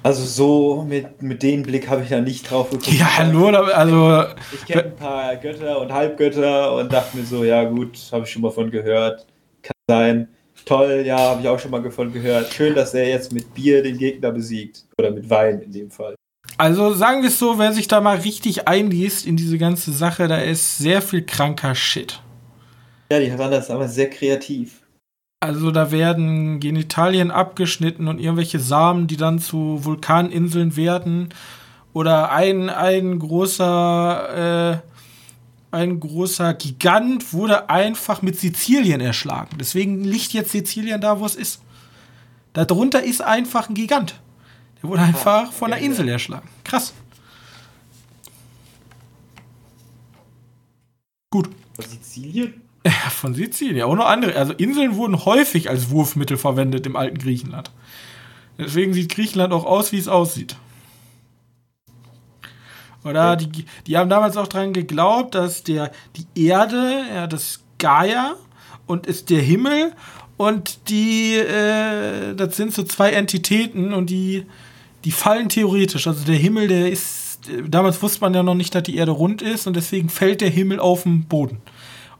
Also 0.02 0.24
so 0.24 0.84
mit, 0.86 1.22
mit 1.22 1.42
dem 1.42 1.62
Blick 1.62 1.88
habe 1.88 2.02
ich 2.02 2.10
da 2.10 2.20
nicht 2.20 2.50
drauf 2.50 2.68
geguckt. 2.68 2.92
Ja, 2.92 3.16
hallo, 3.16 3.46
also... 3.48 4.24
Ich 4.52 4.66
kenne 4.66 4.84
ein 4.84 4.96
paar 4.96 5.36
Götter 5.36 5.80
und 5.80 5.90
Halbgötter 5.90 6.74
und 6.74 6.92
dachte 6.92 7.16
mir 7.16 7.24
so, 7.24 7.42
ja 7.42 7.64
gut, 7.64 7.98
habe 8.12 8.24
ich 8.24 8.30
schon 8.30 8.42
mal 8.42 8.50
von 8.50 8.70
gehört. 8.70 9.26
Kann 9.62 9.72
sein. 9.88 10.28
Toll, 10.66 11.04
ja, 11.06 11.18
habe 11.18 11.40
ich 11.40 11.48
auch 11.48 11.58
schon 11.58 11.70
mal 11.70 11.82
davon 11.82 12.12
gehört. 12.12 12.52
Schön, 12.52 12.74
dass 12.74 12.92
er 12.92 13.08
jetzt 13.08 13.32
mit 13.32 13.54
Bier 13.54 13.82
den 13.82 13.96
Gegner 13.96 14.30
besiegt. 14.32 14.84
Oder 14.98 15.10
mit 15.10 15.30
Wein 15.30 15.62
in 15.62 15.72
dem 15.72 15.90
Fall. 15.90 16.14
Also 16.58 16.92
sagen 16.92 17.22
wir 17.22 17.30
es 17.30 17.38
so, 17.38 17.58
wer 17.58 17.72
sich 17.72 17.88
da 17.88 18.02
mal 18.02 18.18
richtig 18.18 18.68
einliest 18.68 19.26
in 19.26 19.38
diese 19.38 19.56
ganze 19.56 19.92
Sache, 19.92 20.28
da 20.28 20.36
ist 20.36 20.76
sehr 20.76 21.00
viel 21.00 21.22
kranker 21.22 21.74
Shit. 21.74 22.20
Ja, 23.10 23.20
die 23.20 23.38
waren 23.38 23.50
das 23.50 23.70
aber 23.70 23.88
sehr 23.88 24.10
kreativ. 24.10 24.82
Also 25.40 25.70
da 25.70 25.90
werden 25.90 26.58
Genitalien 26.58 27.30
abgeschnitten 27.30 28.08
und 28.08 28.18
irgendwelche 28.18 28.58
Samen, 28.60 29.06
die 29.06 29.18
dann 29.18 29.38
zu 29.38 29.84
Vulkaninseln 29.84 30.74
werden. 30.76 31.28
Oder 31.92 32.32
ein, 32.32 32.70
ein 32.70 33.18
großer, 33.18 34.72
äh, 34.72 35.76
ein 35.76 36.00
großer 36.00 36.54
Gigant 36.54 37.34
wurde 37.34 37.68
einfach 37.68 38.22
mit 38.22 38.40
Sizilien 38.40 39.02
erschlagen. 39.02 39.58
Deswegen 39.60 40.02
liegt 40.02 40.32
jetzt 40.32 40.52
Sizilien 40.52 41.00
da, 41.00 41.20
wo 41.20 41.26
es 41.26 41.36
ist. 41.36 41.60
Darunter 42.54 43.02
ist 43.02 43.20
einfach 43.20 43.68
ein 43.68 43.74
Gigant. 43.74 44.20
Der 44.82 44.88
wurde 44.88 45.02
einfach 45.02 45.52
von 45.52 45.70
der 45.70 45.80
Insel 45.80 46.08
erschlagen. 46.08 46.48
Krass. 46.64 46.94
Gut. 51.30 51.50
Sizilien? 51.78 52.63
Ja, 52.86 52.92
von 53.10 53.34
Sizilien. 53.34 53.86
Auch 53.86 53.94
noch 53.94 54.06
andere. 54.06 54.36
Also 54.36 54.52
Inseln 54.52 54.96
wurden 54.96 55.24
häufig 55.24 55.70
als 55.70 55.90
Wurfmittel 55.90 56.36
verwendet 56.36 56.86
im 56.86 56.96
alten 56.96 57.18
Griechenland. 57.18 57.70
Deswegen 58.58 58.92
sieht 58.92 59.10
Griechenland 59.10 59.52
auch 59.52 59.64
aus, 59.64 59.90
wie 59.92 59.98
es 59.98 60.08
aussieht. 60.08 60.56
Oder 63.04 63.36
die, 63.36 63.66
die 63.86 63.96
haben 63.98 64.08
damals 64.08 64.36
auch 64.36 64.48
daran 64.48 64.72
geglaubt, 64.72 65.34
dass 65.34 65.62
der, 65.62 65.92
die 66.16 66.46
Erde, 66.46 67.02
ja, 67.14 67.26
das 67.26 67.60
Gaia 67.78 68.34
und 68.86 69.06
ist 69.06 69.28
der 69.28 69.42
Himmel 69.42 69.92
und 70.36 70.88
die, 70.88 71.34
äh, 71.36 72.34
das 72.34 72.56
sind 72.56 72.72
so 72.72 72.82
zwei 72.82 73.10
Entitäten 73.10 73.92
und 73.92 74.08
die, 74.08 74.46
die 75.04 75.10
fallen 75.10 75.50
theoretisch. 75.50 76.06
Also 76.06 76.24
der 76.24 76.36
Himmel, 76.36 76.68
der 76.68 76.90
ist, 76.90 77.40
damals 77.68 78.02
wusste 78.02 78.22
man 78.22 78.32
ja 78.32 78.42
noch 78.42 78.54
nicht, 78.54 78.74
dass 78.74 78.84
die 78.84 78.96
Erde 78.96 79.12
rund 79.12 79.42
ist 79.42 79.66
und 79.66 79.76
deswegen 79.76 80.08
fällt 80.08 80.40
der 80.40 80.50
Himmel 80.50 80.80
auf 80.80 81.02
den 81.02 81.24
Boden. 81.24 81.58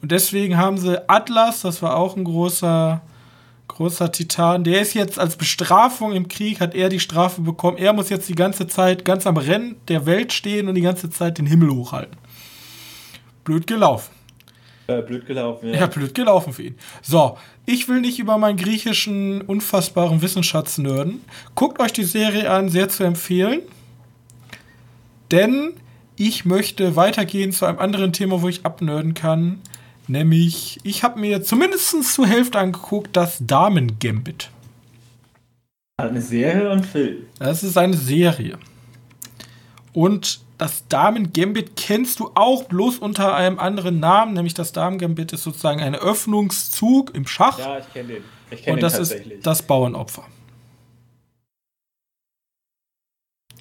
Und 0.05 0.13
deswegen 0.13 0.59
haben 0.59 0.77
sie 0.77 1.03
Atlas, 1.09 1.63
das 1.63 1.81
war 1.81 1.97
auch 1.97 2.15
ein 2.15 2.25
großer, 2.25 3.01
großer 3.69 4.13
Titan. 4.13 4.63
Der 4.63 4.83
ist 4.83 4.93
jetzt 4.93 5.19
als 5.19 5.37
Bestrafung 5.37 6.13
im 6.13 6.29
Krieg, 6.29 6.61
hat 6.61 6.75
er 6.75 6.91
die 6.91 7.01
Strafe 7.01 7.41
bekommen. 7.41 7.79
Er 7.79 7.95
muss 7.95 8.11
jetzt 8.11 8.29
die 8.29 8.35
ganze 8.35 8.67
Zeit 8.67 9.07
ganz 9.07 9.27
am 9.27 9.39
Rennen 9.39 9.77
der 9.89 10.05
Welt 10.05 10.35
stehen 10.35 10.69
und 10.69 10.75
die 10.75 10.83
ganze 10.83 11.09
Zeit 11.09 11.39
den 11.39 11.47
Himmel 11.47 11.71
hochhalten. 11.71 12.19
Blöd 13.45 13.67
gelaufen. 13.67 14.13
Äh, 14.89 15.01
blöd 15.01 15.25
gelaufen, 15.25 15.71
ja. 15.71 15.81
Ja, 15.81 15.87
blöd 15.87 16.15
gelaufen 16.15 16.53
für 16.53 16.65
ihn. 16.65 16.77
So, 17.01 17.39
ich 17.65 17.89
will 17.89 18.03
nicht 18.03 18.19
über 18.19 18.37
meinen 18.37 18.59
griechischen 18.59 19.41
unfassbaren 19.41 20.21
Wissensschatz 20.21 20.77
nörden. 20.77 21.23
Guckt 21.55 21.81
euch 21.81 21.95
die 21.95 22.05
Serie 22.05 22.51
an, 22.51 22.69
sehr 22.69 22.91
zu 22.91 23.05
empfehlen. 23.05 23.63
Denn 25.31 25.73
ich 26.17 26.45
möchte 26.45 26.95
weitergehen 26.95 27.53
zu 27.53 27.65
einem 27.65 27.79
anderen 27.79 28.13
Thema, 28.13 28.43
wo 28.43 28.49
ich 28.49 28.67
abnörden 28.67 29.15
kann. 29.15 29.63
Nämlich, 30.07 30.81
ich 30.83 31.03
habe 31.03 31.19
mir 31.19 31.43
zumindest 31.43 32.13
zur 32.13 32.27
Hälfte 32.27 32.59
angeguckt, 32.59 33.17
das 33.17 33.39
Damen-Gambit. 33.41 34.51
Eine 35.97 36.21
Serie 36.21 36.71
und 36.71 36.85
Film. 36.85 37.27
Das 37.39 37.63
ist 37.63 37.79
eine 37.79 37.97
Serie. 37.97 38.59
Und 39.93 40.41
das 40.59 40.87
Damen-Gambit 40.89 41.77
kennst 41.77 42.21
du 42.21 42.31
auch 42.35 42.65
bloß 42.65 42.99
unter 42.99 43.35
einem 43.35 43.59
anderen 43.59 44.01
Namen, 44.01 44.35
nämlich 44.35 44.55
das 44.55 44.73
Damen-Gambit 44.73 45.33
ist 45.33 45.43
sozusagen 45.43 45.81
ein 45.81 45.95
Öffnungszug 45.95 47.15
im 47.15 47.27
Schach. 47.27 47.59
Ja, 47.59 47.79
ich 47.79 47.93
kenne 47.93 48.15
den. 48.15 48.25
Ich 48.51 48.63
kenn 48.63 48.75
und 48.75 48.83
das 48.83 48.99
ist 48.99 49.17
das 49.43 49.63
Bauernopfer. 49.63 50.25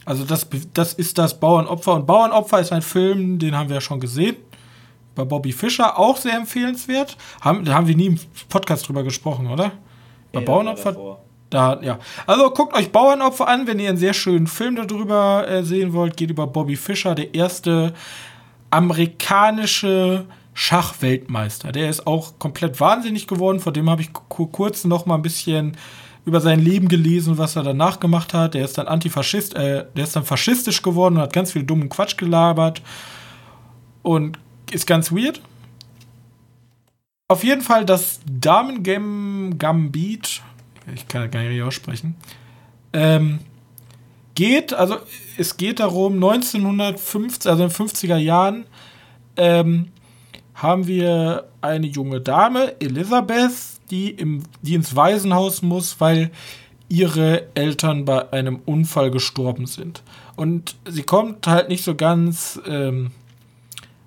Also 0.06 0.26
das, 0.26 0.46
das 0.74 0.94
ist 0.94 1.18
das 1.18 1.40
Bauernopfer. 1.40 1.94
Und 1.94 2.06
Bauernopfer 2.06 2.60
ist 2.60 2.74
ein 2.74 2.82
Film, 2.82 3.40
den 3.40 3.56
haben 3.56 3.70
wir 3.70 3.76
ja 3.76 3.82
schon 3.82 4.02
gesehen 4.02 4.36
bei 5.16 5.24
Bobby 5.24 5.52
Fischer 5.52 5.98
auch 5.98 6.18
sehr 6.18 6.36
empfehlenswert. 6.36 7.18
Haben, 7.42 7.66
da 7.66 7.74
haben 7.74 7.88
wir 7.88 7.96
nie 7.96 8.08
im 8.08 8.20
Podcast 8.50 8.88
drüber 8.88 9.04
gesprochen, 9.04 9.48
oder? 9.48 9.72
Bei 10.32 10.40
nee, 10.40 10.46
Bauernopfer. 10.46 11.20
Da, 11.50 11.80
ja. 11.82 12.00
Also 12.26 12.50
guckt 12.50 12.76
euch 12.76 12.92
Bauernopfer 12.92 13.48
an, 13.48 13.68
wenn 13.68 13.80
ihr 13.80 13.90
einen 13.90 13.98
sehr 13.98 14.14
schönen 14.14 14.48
Film 14.48 14.76
darüber 14.76 15.48
äh, 15.48 15.64
sehen 15.64 15.94
wollt. 15.94 16.18
Geht 16.18 16.32
über 16.32 16.48
Bobby 16.48 16.76
Fischer, 16.76 17.14
der 17.14 17.36
erste 17.36 17.94
amerikanische 18.72 20.26
Schachweltmeister. 20.56 21.72
Der 21.72 21.90
ist 21.90 22.08
auch 22.08 22.40
komplett 22.40 22.80
wahnsinnig 22.80 23.28
geworden. 23.28 23.60
Vor 23.60 23.72
dem 23.72 23.90
habe 23.90 24.02
ich 24.02 24.12
kurz 24.14 24.84
noch 24.86 25.06
mal 25.06 25.16
ein 25.16 25.22
bisschen 25.22 25.78
über 26.26 26.42
sein 26.42 26.60
Leben 26.60 26.88
gelesen, 26.88 27.38
was 27.38 27.56
er 27.56 27.64
danach 27.64 28.00
gemacht 28.00 28.34
hat. 28.34 28.56
Der 28.56 28.66
ist 28.66 28.78
dann 28.78 28.88
Antifaschist, 28.88 29.56
äh, 29.56 29.86
der 29.96 30.04
ist 30.04 30.16
dann 30.16 30.24
faschistisch 30.24 30.82
geworden 30.82 31.18
und 31.18 31.22
hat 31.22 31.34
ganz 31.34 31.52
viel 31.52 31.64
dummen 31.64 31.90
Quatsch 31.90 32.18
gelabert. 32.18 32.82
Und 34.02 34.40
ist 34.74 34.88
ganz 34.88 35.12
weird. 35.12 35.42
Auf 37.28 37.44
jeden 37.44 37.62
Fall 37.62 37.86
das 37.86 38.20
Damen-Game 38.26 39.58
Gambit, 39.58 40.42
ich 40.94 41.08
kann 41.08 41.32
gar 41.32 41.44
nicht 41.44 41.62
aussprechen, 41.62 42.16
ähm, 42.92 43.40
geht, 44.36 44.74
also 44.74 44.98
es 45.38 45.58
geht 45.58 45.80
darum, 45.80 46.16
1950, 46.16 47.50
also 47.50 47.64
in 47.64 47.70
den 47.70 47.76
50er 47.76 48.18
Jahren, 48.18 48.66
ähm, 49.38 49.88
haben 50.54 50.88
wir 50.88 51.48
eine 51.62 51.88
junge 51.88 52.22
Dame, 52.22 52.80
Elisabeth, 52.80 53.54
die, 53.90 54.12
im, 54.12 54.44
die 54.62 54.76
ins 54.76 54.96
Waisenhaus 54.96 55.62
muss, 55.62 56.00
weil 56.00 56.32
ihre 56.90 57.48
Eltern 57.56 58.06
bei 58.06 58.32
einem 58.32 58.60
Unfall 58.66 59.10
gestorben 59.10 59.66
sind. 59.66 60.04
Und 60.36 60.76
sie 60.88 61.04
kommt 61.04 61.48
halt 61.48 61.70
nicht 61.70 61.84
so 61.84 61.96
ganz 61.96 62.62
ähm, 62.68 63.12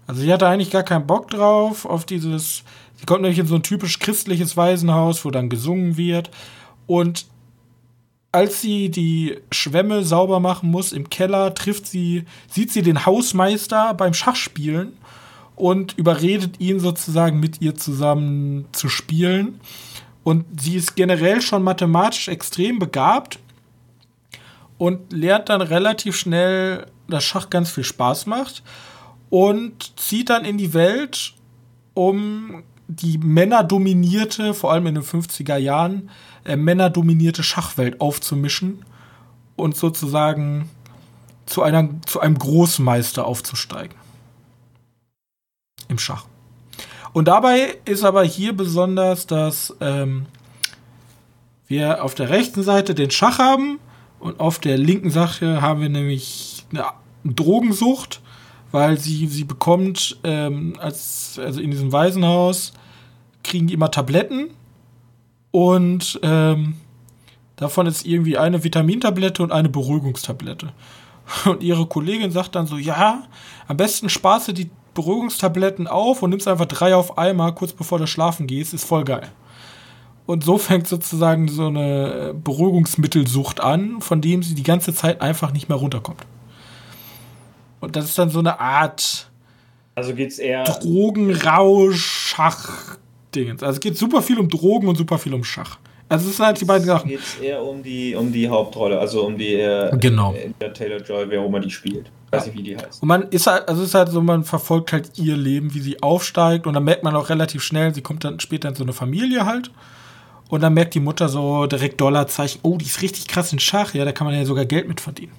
also 0.06 0.20
sie 0.20 0.32
hatte 0.32 0.46
eigentlich 0.46 0.70
gar 0.70 0.82
keinen 0.82 1.06
Bock 1.06 1.30
drauf, 1.30 1.84
auf 1.84 2.04
dieses. 2.04 2.62
Sie 2.94 3.06
kommt 3.06 3.22
nämlich 3.22 3.38
in 3.38 3.46
so 3.46 3.56
ein 3.56 3.62
typisch 3.62 3.98
christliches 3.98 4.56
Waisenhaus, 4.56 5.24
wo 5.24 5.30
dann 5.30 5.50
gesungen 5.50 5.96
wird. 5.96 6.30
Und 6.86 7.26
als 8.32 8.60
sie 8.60 8.90
die 8.90 9.38
Schwämme 9.50 10.02
sauber 10.02 10.40
machen 10.40 10.70
muss 10.70 10.92
im 10.92 11.10
Keller, 11.10 11.54
trifft 11.54 11.86
sie, 11.86 12.24
sieht 12.48 12.70
sie 12.72 12.82
den 12.82 13.04
Hausmeister 13.04 13.94
beim 13.94 14.14
Schachspielen 14.14 14.96
und 15.56 15.98
überredet 15.98 16.60
ihn 16.60 16.80
sozusagen 16.80 17.40
mit 17.40 17.60
ihr 17.60 17.74
zusammen 17.74 18.66
zu 18.72 18.88
spielen. 18.88 19.60
Und 20.22 20.44
sie 20.60 20.76
ist 20.76 20.96
generell 20.96 21.40
schon 21.40 21.62
mathematisch 21.62 22.28
extrem 22.28 22.78
begabt 22.78 23.38
und 24.78 25.12
lernt 25.12 25.48
dann 25.48 25.60
relativ 25.60 26.16
schnell, 26.16 26.86
dass 27.08 27.24
Schach 27.24 27.50
ganz 27.50 27.70
viel 27.70 27.84
Spaß 27.84 28.26
macht 28.26 28.62
und 29.30 29.98
zieht 29.98 30.30
dann 30.30 30.44
in 30.44 30.58
die 30.58 30.74
Welt, 30.74 31.34
um 31.94 32.62
die 32.88 33.18
männerdominierte, 33.18 34.54
vor 34.54 34.72
allem 34.72 34.86
in 34.86 34.94
den 34.94 35.04
50er 35.04 35.56
Jahren, 35.56 36.10
äh, 36.44 36.56
männerdominierte 36.56 37.42
Schachwelt 37.42 38.00
aufzumischen 38.00 38.84
und 39.56 39.76
sozusagen 39.76 40.70
zu, 41.46 41.62
einer, 41.62 41.88
zu 42.06 42.20
einem 42.20 42.38
Großmeister 42.38 43.26
aufzusteigen. 43.26 43.96
Im 45.88 45.98
Schach. 45.98 46.26
Und 47.12 47.28
dabei 47.28 47.78
ist 47.84 48.04
aber 48.04 48.24
hier 48.24 48.54
besonders, 48.54 49.26
dass 49.26 49.74
ähm, 49.80 50.26
wir 51.66 52.04
auf 52.04 52.14
der 52.14 52.28
rechten 52.28 52.62
Seite 52.62 52.94
den 52.94 53.10
Schach 53.10 53.38
haben 53.38 53.78
und 54.18 54.40
auf 54.40 54.58
der 54.58 54.78
linken 54.78 55.10
Seite 55.10 55.62
haben 55.62 55.80
wir 55.80 55.88
nämlich 55.88 56.66
eine 56.70 56.84
Drogensucht, 57.24 58.20
weil 58.76 58.98
sie, 58.98 59.26
sie 59.26 59.44
bekommt, 59.44 60.18
ähm, 60.22 60.74
als, 60.78 61.40
also 61.42 61.62
in 61.62 61.70
diesem 61.70 61.92
Waisenhaus, 61.92 62.74
kriegen 63.42 63.66
die 63.68 63.72
immer 63.72 63.90
Tabletten 63.90 64.50
und 65.50 66.20
ähm, 66.22 66.74
davon 67.56 67.86
ist 67.86 68.04
irgendwie 68.04 68.36
eine 68.36 68.64
Vitamintablette 68.64 69.42
und 69.42 69.50
eine 69.50 69.70
Beruhigungstablette. 69.70 70.74
Und 71.46 71.62
ihre 71.62 71.86
Kollegin 71.86 72.30
sagt 72.30 72.54
dann 72.54 72.66
so, 72.66 72.76
ja, 72.76 73.22
am 73.66 73.78
besten 73.78 74.10
sparst 74.10 74.48
du 74.48 74.52
die 74.52 74.70
Beruhigungstabletten 74.92 75.88
auf 75.88 76.22
und 76.22 76.30
nimmst 76.30 76.46
einfach 76.46 76.66
drei 76.66 76.94
auf 76.94 77.16
einmal, 77.16 77.54
kurz 77.54 77.72
bevor 77.72 77.98
du 77.98 78.06
schlafen 78.06 78.46
gehst, 78.46 78.74
ist 78.74 78.84
voll 78.84 79.04
geil. 79.04 79.32
Und 80.26 80.44
so 80.44 80.58
fängt 80.58 80.86
sozusagen 80.86 81.48
so 81.48 81.66
eine 81.68 82.34
Beruhigungsmittelsucht 82.34 83.60
an, 83.60 84.02
von 84.02 84.20
dem 84.20 84.42
sie 84.42 84.54
die 84.54 84.62
ganze 84.62 84.94
Zeit 84.94 85.22
einfach 85.22 85.52
nicht 85.52 85.70
mehr 85.70 85.78
runterkommt. 85.78 86.26
Und 87.80 87.96
das 87.96 88.06
ist 88.06 88.18
dann 88.18 88.30
so 88.30 88.38
eine 88.38 88.58
Art 88.58 89.28
Also 89.94 90.14
geht's 90.14 90.38
eher. 90.38 90.64
Drogenrausch, 90.64 92.00
Schach-Dingens. 92.00 93.62
Also 93.62 93.76
es 93.76 93.80
geht 93.80 93.96
super 93.96 94.22
viel 94.22 94.38
um 94.38 94.48
Drogen 94.48 94.88
und 94.88 94.96
super 94.96 95.18
viel 95.18 95.34
um 95.34 95.44
Schach. 95.44 95.78
Also 96.08 96.28
es 96.30 96.36
sind 96.36 96.46
halt 96.46 96.60
die 96.60 96.64
beiden 96.64 96.86
Sachen. 96.86 97.08
Geht's 97.08 97.36
eher 97.42 97.60
um 97.62 97.82
die, 97.82 98.14
um 98.14 98.32
die 98.32 98.48
Hauptrolle, 98.48 98.98
also 98.98 99.26
um 99.26 99.36
die 99.36 99.54
äh, 99.54 99.90
Genau. 99.98 100.34
äh, 100.34 100.70
Taylor 100.70 100.98
Joy, 101.02 101.26
wer 101.28 101.40
auch 101.40 101.46
immer 101.46 101.58
die 101.60 101.70
spielt. 101.70 102.10
Weiß 102.30 102.46
nicht, 102.46 102.56
wie 102.56 102.62
die 102.62 102.76
heißt. 102.76 103.02
Und 103.02 103.08
man 103.08 103.22
ist 103.30 103.46
halt, 103.48 103.68
also 103.68 103.82
es 103.82 103.88
ist 103.88 103.94
halt 103.94 104.10
so, 104.10 104.20
man 104.20 104.44
verfolgt 104.44 104.92
halt 104.92 105.10
ihr 105.18 105.36
Leben, 105.36 105.74
wie 105.74 105.80
sie 105.80 106.02
aufsteigt 106.02 106.66
und 106.66 106.74
dann 106.74 106.84
merkt 106.84 107.02
man 107.02 107.16
auch 107.16 107.28
relativ 107.28 107.62
schnell, 107.62 107.92
sie 107.94 108.02
kommt 108.02 108.22
dann 108.24 108.38
später 108.40 108.68
in 108.68 108.74
so 108.76 108.84
eine 108.84 108.92
Familie 108.92 109.46
halt. 109.46 109.70
Und 110.48 110.62
dann 110.62 110.74
merkt 110.74 110.94
die 110.94 111.00
Mutter 111.00 111.28
so 111.28 111.66
direkt 111.66 112.00
Dollarzeichen, 112.00 112.60
oh, 112.62 112.76
die 112.76 112.84
ist 112.84 113.02
richtig 113.02 113.26
krass 113.26 113.52
in 113.52 113.58
Schach, 113.58 113.94
ja, 113.94 114.04
da 114.04 114.12
kann 114.12 114.28
man 114.28 114.36
ja 114.36 114.44
sogar 114.44 114.64
Geld 114.64 114.86
mit 114.86 115.00
verdienen. 115.00 115.32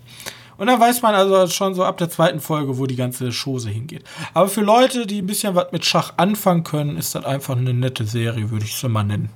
Und 0.57 0.67
dann 0.67 0.79
weiß 0.79 1.01
man 1.01 1.13
also 1.13 1.47
schon 1.47 1.75
so 1.75 1.83
ab 1.83 1.97
der 1.97 2.09
zweiten 2.09 2.39
Folge, 2.39 2.77
wo 2.77 2.85
die 2.85 2.95
ganze 2.95 3.29
Chose 3.31 3.69
hingeht. 3.69 4.03
Aber 4.33 4.47
für 4.47 4.61
Leute, 4.61 5.05
die 5.05 5.21
ein 5.21 5.27
bisschen 5.27 5.55
was 5.55 5.71
mit 5.71 5.85
Schach 5.85 6.13
anfangen 6.17 6.63
können, 6.63 6.97
ist 6.97 7.15
das 7.15 7.25
einfach 7.25 7.55
eine 7.55 7.73
nette 7.73 8.05
Serie, 8.05 8.49
würde 8.49 8.65
ich 8.65 8.75
es 8.75 8.83
mal 8.89 9.03
nennen. 9.03 9.29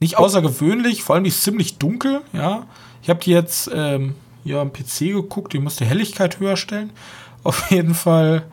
Nicht 0.00 0.18
außergewöhnlich, 0.18 1.02
vor 1.02 1.14
allem 1.14 1.24
die 1.24 1.30
ist 1.30 1.42
ziemlich 1.42 1.78
dunkel, 1.78 2.20
ja. 2.32 2.66
Ich 3.02 3.08
habe 3.08 3.20
die 3.20 3.30
jetzt 3.30 3.70
ähm, 3.72 4.14
hier 4.44 4.60
am 4.60 4.72
PC 4.72 4.98
geguckt, 5.12 5.52
die 5.52 5.58
musste 5.58 5.84
Helligkeit 5.84 6.40
höher 6.40 6.56
stellen. 6.56 6.90
Auf 7.42 7.70
jeden 7.70 7.94
Fall 7.94 8.44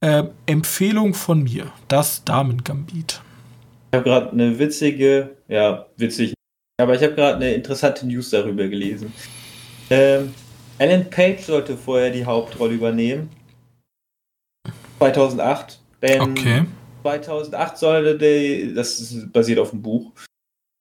ähm, 0.00 0.30
Empfehlung 0.46 1.14
von 1.14 1.42
mir, 1.42 1.72
das 1.88 2.24
Damen-Gambit. 2.24 3.20
Ich 3.92 3.96
habe 3.96 4.04
gerade 4.04 4.30
eine 4.30 4.58
witzige, 4.58 5.36
ja, 5.48 5.86
witzig, 5.96 6.34
aber 6.80 6.94
ich 6.94 7.02
habe 7.02 7.14
gerade 7.14 7.36
eine 7.36 7.54
interessante 7.54 8.06
News 8.06 8.30
darüber 8.30 8.66
gelesen. 8.68 9.12
Ähm, 9.90 10.34
Alan 10.78 11.08
Page 11.10 11.40
sollte 11.42 11.76
vorher 11.76 12.10
die 12.10 12.24
Hauptrolle 12.24 12.74
übernehmen. 12.74 13.30
2008. 14.98 15.80
Denn 16.02 16.20
Okay. 16.20 16.64
2008 17.02 17.78
sollte 17.78 18.18
der, 18.18 18.74
das 18.74 19.00
ist 19.00 19.32
basiert 19.32 19.58
auf 19.58 19.70
dem 19.70 19.82
Buch, 19.82 20.12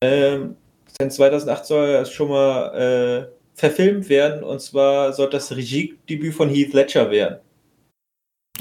ähm, 0.04 0.56
denn 1.00 1.12
2008 1.12 1.66
soll 1.66 1.90
es 1.90 2.12
schon 2.12 2.30
mal 2.30 3.28
äh, 3.28 3.28
verfilmt 3.56 4.08
werden 4.10 4.44
und 4.44 4.62
zwar 4.62 5.14
soll 5.14 5.30
das 5.30 5.56
Regiedebüt 5.56 6.34
von 6.34 6.50
Heath 6.50 6.74
Ledger 6.74 7.12
werden. 7.12 7.40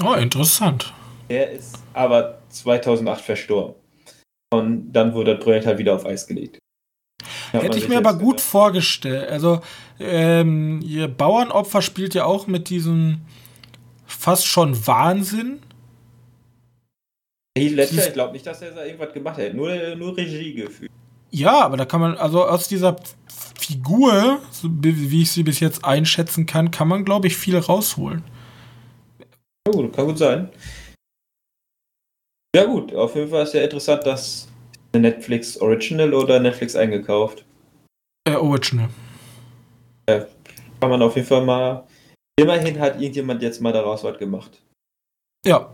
Oh, 0.03 0.13
interessant. 0.13 0.93
Der 1.29 1.51
ist 1.51 1.77
aber 1.93 2.39
2008 2.49 3.21
verstorben. 3.21 3.75
Und 4.53 4.91
dann 4.91 5.13
wurde 5.13 5.35
das 5.35 5.43
Projekt 5.43 5.65
halt 5.65 5.77
wieder 5.77 5.95
auf 5.95 6.05
Eis 6.05 6.27
gelegt. 6.27 6.59
Hätte 7.51 7.77
ich 7.77 7.87
mir 7.87 7.97
aber 7.97 8.13
gut 8.13 8.37
gedacht. 8.37 8.49
vorgestellt. 8.49 9.29
Also, 9.29 9.61
ähm, 9.99 10.81
ihr 10.81 11.07
Bauernopfer 11.07 11.81
spielt 11.81 12.13
ja 12.13 12.25
auch 12.25 12.47
mit 12.47 12.69
diesem 12.69 13.21
fast 14.05 14.47
schon 14.47 14.85
Wahnsinn. 14.87 15.59
Ledger, 17.57 17.85
Dies- 17.91 18.07
ich 18.07 18.13
glaube 18.13 18.33
nicht, 18.33 18.45
dass 18.47 18.61
er 18.61 18.71
da 18.71 18.83
irgendwas 18.83 19.13
gemacht 19.13 19.37
hätte. 19.37 19.55
Nur, 19.55 19.95
nur 19.95 20.17
Regie 20.17 20.53
gefühlt. 20.53 20.91
Ja, 21.31 21.61
aber 21.61 21.77
da 21.77 21.85
kann 21.85 22.01
man, 22.01 22.15
also 22.17 22.45
aus 22.45 22.67
dieser 22.67 22.95
Figur, 23.59 24.39
so 24.51 24.69
wie 24.71 25.21
ich 25.21 25.31
sie 25.31 25.43
bis 25.43 25.59
jetzt 25.59 25.83
einschätzen 25.85 26.45
kann, 26.45 26.71
kann 26.71 26.87
man, 26.87 27.05
glaube 27.05 27.27
ich, 27.27 27.37
viel 27.37 27.57
rausholen. 27.57 28.23
Ja, 29.67 29.73
gut, 29.73 29.93
kann 29.93 30.05
gut 30.05 30.17
sein. 30.17 30.49
Ja, 32.55 32.65
gut, 32.65 32.93
auf 32.93 33.15
jeden 33.15 33.29
Fall 33.29 33.43
ist 33.43 33.53
ja 33.53 33.63
interessant, 33.63 34.05
dass 34.05 34.47
Netflix 34.95 35.57
Original 35.57 36.13
oder 36.13 36.39
Netflix 36.39 36.75
eingekauft. 36.75 37.45
Äh, 38.27 38.35
Original. 38.35 38.89
Kann 40.05 40.89
man 40.89 41.01
auf 41.01 41.15
jeden 41.15 41.27
Fall 41.27 41.43
mal. 41.43 41.87
Immerhin 42.39 42.79
hat 42.79 42.99
irgendjemand 42.99 43.41
jetzt 43.41 43.61
mal 43.61 43.71
daraus 43.71 44.03
was 44.03 44.17
gemacht. 44.17 44.61
Ja. 45.45 45.69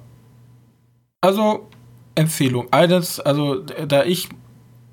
Also, 1.21 1.69
Empfehlung. 2.15 2.71
Eines, 2.71 3.19
also, 3.19 3.59
da 3.61 4.03
ich 4.03 4.29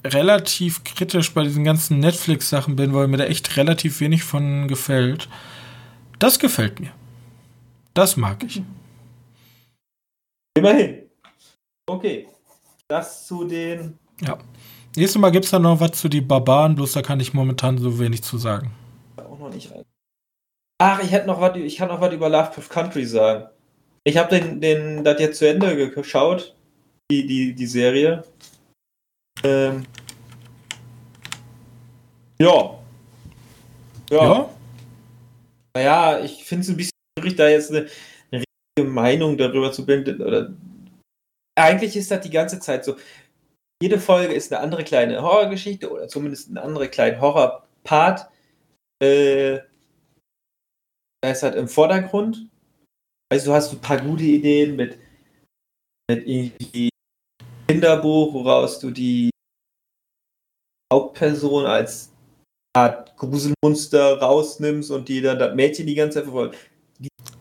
relativ 0.05 0.85
kritisch 0.85 1.35
bei 1.35 1.43
diesen 1.43 1.65
ganzen 1.65 1.99
Netflix-Sachen 1.99 2.77
bin, 2.77 2.95
weil 2.95 3.09
mir 3.09 3.17
da 3.17 3.25
echt 3.25 3.57
relativ 3.57 4.01
wenig 4.01 4.23
von 4.23 4.69
gefällt. 4.69 5.29
Das 6.19 6.39
gefällt 6.39 6.81
mir. 6.81 6.93
Das 7.95 8.17
mag 8.17 8.43
ich. 8.45 8.63
Immerhin. 10.57 11.03
Okay. 11.87 12.29
Das 12.89 13.27
zu 13.27 13.45
den. 13.45 13.99
Ja. 14.21 14.39
Nächstes 14.97 15.21
Mal 15.21 15.31
gibt 15.31 15.45
es 15.45 15.51
dann 15.51 15.63
noch 15.63 15.81
was 15.81 15.93
zu 15.93 16.09
die 16.09 16.21
Barbaren, 16.21 16.75
bloß 16.75 16.93
da 16.93 17.03
kann 17.03 17.21
ich 17.21 17.35
momentan 17.35 17.77
so 17.79 17.99
wenig 17.99 18.23
zu 18.23 18.39
sagen. 18.39 18.71
Noch 19.47 19.55
nicht 19.55 19.71
rein. 19.71 19.85
Ach, 20.79 21.01
ich 21.03 21.13
hätte 21.13 21.29
noch 21.29 21.41
was, 21.41 21.57
ich 21.57 21.77
kann 21.77 21.87
noch 21.87 22.01
was 22.01 22.13
über 22.13 22.29
Lovecraft 22.29 22.69
Country 22.69 23.07
sagen. 23.07 23.49
Ich 24.03 24.17
habe 24.17 24.37
den, 24.37 24.61
den, 24.61 25.05
das 25.05 25.21
jetzt 25.21 25.39
zu 25.39 25.49
Ende 25.49 25.91
geschaut, 25.91 26.57
die, 27.11 27.27
die, 27.27 27.55
die 27.55 27.67
Serie. 27.67 28.25
Ähm. 29.45 29.87
Ja. 32.39 32.77
Ja. 34.11 34.25
Ja? 34.25 34.51
Naja, 35.77 36.25
ich 36.25 36.43
finde 36.45 36.63
es 36.63 36.69
ein 36.69 36.77
bisschen 36.77 36.93
schwierig, 37.17 37.37
da 37.37 37.49
jetzt 37.49 37.71
eine, 37.71 37.87
eine 38.33 38.43
richtige 38.77 38.93
Meinung 38.93 39.39
darüber 39.39 39.71
zu 39.71 39.87
bilden. 39.87 40.21
Oder 40.21 40.53
eigentlich 41.55 41.97
ist 41.97 42.11
das 42.11 42.21
die 42.21 42.31
ganze 42.31 42.59
Zeit 42.59 42.85
so. 42.85 42.97
Jede 43.81 44.01
Folge 44.01 44.35
ist 44.35 44.53
eine 44.53 44.61
andere 44.61 44.83
kleine 44.83 45.23
Horrorgeschichte 45.23 45.89
oder 45.89 46.09
zumindest 46.09 46.51
ein 46.51 46.59
anderer 46.59 46.89
kleiner 46.89 47.21
Horrorpart. 47.21 48.29
Äh, 49.03 49.59
da 51.23 51.31
ist 51.31 51.43
halt 51.43 51.57
im 51.57 51.69
Vordergrund. 51.69 52.49
Also 53.31 53.51
du 53.51 53.55
hast 53.55 53.73
ein 53.73 53.81
paar 53.81 54.01
gute 54.01 54.23
Ideen 54.25 54.77
mit, 54.77 54.99
mit 56.11 56.27
irgendwie 56.27 56.89
Kinderbuch, 57.69 58.33
woraus 58.33 58.79
du 58.79 58.91
die 58.91 59.31
Hauptperson 60.93 61.67
als 61.67 62.13
Art 62.77 63.17
Gruselmonster 63.17 64.19
rausnimmst 64.21 64.91
und 64.91 65.09
die 65.09 65.21
dann 65.21 65.39
das 65.39 65.55
Mädchen 65.55 65.87
die 65.87 65.95
ganze 65.95 66.19
Zeit 66.19 66.25
verfolgt. 66.25 66.57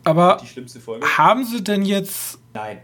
Aber 0.03 0.39
Die 0.41 0.47
schlimmste 0.47 0.80
Folge? 0.80 1.06
haben 1.18 1.45
sie 1.45 1.64
denn 1.64 1.84
jetzt. 1.84 2.39
Nein. 2.53 2.82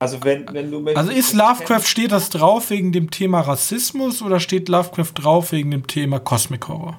Also 0.00 0.22
wenn, 0.24 0.52
wenn 0.52 0.70
du 0.70 0.84
Also 0.94 1.10
ist 1.10 1.32
Lovecraft, 1.34 1.84
steht 1.86 2.12
das 2.12 2.28
drauf 2.28 2.70
wegen 2.70 2.92
dem 2.92 3.10
Thema 3.10 3.40
Rassismus 3.40 4.22
oder 4.22 4.40
steht 4.40 4.68
Lovecraft 4.68 5.12
drauf 5.14 5.52
wegen 5.52 5.70
dem 5.70 5.86
Thema 5.86 6.18
Cosmic 6.18 6.68
Horror? 6.68 6.98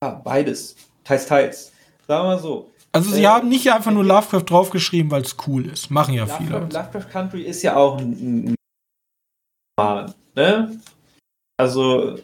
Beides. 0.00 0.76
Teils, 1.04 1.26
teils. 1.26 1.72
Sagen 2.06 2.24
wir 2.24 2.34
mal 2.36 2.38
so. 2.38 2.70
Also 2.92 3.10
sie 3.10 3.22
Äh, 3.22 3.26
haben 3.26 3.48
nicht 3.48 3.70
einfach 3.70 3.92
nur 3.92 4.04
Lovecraft 4.04 4.44
draufgeschrieben, 4.48 5.10
weil 5.10 5.22
es 5.22 5.36
cool 5.46 5.66
ist. 5.66 5.90
Machen 5.90 6.14
ja 6.14 6.22
Lovecraft, 6.22 6.38
viele. 6.38 6.58
Lovecraft 6.58 7.10
Country 7.10 7.42
ist 7.42 7.62
ja 7.62 7.76
auch 7.76 7.98
ein, 7.98 8.54
Roman, 9.78 10.14
ne? 10.34 10.80
Also 11.58 12.18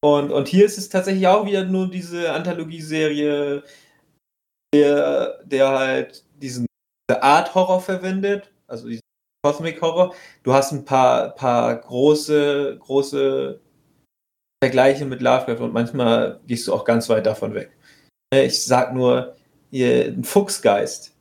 und, 0.00 0.30
und 0.30 0.46
hier 0.46 0.64
ist 0.64 0.78
es 0.78 0.88
tatsächlich 0.88 1.26
auch 1.26 1.44
wieder 1.44 1.64
nur 1.64 1.90
diese 1.90 2.32
Anthologieserie, 2.32 3.64
der, 4.72 5.42
der 5.44 5.68
halt 5.68 6.24
diesen 6.40 6.66
diese 7.10 7.22
Art 7.22 7.54
Horror 7.54 7.80
verwendet, 7.80 8.52
also 8.68 8.86
diesen 8.88 9.00
Cosmic 9.44 9.80
Horror. 9.82 10.14
Du 10.44 10.52
hast 10.52 10.72
ein 10.72 10.84
paar, 10.84 11.30
paar 11.30 11.74
große, 11.76 12.78
große 12.78 13.60
Vergleiche 14.62 15.04
mit 15.04 15.22
Lovecraft 15.22 15.60
und 15.62 15.72
manchmal 15.72 16.40
gehst 16.46 16.66
du 16.66 16.74
auch 16.74 16.84
ganz 16.84 17.08
weit 17.08 17.26
davon 17.26 17.54
weg. 17.54 17.76
Ne, 18.32 18.44
Ich 18.44 18.64
sag 18.64 18.94
nur, 18.94 19.36
ein 19.72 20.24
Fuchsgeist 20.24 21.14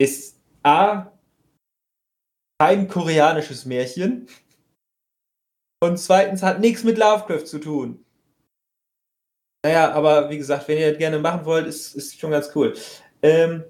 ist 0.00 0.38
A, 0.62 1.12
kein 2.60 2.88
koreanisches 2.88 3.64
Märchen 3.64 4.28
und 5.80 5.98
zweitens 5.98 6.42
hat 6.42 6.60
nichts 6.60 6.84
mit 6.84 6.98
Lovecraft 6.98 7.46
zu 7.46 7.58
tun. 7.58 8.04
Naja, 9.64 9.92
aber 9.92 10.30
wie 10.30 10.38
gesagt, 10.38 10.68
wenn 10.68 10.78
ihr 10.78 10.90
das 10.90 10.98
gerne 10.98 11.18
machen 11.18 11.44
wollt, 11.44 11.66
ist, 11.66 11.94
ist 11.94 12.18
schon 12.18 12.30
ganz 12.30 12.50
cool. 12.54 12.76
Ähm, 13.22 13.64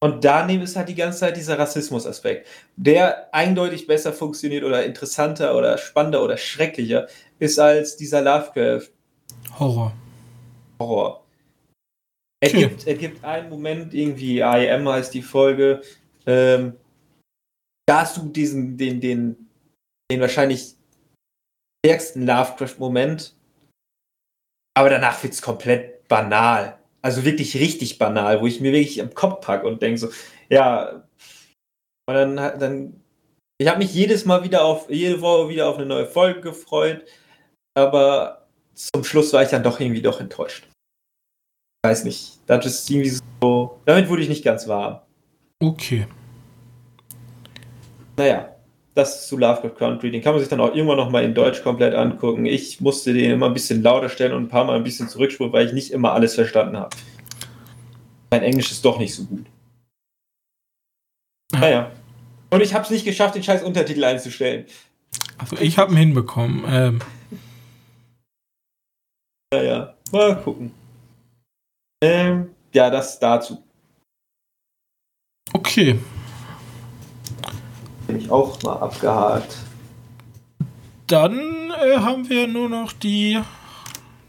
und 0.00 0.24
daneben 0.24 0.62
ist 0.62 0.76
halt 0.76 0.88
die 0.88 0.94
ganze 0.94 1.18
Zeit 1.18 1.36
dieser 1.36 1.58
Rassismus-Aspekt, 1.58 2.46
der 2.76 3.34
eindeutig 3.34 3.86
besser 3.86 4.12
funktioniert 4.12 4.62
oder 4.62 4.84
interessanter 4.84 5.56
oder 5.56 5.76
spannender 5.76 6.22
oder 6.22 6.36
schrecklicher 6.36 7.08
ist 7.38 7.58
als 7.58 7.96
dieser 7.96 8.22
Lovecraft 8.22 8.90
Horror. 9.58 9.92
Horror. 10.80 11.24
Es, 12.40 12.52
Okay. 12.52 12.68
gibt, 12.68 12.86
es 12.86 12.98
gibt 12.98 13.24
einen 13.24 13.48
Moment, 13.48 13.94
irgendwie 13.94 14.40
IM 14.40 14.88
heißt 14.88 15.12
die 15.12 15.22
Folge, 15.22 15.82
ähm, 16.26 16.76
da 17.86 18.02
hast 18.02 18.16
du 18.16 18.28
diesen, 18.28 18.76
den, 18.76 19.00
den, 19.00 19.48
den 20.10 20.20
wahrscheinlich 20.20 20.74
stärksten 21.84 22.26
Lovecraft-Moment, 22.26 23.34
aber 24.76 24.90
danach 24.90 25.22
wird 25.22 25.32
es 25.32 25.42
komplett 25.42 26.06
banal. 26.06 26.78
Also 27.02 27.24
wirklich 27.24 27.56
richtig 27.56 27.98
banal, 27.98 28.40
wo 28.40 28.46
ich 28.46 28.60
mir 28.60 28.72
wirklich 28.72 29.00
am 29.00 29.14
Kopf 29.14 29.44
packe 29.44 29.66
und 29.66 29.82
denke 29.82 29.98
so, 29.98 30.08
ja, 30.48 31.04
und 32.08 32.14
dann, 32.14 32.36
dann 32.36 33.00
ich 33.60 33.68
habe 33.68 33.78
mich 33.78 33.92
jedes 33.92 34.24
Mal 34.24 34.44
wieder 34.44 34.64
auf, 34.64 34.88
jede 34.88 35.20
Woche 35.20 35.48
wieder 35.48 35.68
auf 35.68 35.76
eine 35.76 35.86
neue 35.86 36.06
Folge 36.06 36.40
gefreut, 36.40 37.04
aber 37.78 38.46
zum 38.74 39.04
Schluss 39.04 39.32
war 39.32 39.42
ich 39.42 39.48
dann 39.50 39.62
doch 39.62 39.80
irgendwie 39.80 40.02
doch 40.02 40.20
enttäuscht. 40.20 40.68
Weiß 41.84 42.04
nicht. 42.04 42.38
Das 42.46 42.66
ist 42.66 42.90
irgendwie 42.90 43.16
so. 43.40 43.80
Damit 43.84 44.08
wurde 44.08 44.22
ich 44.22 44.28
nicht 44.28 44.44
ganz 44.44 44.66
warm. 44.66 45.00
Okay. 45.60 46.06
Naja, 48.16 48.48
das 48.94 49.20
ist 49.20 49.28
zu 49.28 49.36
Lovecraft 49.36 49.76
Country. 49.76 50.10
Den 50.10 50.22
kann 50.22 50.32
man 50.32 50.40
sich 50.40 50.48
dann 50.48 50.60
auch 50.60 50.74
irgendwann 50.74 50.96
noch 50.96 51.10
mal 51.10 51.22
in 51.22 51.34
Deutsch 51.34 51.62
komplett 51.62 51.94
angucken. 51.94 52.46
Ich 52.46 52.80
musste 52.80 53.12
den 53.12 53.30
immer 53.30 53.46
ein 53.46 53.54
bisschen 53.54 53.82
lauter 53.82 54.08
stellen 54.08 54.32
und 54.32 54.44
ein 54.44 54.48
paar 54.48 54.64
Mal 54.64 54.76
ein 54.76 54.84
bisschen 54.84 55.08
zurückspulen, 55.08 55.52
weil 55.52 55.66
ich 55.66 55.72
nicht 55.72 55.92
immer 55.92 56.12
alles 56.12 56.34
verstanden 56.34 56.76
habe. 56.76 56.96
Mein 58.30 58.42
Englisch 58.42 58.72
ist 58.72 58.84
doch 58.84 58.98
nicht 58.98 59.14
so 59.14 59.24
gut. 59.24 59.46
Naja. 61.52 61.92
Und 62.50 62.60
ich 62.60 62.74
habe 62.74 62.84
es 62.84 62.90
nicht 62.90 63.04
geschafft, 63.04 63.36
den 63.36 63.42
scheiß 63.42 63.62
Untertitel 63.62 64.04
einzustellen. 64.04 64.66
Also 65.38 65.56
ich 65.60 65.78
habe 65.78 65.92
ihn 65.92 65.98
hinbekommen. 65.98 66.64
Ähm, 66.68 67.00
Naja, 69.52 69.94
mal 70.12 70.36
gucken. 70.42 70.72
Ähm, 72.02 72.50
ja, 72.72 72.90
das 72.90 73.18
dazu. 73.18 73.62
okay. 75.54 75.98
Bin 78.06 78.18
ich 78.20 78.30
auch 78.30 78.62
mal 78.62 78.76
abgehakt. 78.76 79.56
Dann 81.06 81.70
äh, 81.70 81.96
haben 81.98 82.28
wir 82.28 82.46
nur 82.46 82.68
noch 82.68 82.92
die 82.92 83.40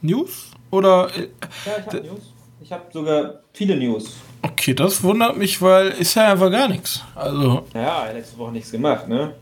News. 0.02 0.52
Oder. 0.72 1.10
Äh, 1.16 1.28
Ja, 1.66 1.78
ich 1.78 1.86
habe 1.88 2.02
News. 2.08 2.34
Ich 2.62 2.72
habe 2.72 2.84
sogar 2.92 3.40
viele 3.54 3.76
News. 3.78 4.16
okay, 4.42 4.74
das 4.74 5.02
wundert 5.04 5.38
mich, 5.38 5.62
weil 5.62 5.90
ist 5.90 6.16
ja 6.16 6.32
einfach 6.32 6.52
gar 6.52 6.68
nichts. 6.70 7.04
Also. 7.16 7.66
Naja, 7.74 8.10
letzte 8.12 8.38
Woche 8.38 8.52
nichts 8.54 8.72
gemacht, 8.72 9.08
ne? 9.08 9.36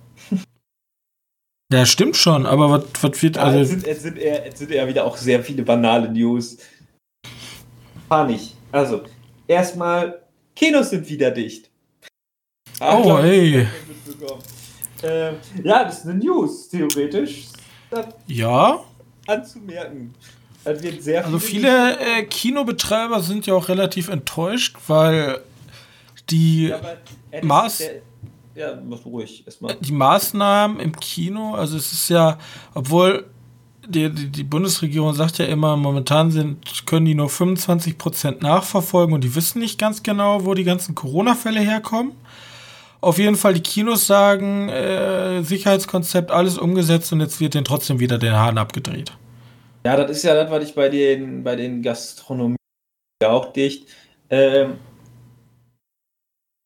Ja, 1.71 1.85
stimmt 1.85 2.15
schon, 2.15 2.45
aber 2.45 2.69
was, 2.71 2.83
was 3.01 3.21
wird. 3.21 3.35
Ja, 3.35 3.49
es, 3.49 3.55
Also. 3.57 3.69
sind, 3.71 3.87
es, 3.87 4.01
sind 4.03 4.17
eher, 4.17 4.45
es 4.45 4.57
sind 4.59 4.71
eher 4.71 4.87
wieder 4.87 5.03
auch 5.05 5.17
sehr 5.17 5.43
viele 5.43 5.63
banale 5.63 6.09
News. 6.09 6.57
Nicht. 8.27 8.55
Also, 8.71 9.01
erstmal, 9.47 10.21
Kinos 10.55 10.91
sind 10.91 11.09
wieder 11.09 11.29
dicht. 11.29 11.69
Ah, 12.79 12.97
Oh, 12.97 13.03
glaub 13.03 13.23
ey. 13.23 13.67
Ähm, 15.03 15.35
ja, 15.63 15.83
das 15.83 15.99
ist 15.99 16.05
eine 16.05 16.15
News, 16.15 16.69
theoretisch. 16.69 17.47
Das 17.89 18.07
Ja. 18.27 18.83
anzumerken. 19.27 20.13
Das 20.63 20.81
wird 20.81 21.03
sehr 21.03 21.23
Also 21.25 21.37
viele 21.39 21.99
äh, 21.99 22.23
Kinobetreiber 22.23 23.21
sind 23.21 23.45
ja 23.45 23.53
auch 23.53 23.67
relativ 23.69 24.07
enttäuscht, 24.09 24.75
weil 24.87 25.41
die. 26.29 26.67
Ja, 26.69 26.79
Maß- 27.41 27.77
der- 27.79 28.01
Ja, 28.57 28.75
mach 28.83 29.05
ruhig 29.05 29.43
erstmal. 29.45 29.75
die 29.79 29.91
Maßnahmen 29.91 30.79
im 30.79 30.93
Kino, 30.99 31.53
also 31.53 31.77
es 31.77 31.93
ist 31.93 32.09
ja, 32.09 32.39
obwohl 32.73 33.25
die, 33.87 34.09
die, 34.09 34.29
die 34.29 34.43
Bundesregierung 34.43 35.13
sagt 35.13 35.37
ja 35.37 35.45
immer, 35.45 35.77
momentan 35.77 36.31
sind, 36.31 36.85
können 36.87 37.05
die 37.05 37.13
nur 37.13 37.29
25% 37.29 38.41
nachverfolgen 38.41 39.13
und 39.13 39.23
die 39.23 39.35
wissen 39.35 39.59
nicht 39.59 39.77
ganz 39.79 40.01
genau, 40.01 40.43
wo 40.45 40.55
die 40.55 40.63
ganzen 40.63 40.95
Corona-Fälle 40.95 41.59
herkommen. 41.59 42.13
Auf 42.99 43.19
jeden 43.19 43.35
Fall, 43.35 43.53
die 43.53 43.61
Kinos 43.61 44.07
sagen, 44.07 44.69
äh, 44.69 45.43
Sicherheitskonzept, 45.43 46.31
alles 46.31 46.57
umgesetzt 46.57 47.13
und 47.13 47.21
jetzt 47.21 47.39
wird 47.39 47.53
denen 47.53 47.63
trotzdem 47.65 47.99
wieder 47.99 48.17
den 48.17 48.33
Hahn 48.33 48.57
abgedreht. 48.57 49.15
Ja, 49.85 49.95
das 49.95 50.09
ist 50.17 50.23
ja 50.23 50.33
das, 50.33 50.49
was 50.49 50.63
ich 50.67 50.73
bei 50.73 50.89
den, 50.89 51.43
bei 51.43 51.55
den 51.55 51.83
Gastronomien 51.83 52.57
ja 53.21 53.29
auch 53.29 53.53
dicht. 53.53 53.87
Ähm, 54.31 54.79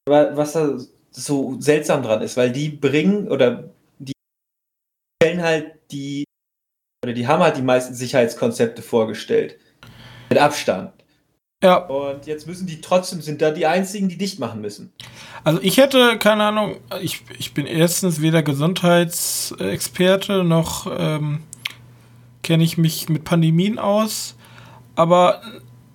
wa- 0.09 0.31
was 0.35 0.53
da 0.53 0.77
so 1.11 1.57
seltsam 1.59 2.03
dran 2.03 2.21
ist, 2.21 2.37
weil 2.37 2.51
die 2.51 2.69
bringen 2.69 3.27
oder 3.27 3.69
die 3.99 4.13
stellen 5.21 5.41
halt 5.41 5.73
die 5.91 6.23
oder 7.03 7.13
die 7.13 7.27
haben 7.27 7.41
halt 7.41 7.57
die 7.57 7.61
meisten 7.61 7.93
Sicherheitskonzepte 7.93 8.81
vorgestellt. 8.81 9.57
Mit 10.29 10.39
Abstand. 10.39 10.93
Ja, 11.63 11.77
Und 11.77 12.25
jetzt 12.25 12.47
müssen 12.47 12.65
die 12.65 12.81
trotzdem, 12.81 13.21
sind 13.21 13.41
da 13.41 13.51
die 13.51 13.67
einzigen, 13.67 14.09
die 14.09 14.17
dicht 14.17 14.39
machen 14.39 14.61
müssen. 14.61 14.91
Also 15.43 15.59
ich 15.61 15.77
hätte, 15.77 16.17
keine 16.17 16.45
Ahnung, 16.45 16.77
ich, 17.01 17.21
ich 17.37 17.53
bin 17.53 17.67
erstens 17.67 18.21
weder 18.21 18.41
Gesundheitsexperte 18.41 20.43
noch 20.43 20.87
ähm, 20.97 21.43
kenne 22.41 22.63
ich 22.63 22.77
mich 22.77 23.09
mit 23.09 23.23
Pandemien 23.23 23.77
aus. 23.77 24.35
Aber 24.95 25.41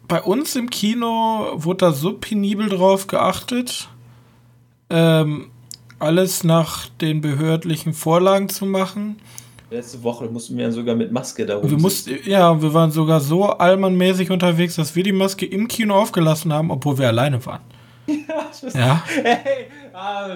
bei 0.07 0.23
uns 0.23 0.55
im 0.55 0.71
Kino 0.71 1.51
wurde 1.55 1.87
da 1.87 1.93
so 1.93 2.17
penibel 2.17 2.69
drauf 2.69 3.09
geachtet, 3.09 3.89
ähm, 4.91 5.51
alles 5.99 6.45
nach 6.45 6.89
den 7.01 7.21
behördlichen 7.21 7.93
Vorlagen 7.93 8.49
zu 8.49 8.67
machen. 8.67 9.17
Letzte 9.71 10.03
Woche 10.05 10.27
mussten 10.27 10.57
wir 10.57 10.71
sogar 10.71 10.95
mit 10.95 11.11
Maske 11.11 11.45
da 11.45 11.57
Und 11.57 11.71
wir 11.71 11.79
mussten, 11.79 12.17
ja, 12.25 12.61
wir 12.63 12.73
waren 12.73 12.93
sogar 12.93 13.21
so 13.21 13.47
allmannmäßig 13.47 14.31
unterwegs, 14.31 14.77
dass 14.77 14.95
wir 14.95 15.03
die 15.03 15.13
Maske 15.13 15.45
im 15.45 15.67
Kino 15.67 15.97
aufgelassen 15.97 16.53
haben, 16.53 16.71
obwohl 16.71 16.99
wir 16.99 17.09
alleine 17.09 17.45
waren. 17.45 17.61
Ja. 18.73 19.03
Hey, 19.07 19.67
ah, 19.93 20.29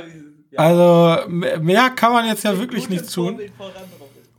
ja. 0.51 0.59
Also 0.59 1.29
mehr 1.29 1.89
kann 1.91 2.13
man 2.13 2.27
jetzt 2.27 2.45
ja 2.45 2.59
wirklich 2.59 2.91
nicht 2.91 3.13
tun. 3.13 3.41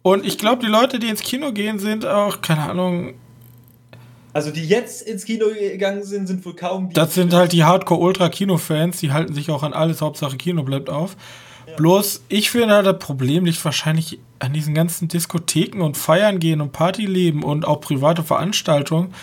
Und 0.04 0.26
ich 0.26 0.38
glaube, 0.38 0.64
die 0.64 0.70
Leute, 0.70 1.00
die 1.00 1.08
ins 1.08 1.22
Kino 1.22 1.52
gehen, 1.52 1.80
sind 1.80 2.06
auch, 2.06 2.42
keine 2.42 2.70
Ahnung, 2.70 3.16
Also 4.34 4.52
die 4.52 4.66
jetzt 4.66 5.02
ins 5.02 5.26
Kino 5.26 5.46
gegangen 5.48 6.04
sind, 6.04 6.28
sind 6.28 6.46
wohl 6.46 6.56
kaum 6.56 6.90
die. 6.90 6.94
das 6.94 7.14
sind 7.16 7.34
halt 7.34 7.52
die 7.52 7.64
Hardcore-Ultra-Kino-Fans, 7.66 9.00
die 9.00 9.12
halten 9.12 9.34
sich 9.34 9.50
auch 9.50 9.64
an 9.64 9.74
alles, 9.74 10.02
Hauptsache 10.02 10.38
Kino 10.38 10.64
bleibt 10.64 10.90
auf. 10.90 11.16
Bloß, 11.78 12.24
ich 12.28 12.52
finde 12.52 12.76
halt, 12.76 12.86
das 12.86 13.00
Problem 13.00 13.46
liegt 13.46 13.64
wahrscheinlich 13.64 14.20
an 14.40 14.52
diesen 14.52 14.74
ganzen 14.74 15.08
Diskotheken 15.08 15.82
und 15.82 15.96
Feiern 15.96 16.40
gehen 16.40 16.60
und 16.60 16.74
Partyleben 16.74 17.44
und 17.44 17.66
auch 17.66 17.80
private 17.80 18.24
Veranstaltungen. 18.24 19.14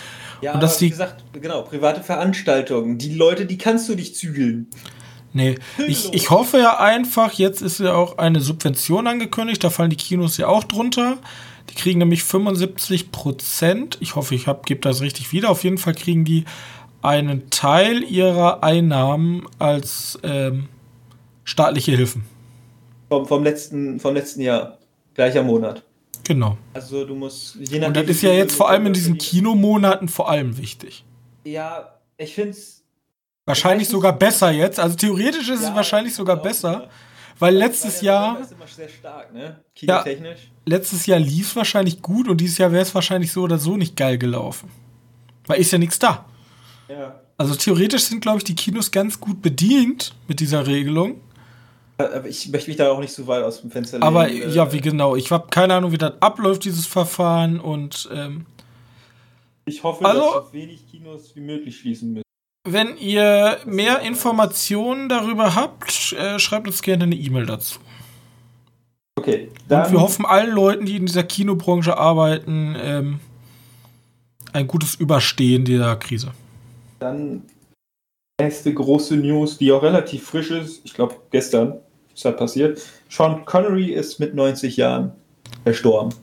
ja, 0.41 0.55
und 0.55 0.63
dass 0.63 0.73
aber 0.77 0.81
wie 0.81 0.85
die- 0.87 0.91
gesagt, 0.91 1.25
genau, 1.35 1.63
private 1.63 2.03
Veranstaltungen. 2.03 2.97
Die 2.97 3.13
Leute, 3.15 3.45
die 3.45 3.59
kannst 3.59 3.89
du 3.91 3.95
nicht 3.95 4.17
zügeln. 4.17 4.67
Nee, 5.35 5.57
ich, 5.87 6.15
ich 6.15 6.31
hoffe 6.31 6.59
ja 6.59 6.79
einfach, 6.81 7.35
jetzt 7.35 7.61
ist 7.61 7.81
ja 7.81 7.93
auch 7.93 8.17
eine 8.17 8.41
Subvention 8.41 9.07
angekündigt, 9.07 9.63
da 9.63 9.69
fallen 9.69 9.91
die 9.91 9.97
Kinos 9.97 10.39
ja 10.39 10.47
auch 10.49 10.65
drunter. 10.65 11.19
Die 11.71 11.75
kriegen 11.75 11.99
nämlich 11.99 12.25
75 12.25 13.13
Prozent. 13.13 13.99
Ich 14.01 14.17
hoffe, 14.17 14.35
ich 14.35 14.47
gebe 14.65 14.81
das 14.81 15.01
richtig 15.01 15.33
wieder. 15.33 15.51
Auf 15.51 15.65
jeden 15.65 15.79
Fall 15.79 15.95
kriegen 15.95 16.25
die 16.25 16.45
einen 17.03 17.51
Teil 17.51 18.03
ihrer 18.03 18.63
Einnahmen 18.63 19.47
als 19.59 20.19
ähm, 20.23 20.69
staatliche 21.45 21.93
Hilfen. 21.93 22.25
Vom, 23.09 23.27
vom, 23.27 23.43
letzten, 23.43 24.01
vom 24.01 24.15
letzten 24.15 24.41
Jahr. 24.41 24.79
Gleicher 25.15 25.43
Monat. 25.43 25.83
Genau. 26.25 26.59
Also 26.75 27.05
du 27.05 27.15
musst. 27.15 27.57
Je 27.57 27.77
Und 27.77 27.81
nachdem, 27.81 28.07
das 28.07 28.17
ist 28.17 28.23
ja 28.23 28.33
jetzt 28.33 28.55
vor 28.55 28.69
allem 28.69 28.87
in 28.87 28.93
diesen. 28.93 29.19
Kinomonaten 29.19 30.09
vor 30.09 30.29
allem 30.29 30.59
wichtig. 30.59 31.05
Ja, 31.45 31.99
ich 32.17 32.35
finde 32.35 32.51
es. 32.51 32.85
Wahrscheinlich 33.47 33.89
sogar 33.89 34.13
besser 34.13 34.51
jetzt. 34.51 34.79
Also 34.79 34.95
theoretisch 34.95 35.49
ist 35.49 35.63
es 35.63 35.75
wahrscheinlich 35.75 36.15
sogar 36.15 36.37
besser, 36.37 36.91
weil 37.39 37.55
letztes 37.57 38.01
Jahr. 38.01 38.41
ist 38.41 38.53
immer 38.53 38.67
sehr 38.67 38.89
stark, 38.89 39.33
ne? 39.33 39.61
Ja. 39.77 40.05
Letztes 40.67 41.07
Jahr 41.07 41.19
lief 41.19 41.49
es 41.51 41.57
wahrscheinlich 41.57 42.03
gut 42.03 42.29
und 42.29 42.41
dieses 42.41 42.59
Jahr 42.59 42.73
wäre 42.73 42.83
es 42.83 42.95
wahrscheinlich 42.95 43.33
so 43.33 43.43
oder 43.43 43.59
so 43.59 43.77
nicht 43.77 43.97
geil 43.97 44.19
gelaufen. 44.19 44.71
Weil 45.47 45.61
ist 45.61 45.71
ja 45.71 45.79
nichts 45.79 45.99
da. 45.99 46.27
Ja. 46.89 47.21
Also 47.37 47.55
theoretisch 47.55 48.03
sind, 48.05 48.21
glaube 48.21 48.39
ich, 48.39 48.45
die 48.45 48.55
Kinos 48.57 48.91
ganz 48.91 49.21
gut 49.21 49.41
bedient 49.43 50.15
mit 50.27 50.41
dieser 50.41 50.67
Regelung. 50.67 51.21
Aber 51.97 52.29
ich 52.29 52.49
möchte 52.51 52.71
mich 52.71 52.77
da 52.77 52.91
auch 52.91 53.01
nicht 53.01 53.13
so 53.13 53.27
weit 53.27 53.43
aus 53.43 53.61
dem 53.61 53.71
Fenster 53.71 53.97
legen. 53.99 54.07
Aber 54.07 54.29
äh, 54.29 54.49
ja, 54.51 54.73
wie 54.73 54.81
genau. 54.81 55.17
Ich 55.17 55.31
habe 55.33 55.49
keine 55.51 55.75
Ahnung, 55.75 55.91
wie 55.93 55.99
das 55.99 56.15
abläuft, 56.21 56.65
dieses 56.65 56.87
Verfahren. 56.87 57.59
Und 57.61 58.09
ähm, 58.13 58.47
Ich 59.65 59.83
hoffe, 59.83 60.05
Also- 60.05 60.21
dass 60.21 60.47
so 60.47 60.53
wenig 60.53 60.89
Kinos 60.91 61.35
wie 61.35 61.41
möglich 61.41 61.79
schließen 61.79 62.13
müssen. 62.13 62.23
Wenn 62.73 62.97
ihr 62.97 63.59
mehr 63.67 64.01
Informationen 64.01 65.09
darüber 65.09 65.55
habt, 65.55 66.13
äh, 66.13 66.39
schreibt 66.39 66.67
uns 66.67 66.83
gerne 66.83 67.05
eine 67.05 67.15
E-Mail 67.15 67.47
dazu. 67.47 67.79
Okay, 69.19 69.49
Und 69.49 69.71
dann 69.71 69.93
wir 69.93 70.01
hoffen 70.01 70.25
allen 70.25 70.51
Leuten, 70.51 70.87
die 70.87 70.97
in 70.97 71.07
dieser 71.07 71.25
Kinobranche 71.25 71.97
arbeiten, 71.97 72.77
ähm, 72.81 73.21
ein 74.53 74.67
gutes 74.67 74.95
Überstehen 74.95 75.65
dieser 75.65 75.97
Krise. 75.97 76.33
Dann 77.01 77.43
nächste 78.41 78.73
große 78.73 79.17
News, 79.17 79.59
die 79.59 79.73
auch 79.73 79.83
relativ 79.83 80.25
frisch 80.25 80.51
ist. 80.51 80.81
Ich 80.85 80.95
glaube, 80.95 81.17
gestern 81.31 81.81
ist 82.15 82.25
das 82.25 82.37
passiert. 82.37 82.81
Sean 83.09 83.45
Connery 83.45 83.93
ist 83.93 84.21
mit 84.21 84.35
90 84.35 84.77
Jahren 84.77 85.13
verstorben. 85.65 86.15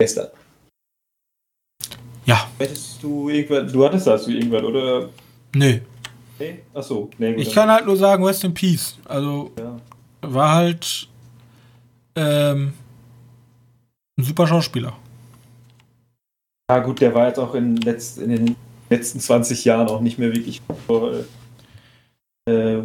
Gestern. 0.00 0.28
Ja. 2.28 2.46
Hättest 2.58 3.02
du 3.02 3.30
irgendwas, 3.30 3.72
du 3.72 3.84
hattest 3.86 4.06
das 4.06 4.28
wie 4.28 4.36
irgendwas, 4.36 4.62
oder? 4.62 5.08
Nee. 5.54 5.80
Nee? 6.38 6.60
Achso, 6.74 7.08
nee, 7.16 7.32
Ich 7.34 7.54
kann 7.54 7.70
halt 7.70 7.86
nur 7.86 7.96
sagen, 7.96 8.22
Rest 8.22 8.44
in 8.44 8.52
Peace. 8.52 8.98
Also 9.06 9.50
Ja. 9.58 9.80
war 10.20 10.52
halt 10.56 11.08
ähm, 12.16 12.74
ein 14.18 14.24
super 14.24 14.46
Schauspieler. 14.46 14.92
Ja, 16.70 16.80
gut, 16.80 17.00
der 17.00 17.14
war 17.14 17.28
jetzt 17.28 17.38
auch 17.38 17.54
in, 17.54 17.76
letzt, 17.78 18.18
in 18.18 18.28
den 18.28 18.56
letzten 18.90 19.20
20 19.20 19.64
Jahren 19.64 19.88
auch 19.88 20.02
nicht 20.02 20.18
mehr 20.18 20.30
wirklich 20.34 20.60
vor, 20.86 21.12
äh, 22.46 22.82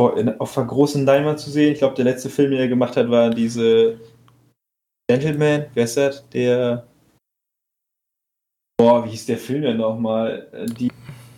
vor, 0.00 0.18
in, 0.18 0.40
auf 0.40 0.58
einer 0.58 0.66
großen 0.66 1.06
Leinwand 1.06 1.38
zu 1.38 1.48
sehen. 1.50 1.72
Ich 1.74 1.78
glaube, 1.78 1.94
der 1.94 2.06
letzte 2.06 2.28
Film, 2.28 2.50
den 2.50 2.58
er 2.60 2.66
gemacht 2.68 2.96
hat, 2.96 3.08
war 3.08 3.30
diese 3.30 4.00
Gentleman. 5.08 5.66
Wer 5.74 5.84
ist 5.84 5.96
das? 5.96 6.28
Der. 6.30 6.86
Boah, 8.80 9.04
wie 9.04 9.10
hieß 9.10 9.26
der 9.26 9.36
Film 9.36 9.60
denn 9.60 9.76
nochmal? 9.76 10.48
Äh, 10.54 10.64
Die 10.64 10.90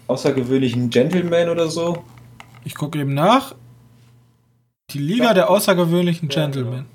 außergewöhnlichen 0.06 0.90
Gentleman 0.90 1.48
oder 1.48 1.66
so? 1.66 2.04
Ich 2.64 2.76
gucke 2.76 3.00
eben 3.00 3.14
nach. 3.14 3.56
Die 4.90 5.00
Liga 5.00 5.34
der 5.34 5.50
außergewöhnlichen 5.50 6.28
Ja, 6.28 6.36
Gentlemen. 6.36 6.86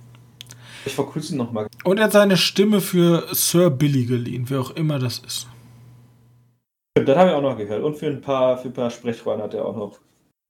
Ich 0.86 0.94
vor 0.94 1.12
kurzem 1.12 1.38
nochmal. 1.38 1.68
Und 1.84 1.98
er 1.98 2.06
hat 2.06 2.14
seine 2.14 2.38
Stimme 2.38 2.80
für 2.80 3.28
Sir 3.34 3.70
Billy 3.70 4.06
geliehen, 4.06 4.46
wer 4.48 4.62
auch 4.62 4.72
immer 4.72 5.00
das 5.00 5.20
ist. 5.20 5.48
Das 6.96 7.18
habe 7.18 7.32
ich 7.32 7.36
auch 7.36 7.42
noch 7.42 7.58
gehört. 7.58 7.84
Und 7.84 7.98
für 7.98 8.08
ein 8.08 8.22
paar, 8.22 8.58
für 8.58 8.70
ein 8.70 8.74
paar 8.74 8.90
Sprechrollen 8.90 9.42
hat 9.42 9.54
er 9.54 9.66
auch 9.66 9.76
noch. 9.76 10.00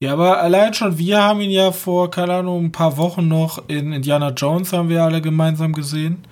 Ja, 0.00 0.12
aber 0.12 0.40
allein 0.40 0.74
schon, 0.74 0.96
wir 0.96 1.20
haben 1.20 1.40
ihn 1.40 1.50
ja 1.50 1.72
vor, 1.72 2.08
keine 2.08 2.34
Ahnung, 2.34 2.66
ein 2.66 2.72
paar 2.72 2.98
Wochen 2.98 3.26
noch 3.26 3.68
in 3.68 3.92
Indiana 3.92 4.30
Jones 4.30 4.72
haben 4.72 4.90
wir 4.90 5.02
alle 5.02 5.20
gemeinsam 5.20 5.72
gesehen. 5.72 6.24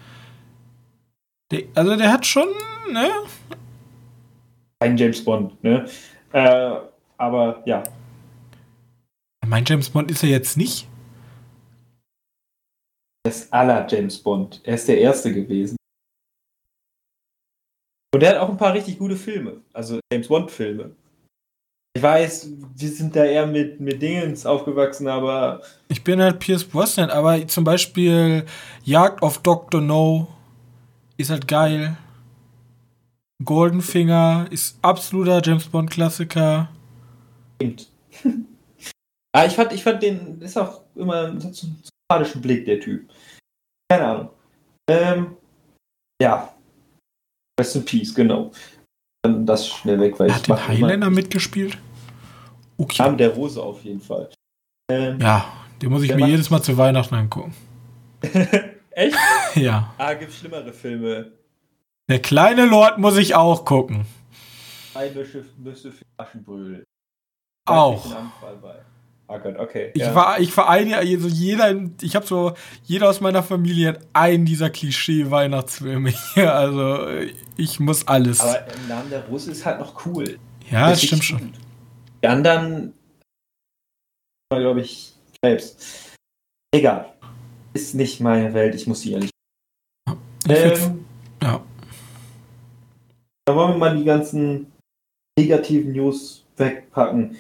Der, 1.51 1.62
also 1.75 1.97
der 1.97 2.12
hat 2.12 2.25
schon, 2.27 2.47
ne? 2.93 3.09
Ein 4.81 4.97
James 4.97 5.24
Bond, 5.24 5.62
ne? 5.64 5.89
Äh, 6.33 6.77
aber 7.16 7.62
ja, 7.66 7.83
Mein 9.47 9.64
James 9.64 9.89
Bond 9.89 10.11
ist 10.11 10.22
er 10.22 10.29
jetzt 10.29 10.57
nicht. 10.57 10.87
Das 13.24 13.51
aller 13.53 13.87
James 13.89 14.18
Bond. 14.18 14.61
Er 14.64 14.74
ist 14.74 14.87
der 14.89 14.99
Erste 14.99 15.33
gewesen. 15.33 15.77
Und 18.14 18.22
er 18.22 18.31
hat 18.31 18.39
auch 18.39 18.49
ein 18.49 18.57
paar 18.57 18.74
richtig 18.74 18.99
gute 18.99 19.16
Filme. 19.16 19.61
Also 19.72 19.99
James 20.12 20.29
Bond-Filme. 20.29 20.91
Ich 21.97 22.03
weiß, 22.03 22.51
wir 22.74 22.89
sind 22.91 23.16
da 23.16 23.24
eher 23.24 23.47
mit, 23.47 23.81
mit 23.81 24.01
Dingens 24.03 24.45
aufgewachsen, 24.45 25.09
aber 25.09 25.62
Ich 25.89 26.05
bin 26.05 26.20
halt 26.20 26.39
Pierce 26.39 26.64
Brosnan, 26.64 27.09
aber 27.11 27.47
zum 27.49 27.64
Beispiel 27.64 28.45
Jagd 28.85 29.22
auf 29.22 29.39
Dr. 29.39 29.81
No 29.81 30.29
ist 31.16 31.31
halt 31.31 31.49
geil. 31.49 31.97
Goldenfinger 33.45 34.47
ist 34.51 34.78
absoluter 34.82 35.43
James 35.45 35.66
Bond 35.66 35.91
Klassiker. 35.91 36.68
stimmt. 37.57 37.91
ah, 39.32 39.45
ich 39.45 39.55
fand, 39.55 39.72
ich 39.72 39.82
fand 39.82 40.03
den, 40.03 40.41
ist 40.41 40.57
auch 40.57 40.82
immer 40.95 41.39
so 41.39 41.49
einen 41.49 41.55
sympathischen 41.55 42.41
Blick, 42.41 42.64
der 42.64 42.80
Typ. 42.80 43.09
Keine 43.91 44.07
Ahnung. 44.07 44.30
Ähm, 44.89 45.37
ja. 46.20 46.55
Rest 47.61 47.76
in 47.76 47.84
Peace, 47.84 48.14
genau. 48.14 48.53
Dann 49.22 49.45
das 49.47 49.68
schnell 49.68 50.01
weg, 50.01 50.18
weil 50.18 50.32
Hat 50.32 50.41
ich 50.41 50.47
den 50.47 50.68
Highlander 50.68 51.11
mitgespielt? 51.11 51.78
Okay. 52.78 53.03
Name 53.03 53.16
der 53.16 53.30
Rose 53.30 53.62
auf 53.62 53.82
jeden 53.84 54.01
Fall. 54.01 54.30
Ähm, 54.91 55.18
Ja, 55.20 55.53
den 55.80 55.91
muss 55.91 56.03
ich 56.03 56.14
mir 56.14 56.28
jedes 56.28 56.51
Mal 56.51 56.62
zu 56.62 56.76
Weihnachten 56.76 57.14
angucken. 57.14 57.55
Echt? 58.91 59.16
Ja. 59.55 59.95
Ah, 59.97 60.12
gibt 60.12 60.32
schlimmere 60.34 60.70
Filme. 60.72 61.32
Der 62.09 62.21
kleine 62.21 62.67
Lord 62.67 62.99
muss 62.99 63.17
ich 63.17 63.35
auch 63.35 63.65
gucken. 63.65 64.07
Nüsse 65.59 65.93
für 65.93 66.05
Aschenbrödel. 66.17 66.85
Auch. 67.67 68.07
Ah 69.29 69.39
Gott, 69.39 69.59
okay. 69.59 69.91
Ich 69.95 70.03
ja. 70.03 70.15
war, 70.15 70.39
ich 70.39 70.53
vereine 70.53 70.99
also 70.99 71.27
jeder, 71.27 71.75
ich 72.01 72.15
habe 72.15 72.25
so, 72.25 72.55
jeder 72.85 73.11
aus 73.11 73.21
meiner 73.21 73.43
Familie 73.43 73.89
hat 73.89 74.01
einen 74.13 74.45
dieser 74.45 74.71
Klischee-Weihnachtsfilme 74.71 76.11
hier. 76.35 76.55
Also 76.55 77.09
ich 77.57 77.81
muss 77.81 78.07
alles. 78.07 78.41
Aber 78.41 78.73
im 78.73 78.89
Namen 78.89 79.11
der 79.11 79.25
Rose 79.27 79.51
ist 79.51 79.67
halt 79.67 79.81
noch 79.81 80.07
cool. 80.07 80.39
ja, 80.71 80.91
das 80.91 81.03
stimmt 81.03 81.25
schon. 81.25 81.53
Die 82.23 82.29
anderen, 82.29 82.95
glaube 84.49 84.81
ich, 84.81 85.13
Krebs. 85.43 85.77
Egal. 86.73 87.13
Ist 87.75 87.95
nicht 87.95 88.21
meine 88.21 88.55
Welt, 88.55 88.77
ich 88.77 88.87
muss 88.87 89.01
sie 89.01 89.13
ehrlich. 89.13 89.31
Ich 90.47 90.53
Ähm. 90.53 91.06
Dann 93.47 93.57
wollen 93.57 93.72
wir 93.74 93.78
mal 93.78 93.97
die 93.97 94.05
ganzen 94.05 94.72
negativen 95.38 95.92
News 95.92 96.44
wegpacken. 96.57 97.36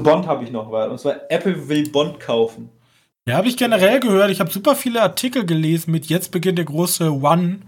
Bond 0.00 0.26
habe 0.26 0.44
ich 0.44 0.50
noch 0.50 0.70
was. 0.70 0.90
Und 0.90 0.98
zwar 1.00 1.16
Apple 1.30 1.68
will 1.68 1.88
Bond 1.90 2.20
kaufen. 2.20 2.70
Ja, 3.28 3.36
habe 3.36 3.48
ich 3.48 3.56
generell 3.56 4.00
gehört. 4.00 4.30
Ich 4.30 4.40
habe 4.40 4.50
super 4.50 4.76
viele 4.76 5.02
Artikel 5.02 5.46
gelesen 5.46 5.90
mit 5.92 6.06
jetzt 6.06 6.30
beginnt 6.30 6.58
der 6.58 6.66
große 6.66 7.10
One 7.10 7.60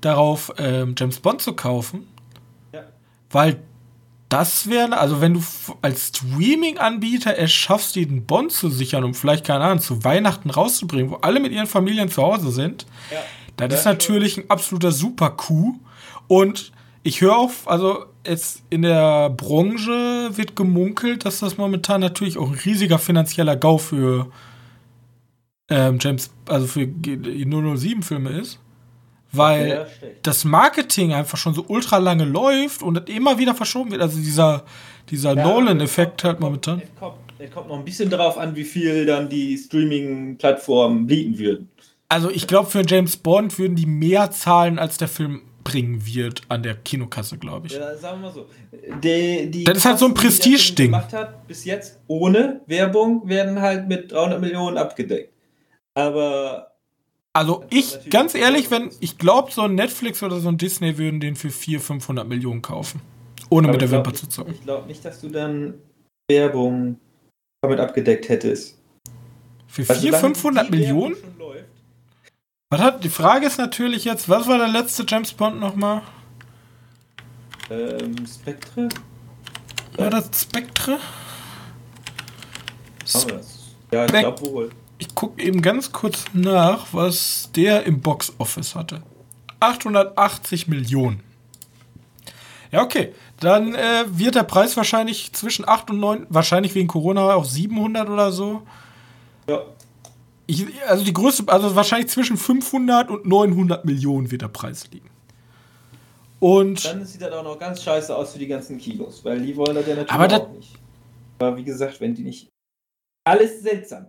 darauf, 0.00 0.52
ähm, 0.58 0.94
James 0.98 1.20
Bond 1.20 1.40
zu 1.40 1.54
kaufen. 1.54 2.06
Ja. 2.72 2.82
Weil 3.30 3.56
das 4.28 4.68
wäre, 4.68 4.96
also 4.98 5.20
wenn 5.20 5.34
du 5.34 5.42
als 5.82 6.08
Streaming-Anbieter 6.08 7.36
es 7.38 7.50
schaffst, 7.50 7.96
den 7.96 8.26
Bond 8.26 8.52
zu 8.52 8.68
sichern, 8.68 9.02
um 9.04 9.14
vielleicht, 9.14 9.44
keine 9.46 9.64
Ahnung, 9.64 9.80
zu 9.80 10.04
Weihnachten 10.04 10.50
rauszubringen, 10.50 11.10
wo 11.10 11.16
alle 11.16 11.40
mit 11.40 11.52
ihren 11.52 11.66
Familien 11.66 12.08
zu 12.10 12.22
Hause 12.22 12.50
sind, 12.52 12.86
Ja. 13.10 13.18
das 13.56 13.70
Ja, 13.70 13.78
ist 13.78 13.84
natürlich 13.86 14.36
ein 14.38 14.50
absoluter 14.50 14.92
Super-Coup. 14.92 15.76
Und 16.28 16.72
ich 17.02 17.20
höre 17.20 17.36
auch, 17.36 17.50
also 17.66 18.04
es 18.24 18.62
in 18.70 18.82
der 18.82 19.30
Branche 19.30 20.30
wird 20.36 20.54
gemunkelt, 20.56 21.24
dass 21.24 21.38
das 21.40 21.56
momentan 21.56 22.00
natürlich 22.00 22.36
auch 22.38 22.48
ein 22.50 22.58
riesiger 22.58 22.98
finanzieller 22.98 23.56
GAU 23.56 23.78
für 23.78 24.30
ähm, 25.70 25.98
James, 26.00 26.30
also 26.48 26.66
für 26.66 26.86
G- 26.86 27.16
die 27.16 27.46
007-Filme 27.46 28.30
ist. 28.30 28.58
Weil 29.32 29.86
schlecht. 29.98 30.26
das 30.26 30.44
Marketing 30.44 31.12
einfach 31.12 31.38
schon 31.38 31.54
so 31.54 31.64
ultra 31.68 31.98
lange 31.98 32.24
läuft 32.24 32.82
und 32.82 33.08
immer 33.08 33.38
wieder 33.38 33.54
verschoben 33.54 33.92
wird. 33.92 34.02
Also 34.02 34.18
dieser, 34.18 34.64
dieser 35.08 35.36
Ja, 35.36 35.44
Nolan-Effekt 35.46 36.24
halt 36.24 36.40
momentan. 36.40 36.82
Es 36.82 36.98
kommt, 36.98 37.14
es 37.38 37.50
kommt 37.52 37.68
noch 37.68 37.78
ein 37.78 37.84
bisschen 37.84 38.10
drauf 38.10 38.36
an, 38.36 38.56
wie 38.56 38.64
viel 38.64 39.06
dann 39.06 39.28
die 39.28 39.56
Streaming-Plattformen 39.56 41.06
bieten 41.06 41.38
würden. 41.38 41.68
Also 42.08 42.28
ich 42.28 42.48
glaube, 42.48 42.68
für 42.70 42.82
James 42.84 43.16
Bond 43.16 43.56
würden 43.56 43.76
die 43.76 43.86
mehr 43.86 44.32
zahlen, 44.32 44.80
als 44.80 44.96
der 44.98 45.06
Film 45.06 45.42
bringen 45.64 46.04
wird 46.06 46.42
an 46.48 46.62
der 46.62 46.74
Kinokasse, 46.74 47.38
glaube 47.38 47.66
ich. 47.68 47.74
Ja, 47.74 47.94
sagen 47.96 48.20
wir 48.22 48.28
mal 48.28 48.34
so. 48.34 48.46
Die, 49.02 49.50
die 49.50 49.64
Das 49.64 49.78
ist 49.78 49.84
halt 49.84 49.98
so 49.98 50.06
ein 50.06 50.14
Prestigeding. 50.14 50.86
gemacht 50.86 51.12
hat 51.12 51.46
bis 51.46 51.64
jetzt 51.64 52.00
ohne 52.06 52.60
Werbung 52.66 53.28
werden 53.28 53.60
halt 53.60 53.88
mit 53.88 54.12
300 54.12 54.40
Millionen 54.40 54.76
abgedeckt. 54.78 55.32
Aber 55.94 56.72
Also 57.32 57.64
ich, 57.70 58.10
ganz 58.10 58.34
ehrlich, 58.34 58.70
wenn 58.70 58.90
ich 59.00 59.18
glaube, 59.18 59.52
so 59.52 59.62
ein 59.62 59.74
Netflix 59.74 60.22
oder 60.22 60.40
so 60.40 60.48
ein 60.48 60.58
Disney 60.58 60.96
würden 60.98 61.20
den 61.20 61.36
für 61.36 61.50
400, 61.50 61.86
500 61.86 62.28
Millionen 62.28 62.62
kaufen. 62.62 63.00
Ohne 63.50 63.68
mit 63.68 63.80
der 63.80 63.90
Wimper 63.90 64.14
zu 64.14 64.28
zucken. 64.28 64.54
ich 64.54 64.62
glaube 64.62 64.86
nicht, 64.86 65.04
dass 65.04 65.20
du 65.20 65.28
dann 65.28 65.74
Werbung 66.30 66.98
damit 67.62 67.80
abgedeckt 67.80 68.28
hättest. 68.28 68.78
Für 69.66 69.88
Weil 69.88 69.96
400, 69.96 70.20
solange 70.20 70.34
500 70.36 70.68
die 70.68 70.72
Werbung 70.80 71.10
Millionen? 71.10 71.38
läuft, 71.38 71.64
Was 72.72 72.80
hat, 72.80 73.02
die 73.02 73.08
Frage 73.08 73.46
ist 73.46 73.58
natürlich 73.58 74.04
jetzt, 74.04 74.28
was 74.28 74.46
war 74.46 74.56
der 74.56 74.68
letzte 74.68 75.04
James 75.06 75.32
Bond 75.32 75.58
nochmal? 75.58 76.02
ähm, 77.68 78.14
Spectre? 78.26 78.88
War 79.96 80.10
das 80.10 80.30
Spectre? 80.40 80.98
Das? 83.00 83.26
Ja, 83.90 84.04
ich 84.04 84.12
glaube 84.12 84.46
wohl. 84.46 84.70
Ich 84.98 85.14
gucke 85.14 85.42
eben 85.42 85.62
ganz 85.62 85.90
kurz 85.90 86.26
nach, 86.32 86.86
was 86.92 87.50
der 87.56 87.84
im 87.86 88.00
Box 88.00 88.34
Office 88.38 88.76
hatte. 88.76 89.02
880 89.58 90.68
Millionen. 90.68 91.24
Ja, 92.70 92.82
okay. 92.82 93.14
Dann 93.40 93.74
äh, 93.74 94.04
wird 94.06 94.36
der 94.36 94.44
Preis 94.44 94.76
wahrscheinlich 94.76 95.32
zwischen 95.32 95.66
8 95.66 95.90
und 95.90 95.98
9, 95.98 96.26
wahrscheinlich 96.28 96.74
wegen 96.76 96.86
Corona 96.86 97.34
auf 97.34 97.46
700 97.46 98.08
oder 98.08 98.30
so. 98.30 98.62
Ja. 99.48 99.62
Ich, 100.50 100.66
also 100.88 101.04
die 101.04 101.12
größte, 101.12 101.44
also 101.46 101.76
wahrscheinlich 101.76 102.08
zwischen 102.10 102.36
500 102.36 103.08
und 103.10 103.24
900 103.26 103.84
Millionen 103.84 104.30
wird 104.30 104.42
der 104.42 104.48
Preis 104.48 104.88
liegen. 104.90 105.08
Und 106.40 106.84
Dann 106.84 107.04
sieht 107.04 107.20
das 107.22 107.32
auch 107.32 107.44
noch 107.44 107.58
ganz 107.58 107.82
scheiße 107.82 108.14
aus 108.16 108.32
für 108.32 108.38
die 108.38 108.46
ganzen 108.46 108.78
Kinos, 108.78 109.24
weil 109.24 109.40
die 109.42 109.54
wollen 109.56 109.74
das 109.74 109.86
ja 109.86 109.94
natürlich 109.94 110.10
Aber 110.12 110.26
das- 110.28 110.40
auch 110.40 110.50
nicht. 110.52 110.74
Aber 111.38 111.56
wie 111.56 111.64
gesagt, 111.64 112.00
wenn 112.00 112.14
die 112.14 112.22
nicht. 112.22 112.48
Alles 113.24 113.62
seltsam. 113.62 114.06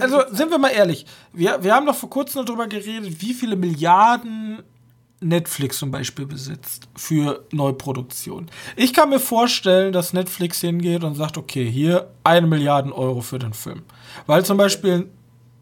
also 0.00 0.22
sind 0.32 0.50
wir 0.50 0.58
mal 0.58 0.70
ehrlich, 0.70 1.06
wir, 1.32 1.62
wir 1.62 1.74
haben 1.74 1.86
doch 1.86 1.94
vor 1.94 2.10
kurzem 2.10 2.44
darüber 2.44 2.66
geredet, 2.66 3.20
wie 3.20 3.34
viele 3.34 3.56
Milliarden 3.56 4.62
Netflix 5.20 5.78
zum 5.78 5.90
Beispiel 5.90 6.26
besitzt 6.26 6.88
für 6.96 7.44
Neuproduktion. 7.52 8.50
Ich 8.76 8.92
kann 8.94 9.10
mir 9.10 9.20
vorstellen, 9.20 9.92
dass 9.92 10.12
Netflix 10.12 10.60
hingeht 10.60 11.04
und 11.04 11.14
sagt, 11.14 11.36
okay, 11.36 11.68
hier 11.70 12.10
eine 12.24 12.46
Milliarde 12.46 12.94
Euro 12.94 13.20
für 13.20 13.38
den 13.38 13.52
Film. 13.52 13.82
Weil 14.26 14.44
zum 14.44 14.56
Beispiel 14.56 15.08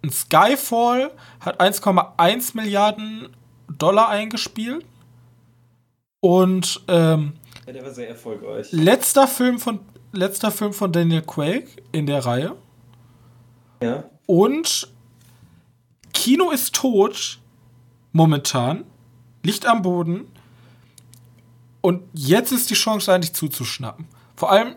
ein 0.07 0.11
Skyfall 0.11 1.11
hat 1.41 1.61
1,1 1.61 2.57
Milliarden 2.57 3.29
Dollar 3.69 4.09
eingespielt. 4.09 4.85
Und 6.21 6.81
ähm, 6.89 7.35
Ja, 7.67 7.73
der 7.73 7.85
war 7.85 7.91
sehr 7.93 8.09
erfolgreich. 8.09 8.69
letzter 8.73 9.27
Film 9.27 9.59
von 9.59 9.81
letzter 10.13 10.51
Film 10.51 10.73
von 10.73 10.93
Daniel 10.93 11.23
Craig 11.23 11.83
in 11.93 12.07
der 12.07 12.25
Reihe. 12.25 12.57
Ja. 13.83 14.05
Und 14.27 14.89
Kino 16.15 16.51
ist 16.51 16.75
tot 16.75 17.39
momentan, 18.13 18.85
Licht 19.43 19.67
am 19.67 19.83
Boden. 19.83 20.27
Und 21.83 22.03
jetzt 22.15 22.51
ist 22.51 22.71
die 22.71 22.75
Chance 22.75 23.13
eigentlich 23.13 23.35
zuzuschnappen. 23.35 24.07
Vor 24.35 24.51
allem 24.51 24.75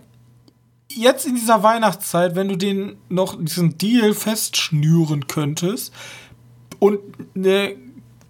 jetzt 0.92 1.26
in 1.26 1.36
dieser 1.36 1.64
Weihnachtszeit, 1.64 2.36
wenn 2.36 2.50
du 2.50 2.56
den 2.56 2.98
noch 3.10 3.38
diesen 3.40 3.78
Deal 3.78 4.14
festschnüren 4.14 5.28
könntest 5.28 5.94
und 6.80 7.00
eine 7.36 7.76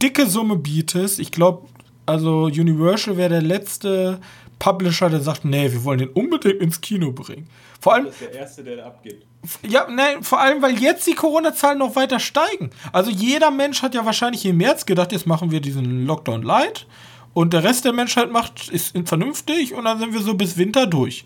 dicke 0.02 0.28
Summe 0.28 0.56
bietest, 0.56 1.20
ich 1.20 1.32
glaube, 1.32 1.68
also 2.06 2.44
Universal 2.46 3.18
wäre 3.18 3.30
der 3.30 3.42
letzte 3.42 4.20
Publisher, 4.58 5.10
der 5.10 5.22
sagt, 5.22 5.46
nee, 5.46 5.72
wir 5.72 5.84
wollen 5.84 6.00
den 6.00 6.10
unbedingt 6.10 6.62
ins 6.62 6.82
Kino 6.82 7.12
bringen. 7.12 7.48
Vor 7.80 7.94
allem, 7.94 8.08
ist 8.08 8.20
der 8.20 8.34
Erste, 8.34 8.64
der 8.64 8.78
da 8.78 8.86
abgibt. 8.88 9.26
ja, 9.64 9.88
nein, 9.90 10.22
vor 10.22 10.42
allem, 10.42 10.62
weil 10.62 10.78
jetzt 10.80 11.08
die 11.08 11.14
Corona-Zahlen 11.14 11.78
noch 11.78 11.96
weiter 11.96 12.20
steigen. 12.20 12.72
Also 12.92 13.10
jeder 13.10 13.52
Mensch 13.52 13.82
hat 13.82 13.96
ja 13.96 14.06
wahrscheinlich 14.06 14.46
im 14.46 14.58
März 14.58 14.86
gedacht, 14.86 15.14
jetzt 15.14 15.28
machen 15.28 15.52
wir 15.52 15.62
diesen 15.62 16.06
Lockdown 16.06 16.44
light 16.44 16.88
und 17.34 17.54
der 17.54 17.64
Rest 17.64 17.86
der 17.86 17.94
Menschheit 17.94 18.32
macht 18.32 18.70
ist 18.70 18.98
vernünftig 19.06 19.74
und 19.74 19.86
dann 19.86 20.00
sind 20.00 20.14
wir 20.14 20.22
so 20.22 20.34
bis 20.34 20.58
Winter 20.58 20.88
durch. 20.88 21.26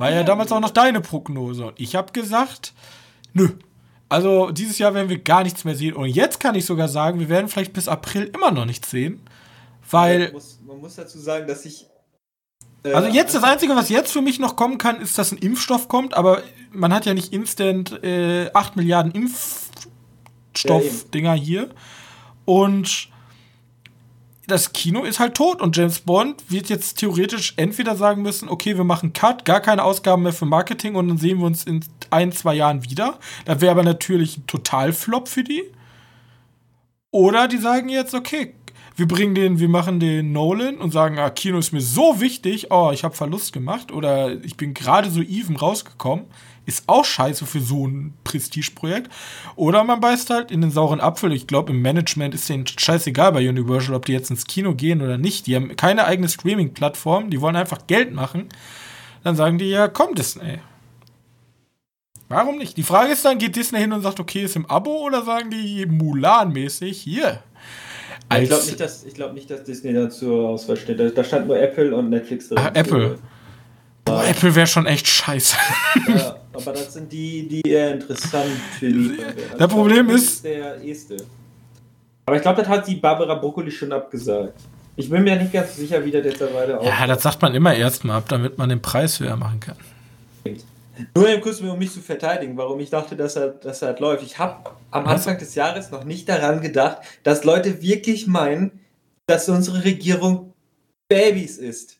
War 0.00 0.10
ja 0.10 0.22
damals 0.22 0.50
auch 0.50 0.60
noch 0.60 0.70
deine 0.70 1.02
Prognose 1.02 1.66
und 1.66 1.78
ich 1.78 1.94
habe 1.94 2.10
gesagt, 2.12 2.72
nö. 3.34 3.50
Also 4.08 4.50
dieses 4.50 4.78
Jahr 4.78 4.94
werden 4.94 5.10
wir 5.10 5.18
gar 5.18 5.42
nichts 5.42 5.64
mehr 5.64 5.76
sehen 5.76 5.94
und 5.94 6.08
jetzt 6.08 6.40
kann 6.40 6.54
ich 6.54 6.64
sogar 6.64 6.88
sagen, 6.88 7.20
wir 7.20 7.28
werden 7.28 7.48
vielleicht 7.48 7.74
bis 7.74 7.86
April 7.86 8.30
immer 8.34 8.50
noch 8.50 8.64
nichts 8.64 8.90
sehen, 8.90 9.20
weil 9.90 10.20
man, 10.20 10.32
muss, 10.32 10.58
man 10.66 10.80
muss 10.80 10.96
dazu 10.96 11.18
sagen, 11.18 11.46
dass 11.46 11.66
ich. 11.66 11.84
äh, 12.82 12.94
also 12.94 13.10
jetzt 13.10 13.34
das 13.34 13.42
Einzige, 13.42 13.76
was 13.76 13.90
jetzt 13.90 14.10
für 14.10 14.22
mich 14.22 14.38
noch 14.38 14.56
kommen 14.56 14.78
kann, 14.78 15.02
ist, 15.02 15.18
dass 15.18 15.32
ein 15.32 15.38
Impfstoff 15.38 15.88
kommt, 15.88 16.14
aber 16.14 16.42
man 16.72 16.94
hat 16.94 17.04
ja 17.04 17.12
nicht 17.12 17.34
instant 17.34 18.02
äh, 18.02 18.50
8 18.54 18.76
Milliarden 18.76 19.12
Impfstoffdinger 19.12 21.34
hier. 21.34 21.68
Und 22.46 23.09
das 24.50 24.72
Kino 24.72 25.04
ist 25.04 25.20
halt 25.20 25.34
tot 25.34 25.62
und 25.62 25.76
James 25.76 26.00
Bond 26.00 26.42
wird 26.48 26.68
jetzt 26.68 26.98
theoretisch 26.98 27.54
entweder 27.56 27.96
sagen 27.96 28.22
müssen, 28.22 28.48
okay, 28.48 28.76
wir 28.76 28.84
machen 28.84 29.12
Cut, 29.12 29.44
gar 29.44 29.60
keine 29.60 29.84
Ausgaben 29.84 30.22
mehr 30.22 30.32
für 30.32 30.46
Marketing 30.46 30.94
und 30.94 31.08
dann 31.08 31.18
sehen 31.18 31.38
wir 31.38 31.46
uns 31.46 31.64
in 31.64 31.84
ein, 32.10 32.32
zwei 32.32 32.54
Jahren 32.54 32.84
wieder. 32.84 33.18
Das 33.44 33.60
wäre 33.60 33.70
aber 33.72 33.82
natürlich 33.82 34.38
ein 34.38 34.46
Totalflop 34.46 35.28
für 35.28 35.44
die. 35.44 35.62
Oder 37.12 37.48
die 37.48 37.58
sagen 37.58 37.88
jetzt, 37.88 38.14
okay, 38.14 38.54
wir 38.96 39.08
bringen 39.08 39.34
den, 39.34 39.58
wir 39.58 39.68
machen 39.68 40.00
den 40.00 40.32
Nolan 40.32 40.76
und 40.76 40.92
sagen, 40.92 41.18
ah, 41.18 41.30
Kino 41.30 41.58
ist 41.58 41.72
mir 41.72 41.80
so 41.80 42.20
wichtig, 42.20 42.70
oh, 42.70 42.90
ich 42.92 43.04
habe 43.04 43.14
Verlust 43.14 43.52
gemacht 43.52 43.92
oder 43.92 44.32
ich 44.44 44.56
bin 44.56 44.74
gerade 44.74 45.10
so 45.10 45.22
even 45.22 45.56
rausgekommen. 45.56 46.26
Ist 46.66 46.84
auch 46.86 47.04
scheiße 47.04 47.46
für 47.46 47.60
so 47.60 47.86
ein 47.86 48.14
Prestigeprojekt. 48.22 49.10
Oder 49.56 49.82
man 49.82 50.00
beißt 50.00 50.30
halt 50.30 50.50
in 50.50 50.60
den 50.60 50.70
sauren 50.70 51.00
Apfel. 51.00 51.32
Ich 51.32 51.46
glaube, 51.46 51.72
im 51.72 51.82
Management 51.82 52.34
ist 52.34 52.48
denen 52.48 52.66
scheißegal 52.66 53.32
bei 53.32 53.48
Universal, 53.48 53.94
ob 53.94 54.06
die 54.06 54.12
jetzt 54.12 54.30
ins 54.30 54.46
Kino 54.46 54.74
gehen 54.74 55.00
oder 55.02 55.18
nicht. 55.18 55.46
Die 55.46 55.56
haben 55.56 55.74
keine 55.76 56.04
eigene 56.04 56.28
Streaming-Plattform, 56.28 57.30
die 57.30 57.40
wollen 57.40 57.56
einfach 57.56 57.86
Geld 57.86 58.12
machen. 58.12 58.50
Dann 59.24 59.36
sagen 59.36 59.58
die, 59.58 59.70
ja, 59.70 59.88
komm, 59.88 60.14
Disney. 60.14 60.58
Warum 62.28 62.58
nicht? 62.58 62.76
Die 62.76 62.84
Frage 62.84 63.12
ist 63.12 63.24
dann, 63.24 63.38
geht 63.38 63.56
Disney 63.56 63.80
hin 63.80 63.92
und 63.92 64.02
sagt, 64.02 64.20
okay, 64.20 64.44
ist 64.44 64.54
im 64.54 64.66
Abo 64.66 65.04
oder 65.04 65.24
sagen 65.24 65.50
die 65.50 65.84
Mulan-mäßig, 65.86 67.00
hier. 67.00 67.42
Ich 68.38 68.48
glaube 68.48 68.60
Als- 68.62 68.66
nicht, 68.66 68.80
dass, 68.80 69.04
ich 69.04 69.14
glaub 69.14 69.32
nicht, 69.34 69.50
dass 69.50 69.64
Disney 69.64 69.92
dazu 69.92 70.46
Auswahl 70.46 70.76
steht. 70.76 71.16
Da, 71.16 71.24
stand 71.24 71.46
nur 71.48 71.58
Apple 71.58 71.94
und 71.94 72.10
Netflix 72.10 72.48
drin. 72.48 72.58
Ah, 72.58 72.70
Apple. 72.74 73.18
Boah, 74.04 74.24
Apple 74.26 74.54
wäre 74.54 74.66
schon 74.66 74.86
echt 74.86 75.06
scheiße. 75.06 75.56
Ja, 76.08 76.36
aber 76.52 76.72
das 76.72 76.94
sind 76.94 77.12
die, 77.12 77.46
die 77.48 77.68
eher 77.68 77.92
interessant 77.94 78.50
für 78.78 78.88
die. 78.88 79.18
Der 79.58 79.66
Problem 79.68 80.06
Apple 80.06 80.14
ist- 80.16 80.44
der 80.44 80.80
erste. 80.80 81.16
Aber 82.26 82.36
ich 82.36 82.42
glaube, 82.42 82.60
das 82.62 82.68
hat 82.68 82.86
die 82.86 82.94
Barbara 82.96 83.34
Broccoli 83.34 83.70
schon 83.70 83.92
abgesagt. 83.92 84.54
Ich 84.96 85.08
bin 85.10 85.22
mir 85.24 85.36
nicht 85.36 85.52
ganz 85.52 85.76
sicher, 85.76 86.04
wie 86.04 86.10
das 86.10 86.24
jetzt 86.24 86.40
dabei 86.40 86.76
auch. 86.76 86.84
Ja, 86.84 87.06
das 87.06 87.22
sagt 87.22 87.42
man 87.42 87.54
immer 87.54 87.74
erstmal 87.74 88.18
ab, 88.18 88.24
damit 88.28 88.58
man 88.58 88.68
den 88.68 88.80
Preis 88.82 89.18
höher 89.18 89.36
machen 89.36 89.58
kann. 89.60 89.76
Nur 91.14 91.28
eben 91.28 91.40
kurz, 91.40 91.60
um 91.60 91.78
mich 91.78 91.92
zu 91.92 92.00
verteidigen, 92.00 92.56
warum 92.56 92.78
ich 92.80 92.90
dachte, 92.90 93.16
dass 93.16 93.36
er, 93.36 93.48
dass 93.48 93.82
er 93.82 93.88
halt 93.88 94.00
läuft. 94.00 94.22
Ich 94.22 94.38
habe 94.38 94.70
am 94.90 95.04
Was? 95.04 95.12
Anfang 95.12 95.38
des 95.38 95.54
Jahres 95.54 95.90
noch 95.90 96.04
nicht 96.04 96.28
daran 96.28 96.60
gedacht, 96.60 96.98
dass 97.22 97.44
Leute 97.44 97.80
wirklich 97.82 98.26
meinen, 98.26 98.80
dass 99.26 99.48
unsere 99.48 99.84
Regierung 99.84 100.52
Babys 101.08 101.56
ist. 101.56 101.96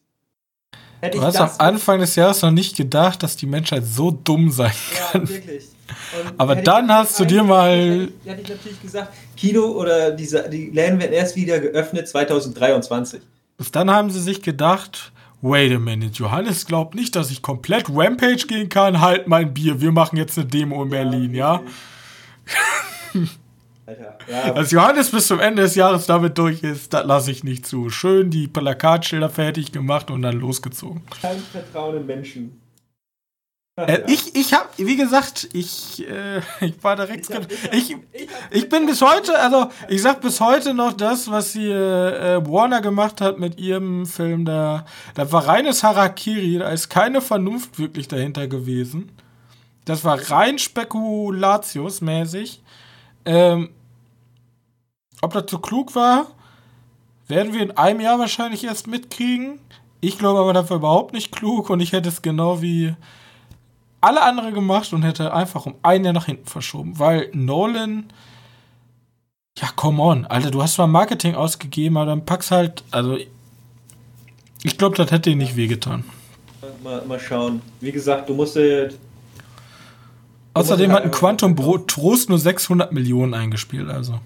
Hätte 1.00 1.16
Du 1.18 1.24
hast 1.24 1.36
am 1.40 1.50
Anfang 1.58 2.00
des 2.00 2.14
Jahres 2.16 2.42
noch 2.42 2.50
nicht 2.50 2.76
gedacht, 2.76 3.22
dass 3.22 3.36
die 3.36 3.46
Menschheit 3.46 3.84
so 3.86 4.10
dumm 4.10 4.50
sein 4.50 4.72
Ja, 4.94 5.06
kann. 5.12 5.28
wirklich. 5.28 5.64
Und 6.24 6.34
Aber 6.38 6.56
dann 6.56 6.92
hast 6.92 7.18
du 7.18 7.24
dir 7.24 7.42
mal- 7.42 7.70
Hätte 7.78 8.12
ich, 8.24 8.30
hätte 8.30 8.42
ich 8.42 8.48
natürlich 8.50 8.82
gesagt, 8.82 9.14
Kino 9.36 9.64
oder 9.66 10.10
diese, 10.10 10.48
die 10.50 10.70
Läden 10.70 11.00
werden 11.00 11.12
erst 11.12 11.36
wieder 11.36 11.58
geöffnet 11.58 12.06
2023. 12.08 13.22
Bis 13.56 13.70
dann 13.72 13.90
haben 13.90 14.10
sie 14.10 14.20
sich 14.20 14.42
gedacht, 14.42 15.12
wait 15.42 15.72
a 15.72 15.78
minute, 15.78 16.12
Johannes 16.18 16.66
glaubt 16.66 16.94
nicht, 16.94 17.16
dass 17.16 17.30
ich 17.30 17.42
komplett 17.42 17.86
Rampage 17.88 18.46
gehen 18.46 18.68
kann. 18.68 19.00
Halt 19.00 19.26
mein 19.28 19.54
Bier, 19.54 19.80
wir 19.80 19.92
machen 19.92 20.16
jetzt 20.16 20.38
eine 20.38 20.46
Demo 20.46 20.82
in 20.82 20.90
Berlin, 20.90 21.34
ja? 21.34 21.62
Alter, 23.86 24.18
ja, 24.28 24.52
Als 24.54 24.70
Johannes 24.70 25.10
bis 25.10 25.26
zum 25.26 25.40
Ende 25.40 25.62
des 25.62 25.74
Jahres 25.74 26.06
damit 26.06 26.38
durch 26.38 26.62
ist, 26.62 26.92
das 26.92 27.04
lasse 27.06 27.32
ich 27.32 27.42
nicht 27.42 27.66
zu. 27.66 27.90
Schön 27.90 28.30
die 28.30 28.46
Plakatschilder 28.46 29.28
fertig 29.28 29.72
gemacht 29.72 30.10
und 30.10 30.22
dann 30.22 30.38
losgezogen. 30.38 31.02
kein 31.20 31.38
Vertrauen 31.38 31.96
in 31.96 32.06
Menschen. 32.06 32.60
Äh, 33.86 34.02
ich, 34.06 34.34
ich 34.34 34.52
hab, 34.52 34.76
wie 34.78 34.96
gesagt, 34.96 35.48
ich, 35.52 36.06
äh, 36.08 36.40
ich 36.60 36.82
war 36.82 36.96
direkt 36.96 37.26
skeptisch. 37.26 37.58
ich 37.72 37.96
Ich, 38.50 38.68
bin 38.68 38.86
bis 38.86 39.02
heute, 39.02 39.38
also 39.38 39.70
ich 39.88 40.02
sag 40.02 40.20
bis 40.20 40.40
heute 40.40 40.74
noch 40.74 40.92
das, 40.92 41.30
was 41.30 41.52
hier 41.52 41.76
äh, 41.76 42.46
Warner 42.46 42.80
gemacht 42.80 43.20
hat 43.20 43.38
mit 43.38 43.58
ihrem 43.58 44.06
Film 44.06 44.44
da. 44.44 44.84
Das 45.14 45.32
war 45.32 45.46
reines 45.46 45.82
Harakiri, 45.82 46.58
da 46.58 46.70
ist 46.70 46.88
keine 46.88 47.20
Vernunft 47.20 47.78
wirklich 47.78 48.08
dahinter 48.08 48.48
gewesen. 48.48 49.10
Das 49.84 50.04
war 50.04 50.30
rein 50.30 50.58
Spekulatius-mäßig. 50.58 52.60
Ähm, 53.24 53.70
ob 55.22 55.32
das 55.32 55.44
so 55.48 55.58
klug 55.58 55.94
war, 55.94 56.26
werden 57.28 57.52
wir 57.52 57.62
in 57.62 57.72
einem 57.72 58.00
Jahr 58.00 58.18
wahrscheinlich 58.18 58.64
erst 58.64 58.86
mitkriegen. 58.86 59.60
Ich 60.00 60.18
glaube 60.18 60.40
aber, 60.40 60.52
das 60.52 60.70
war 60.70 60.78
überhaupt 60.78 61.12
nicht 61.12 61.32
klug 61.32 61.70
und 61.70 61.80
ich 61.80 61.92
hätte 61.92 62.08
es 62.08 62.22
genau 62.22 62.62
wie 62.62 62.94
alle 64.00 64.22
andere 64.22 64.52
gemacht 64.52 64.92
und 64.92 65.02
hätte 65.02 65.32
einfach 65.32 65.66
um 65.66 65.74
ein 65.82 66.04
Jahr 66.04 66.14
nach 66.14 66.26
hinten 66.26 66.46
verschoben, 66.46 66.98
weil 66.98 67.28
Nolan, 67.32 68.04
ja, 69.58 69.68
come 69.76 70.02
on, 70.02 70.26
Alter, 70.26 70.50
du 70.50 70.62
hast 70.62 70.74
zwar 70.74 70.86
Marketing 70.86 71.34
ausgegeben, 71.34 71.96
aber 71.96 72.06
dann 72.06 72.24
packst 72.24 72.50
halt, 72.50 72.84
also, 72.90 73.16
ich 74.62 74.78
glaube, 74.78 74.96
das 74.96 75.10
hätte 75.10 75.30
ihm 75.30 75.38
nicht 75.38 75.56
wehgetan. 75.56 76.04
Mal, 76.82 77.04
mal 77.06 77.20
schauen. 77.20 77.62
Wie 77.80 77.92
gesagt, 77.92 78.28
du 78.28 78.34
musst 78.34 78.56
äh, 78.56 78.90
Außerdem 80.54 80.92
hat 80.92 81.04
ein 81.04 81.10
Quantum 81.10 81.56
Trost 81.86 82.28
nur 82.28 82.38
600 82.38 82.92
Millionen 82.92 83.34
eingespielt, 83.34 83.88
also. 83.88 84.20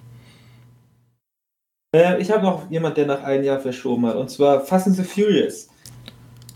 Äh, 1.94 2.20
ich 2.20 2.30
habe 2.30 2.42
noch 2.42 2.70
jemand, 2.70 2.96
der 2.96 3.06
nach 3.06 3.22
einem 3.22 3.44
Jahr 3.44 3.60
verschoben 3.60 4.06
hat. 4.06 4.16
Und 4.16 4.30
zwar 4.30 4.60
Fast 4.60 4.86
and 4.86 4.96
the 4.96 5.04
Furious. 5.04 5.68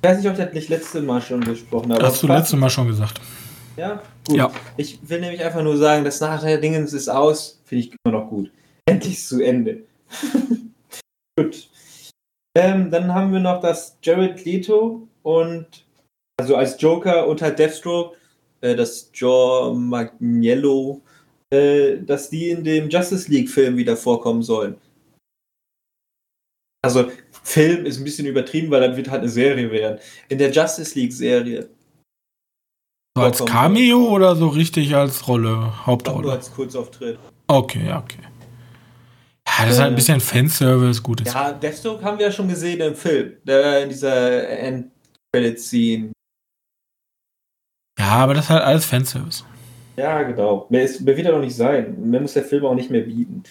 Ich 0.00 0.08
weiß 0.08 0.18
nicht, 0.18 0.26
ob 0.28 0.38
ich 0.38 0.44
das 0.44 0.54
nicht 0.54 0.68
letzte 0.68 1.02
Mal 1.02 1.20
schon 1.20 1.40
gesprochen 1.40 1.92
habe. 1.92 2.04
Hast 2.04 2.22
du 2.22 2.28
letztes 2.28 2.58
Mal 2.58 2.70
schon 2.70 2.86
gesagt. 2.86 3.20
Ja, 3.76 4.00
gut. 4.26 4.36
Ja. 4.36 4.50
Ich 4.76 5.00
will 5.08 5.20
nämlich 5.20 5.42
einfach 5.42 5.62
nur 5.62 5.76
sagen, 5.76 6.04
das 6.04 6.20
nachher 6.20 6.58
Dingens 6.58 6.92
ist 6.92 7.08
aus, 7.08 7.60
finde 7.64 7.84
ich 7.84 7.96
immer 8.04 8.18
noch 8.18 8.28
gut. 8.28 8.50
Endlich 8.86 9.14
ist 9.14 9.28
zu 9.28 9.40
Ende. 9.40 9.82
gut. 11.36 11.68
Ähm, 12.56 12.90
dann 12.90 13.12
haben 13.12 13.32
wir 13.32 13.40
noch 13.40 13.60
das 13.60 13.98
Jared 14.02 14.44
Leto 14.44 15.08
und 15.22 15.84
also 16.38 16.54
als 16.54 16.80
Joker 16.80 17.26
unter 17.26 17.50
Deathstroke, 17.50 18.16
äh, 18.60 18.76
das 18.76 19.10
Joe 19.12 19.74
Magniello, 19.74 21.02
äh, 21.50 21.98
dass 21.98 22.30
die 22.30 22.50
in 22.50 22.62
dem 22.62 22.88
Justice 22.88 23.30
League 23.30 23.50
Film 23.50 23.76
wieder 23.76 23.96
vorkommen 23.96 24.42
sollen. 24.42 24.76
Also 26.82 27.10
Film 27.48 27.86
ist 27.86 27.98
ein 27.98 28.04
bisschen 28.04 28.26
übertrieben, 28.26 28.70
weil 28.70 28.80
dann 28.82 28.96
wird 28.96 29.08
halt 29.10 29.22
eine 29.22 29.30
Serie 29.30 29.70
werden. 29.70 29.98
In 30.28 30.38
der 30.38 30.50
Justice 30.50 30.98
League 30.98 31.12
Serie 31.12 31.68
So 33.16 33.22
als. 33.24 33.44
Cameo 33.44 34.08
oder 34.10 34.36
so 34.36 34.48
richtig 34.48 34.94
als 34.94 35.26
Rolle, 35.26 35.50
Auch 35.50 35.56
nur 35.62 35.86
Hauptrolle? 35.86 36.32
als 36.32 36.52
Kurzauftritt. 36.52 37.18
Okay, 37.46 37.86
ja, 37.86 37.98
okay. 38.00 38.18
Ja, 39.46 39.64
das 39.64 39.74
ist 39.74 39.80
halt 39.80 39.92
ein 39.92 39.96
bisschen 39.96 40.20
Fanservice, 40.20 41.02
gut. 41.02 41.26
Ja, 41.26 41.52
Deathstroke 41.52 42.04
haben 42.04 42.18
wir 42.18 42.26
ja 42.26 42.32
schon 42.32 42.48
gesehen 42.48 42.80
im 42.80 42.94
Film. 42.94 43.32
Der, 43.44 43.82
in 43.82 43.88
dieser 43.88 44.46
End-Credit-Scene. 44.48 46.12
ja, 47.98 48.06
aber 48.10 48.34
das 48.34 48.44
ist 48.44 48.50
halt 48.50 48.62
alles 48.62 48.84
Fanservice. 48.84 49.44
Ja, 49.96 50.22
genau. 50.22 50.66
Mehr, 50.68 50.84
ist, 50.84 51.00
mehr 51.00 51.16
wird 51.16 51.26
er 51.26 51.32
noch 51.32 51.40
nicht 51.40 51.56
sein. 51.56 51.96
Mehr 52.10 52.20
muss 52.20 52.34
der 52.34 52.44
Film 52.44 52.66
auch 52.66 52.74
nicht 52.74 52.90
mehr 52.90 53.00
bieten. 53.00 53.42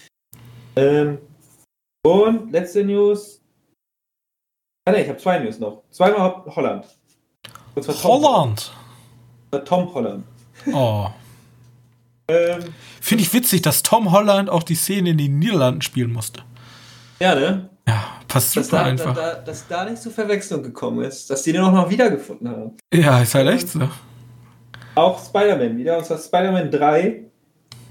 Ähm, 0.76 1.18
und 2.06 2.52
letzte 2.52 2.86
News. 2.86 3.42
Ah 4.88 4.92
ne, 4.92 5.02
ich 5.02 5.10
habe 5.10 5.18
zwei 5.18 5.38
News 5.40 5.60
noch. 5.60 5.84
Zweimal 5.92 6.44
Holland. 6.46 6.86
Und 7.76 7.84
zwar 7.84 7.94
Tom 7.94 8.24
Holland. 8.24 8.72
Holland. 9.52 9.68
Tom 9.68 9.94
Holland. 9.94 10.24
Oh. 10.72 11.08
ähm, 12.30 12.74
Finde 13.02 13.22
ich 13.22 13.34
witzig, 13.34 13.62
dass 13.64 13.84
Tom 13.84 14.14
Holland 14.14 14.50
auch 14.50 14.64
die 14.64 14.76
Szene 14.76 15.10
in 15.10 15.18
den 15.18 15.40
Niederlanden 15.40 15.82
spielen 15.82 16.14
musste. 16.14 16.42
Ja, 17.20 17.36
ne? 17.36 17.70
Ja, 17.86 18.02
passt 18.30 18.54
super 18.54 18.78
da, 18.78 18.84
einfach. 18.84 19.14
Da, 19.14 19.34
da, 19.34 19.42
dass 19.42 19.68
da 19.68 19.84
nicht 19.84 20.02
zur 20.02 20.14
Verwechslung 20.14 20.64
gekommen 20.64 21.04
ist, 21.04 21.30
dass 21.30 21.44
die 21.44 21.52
den 21.52 21.64
auch 21.64 21.74
noch 21.74 21.90
wiedergefunden 21.90 22.48
haben. 22.48 22.78
Ja, 22.94 23.22
ist 23.22 23.36
halt 23.36 23.50
echt 23.50 23.68
so. 23.68 23.90
Auch 24.96 25.22
Spider-Man 25.22 25.78
wieder, 25.78 25.98
und 25.98 26.06
zwar 26.06 26.18
Spider-Man 26.18 26.72
3. 26.72 27.26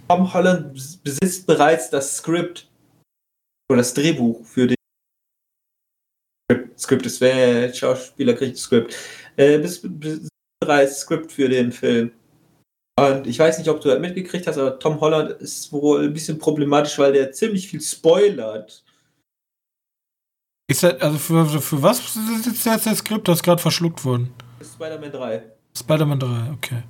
Tom 0.09 0.33
Holland 0.33 0.73
besitzt 1.05 1.47
bereits 1.47 1.91
das 1.91 2.17
Skript 2.17 2.71
oder 3.69 3.79
das 3.79 3.93
Drehbuch 3.93 4.43
für 4.47 4.67
den 4.67 4.76
Skript, 6.79 7.07
das 7.07 7.21
wäre 7.21 7.73
Schauspieler 7.75 8.35
kriegt 8.35 8.59
Skript. 8.59 8.95
Äh, 9.37 9.59
besitzt 9.59 10.29
bereits 10.61 11.01
Skript 11.01 11.33
für 11.33 11.49
den 11.49 11.73
Film. 11.73 12.13
Und 12.99 13.27
ich 13.27 13.39
weiß 13.39 13.59
nicht, 13.59 13.69
ob 13.69 13.81
du 13.81 13.89
das 13.89 14.01
mitgekriegt 14.01 14.47
hast, 14.47 14.57
aber 14.57 14.79
Tom 14.79 15.01
Holland 15.01 15.31
ist 15.43 15.71
wohl 15.71 16.05
ein 16.05 16.15
bisschen 16.15 16.39
problematisch, 16.39 16.99
weil 16.99 17.13
der 17.13 17.31
ziemlich 17.33 17.69
viel 17.69 17.81
spoilert. 17.81 18.83
Ist 20.69 20.83
das, 20.83 21.01
also 21.01 21.19
für, 21.19 21.61
für 21.61 21.83
was 21.83 22.01
ist 22.01 22.65
jetzt 22.65 22.87
das 22.87 22.99
Skript? 22.99 23.29
Das 23.29 23.39
ist 23.39 23.43
gerade 23.43 23.61
verschluckt 23.61 24.05
worden. 24.05 24.33
Spider-Man 24.63 25.13
3. 25.13 25.43
Spider-Man 25.77 26.19
3, 26.19 26.53
okay. 26.55 26.83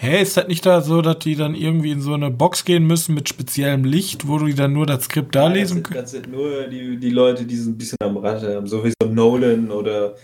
Hä, 0.00 0.22
ist 0.22 0.36
das 0.36 0.46
nicht 0.46 0.64
da 0.64 0.80
so, 0.80 1.02
dass 1.02 1.18
die 1.18 1.34
dann 1.34 1.56
irgendwie 1.56 1.90
in 1.90 2.00
so 2.00 2.14
eine 2.14 2.30
Box 2.30 2.64
gehen 2.64 2.86
müssen 2.86 3.16
mit 3.16 3.28
speziellem 3.28 3.82
Licht, 3.82 4.28
wo 4.28 4.38
du 4.38 4.54
dann 4.54 4.72
nur 4.72 4.86
das 4.86 5.06
Skript 5.06 5.34
da 5.34 5.48
Nein, 5.48 5.54
lesen 5.54 5.82
kannst? 5.82 6.00
Das 6.00 6.10
sind 6.12 6.30
nur 6.30 6.68
die, 6.68 6.96
die 6.98 7.10
Leute, 7.10 7.44
die 7.44 7.56
sind 7.56 7.72
ein 7.72 7.78
bisschen 7.78 7.96
am 8.00 8.16
Rand 8.16 8.44
haben, 8.44 8.68
so 8.68 8.84
wie 8.84 8.92
so 9.02 9.08
Nolan 9.08 9.72
oder 9.72 10.14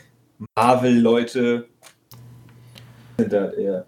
Marvel-Leute. 0.57 1.67
Sind 3.19 3.33
eher. 3.33 3.87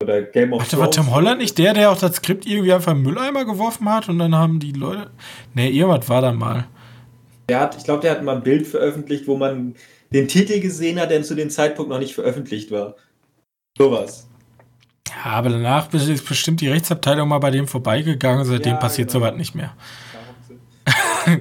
Oder 0.00 0.22
Game 0.22 0.52
of 0.52 0.60
Warte, 0.60 0.78
war 0.78 0.92
Tim 0.92 1.10
Holland 1.10 1.40
nicht 1.40 1.58
der, 1.58 1.74
der 1.74 1.90
auch 1.90 1.98
das 1.98 2.16
Skript 2.16 2.46
irgendwie 2.46 2.72
einfach 2.72 2.92
im 2.92 3.02
Mülleimer 3.02 3.44
geworfen 3.44 3.88
hat 3.92 4.08
und 4.08 4.20
dann 4.20 4.36
haben 4.36 4.60
die 4.60 4.72
Leute. 4.72 5.10
Ne, 5.54 5.70
irgendwas 5.70 6.08
war 6.08 6.22
da 6.22 6.30
mal. 6.30 6.68
Der 7.48 7.60
hat, 7.60 7.76
ich 7.76 7.82
glaube, 7.82 8.02
der 8.02 8.12
hat 8.12 8.22
mal 8.22 8.36
ein 8.36 8.42
Bild 8.44 8.64
veröffentlicht, 8.64 9.26
wo 9.26 9.36
man 9.36 9.74
den 10.12 10.28
Titel 10.28 10.60
gesehen 10.60 11.00
hat, 11.00 11.10
der 11.10 11.24
zu 11.24 11.34
dem 11.34 11.50
Zeitpunkt 11.50 11.90
noch 11.90 11.98
nicht 11.98 12.14
veröffentlicht 12.14 12.70
war. 12.70 12.94
Sowas. 13.76 14.28
Ja, 15.16 15.32
aber 15.32 15.48
danach 15.48 15.92
ist 15.94 16.28
bestimmt 16.28 16.60
die 16.60 16.68
Rechtsabteilung 16.68 17.28
mal 17.28 17.38
bei 17.38 17.50
dem 17.50 17.66
vorbeigegangen, 17.66 18.44
seitdem 18.44 18.74
ja, 18.74 18.78
passiert 18.78 19.08
genau. 19.08 19.24
sowas 19.24 19.36
nicht 19.36 19.54
mehr. 19.54 19.74
mal 21.26 21.40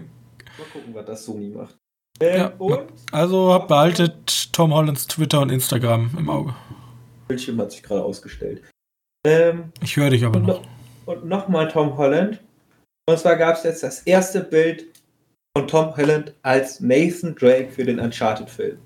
gucken, 0.72 0.94
was 0.94 1.06
das 1.06 1.26
Sony 1.26 1.50
macht. 1.50 1.76
Ähm, 2.22 2.52
ja, 2.60 2.86
also 3.12 3.66
behaltet 3.68 4.54
Tom 4.54 4.74
Hollands 4.74 5.08
Twitter 5.08 5.42
und 5.42 5.52
Instagram 5.52 6.12
im 6.18 6.30
Auge. 6.30 6.56
Bildschirm 7.28 7.60
hat 7.60 7.74
sich 7.74 7.84
gerade 7.84 8.04
ausgestellt. 8.04 8.64
Ähm, 9.26 9.74
ich 9.82 9.98
höre 9.98 10.10
dich 10.10 10.24
aber 10.24 10.40
noch. 10.40 10.62
Und 11.06 11.26
nochmal 11.26 11.68
Tom 11.68 11.98
Holland. 11.98 12.40
Und 13.08 13.20
zwar 13.20 13.36
gab 13.36 13.58
es 13.58 13.64
jetzt 13.64 13.84
das 13.84 14.02
erste 14.02 14.42
Bild 14.42 14.86
von 15.56 15.68
Tom 15.68 15.96
Holland 15.98 16.34
als 16.42 16.80
Nathan 16.80 17.36
Drake 17.36 17.72
für 17.72 17.84
den 17.84 18.00
Uncharted-Film. 18.00 18.78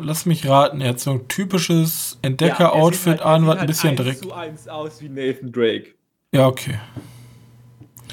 Lass 0.00 0.26
mich 0.26 0.46
raten, 0.48 0.80
er 0.80 0.90
hat 0.90 1.00
so 1.00 1.12
ein 1.12 1.28
typisches 1.28 2.18
Entdecker-Outfit 2.22 3.20
ja, 3.20 3.24
an, 3.24 3.46
was 3.46 3.54
ein 3.54 3.58
halt 3.60 3.66
bisschen 3.68 3.96
Dreck. 3.96 4.18
zu 4.18 4.32
eins 4.32 4.68
aus 4.68 5.00
wie 5.00 5.08
Nathan 5.08 5.52
Drake. 5.52 5.94
Ja, 6.32 6.46
okay. 6.46 6.78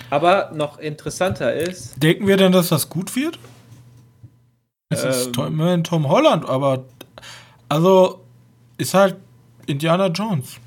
Aber 0.09 0.51
noch 0.53 0.77
interessanter 0.77 1.53
ist. 1.53 2.01
Denken 2.01 2.27
wir 2.27 2.37
denn, 2.37 2.51
dass 2.51 2.69
das 2.69 2.89
gut 2.89 3.15
wird? 3.15 3.39
Es 4.89 5.03
ähm, 5.03 5.09
ist 5.09 5.33
Tom, 5.33 5.83
Tom 5.83 6.09
Holland, 6.09 6.47
aber 6.47 6.85
also 7.69 8.23
ist 8.77 8.93
halt 8.93 9.17
Indiana 9.65 10.07
Jones. 10.07 10.57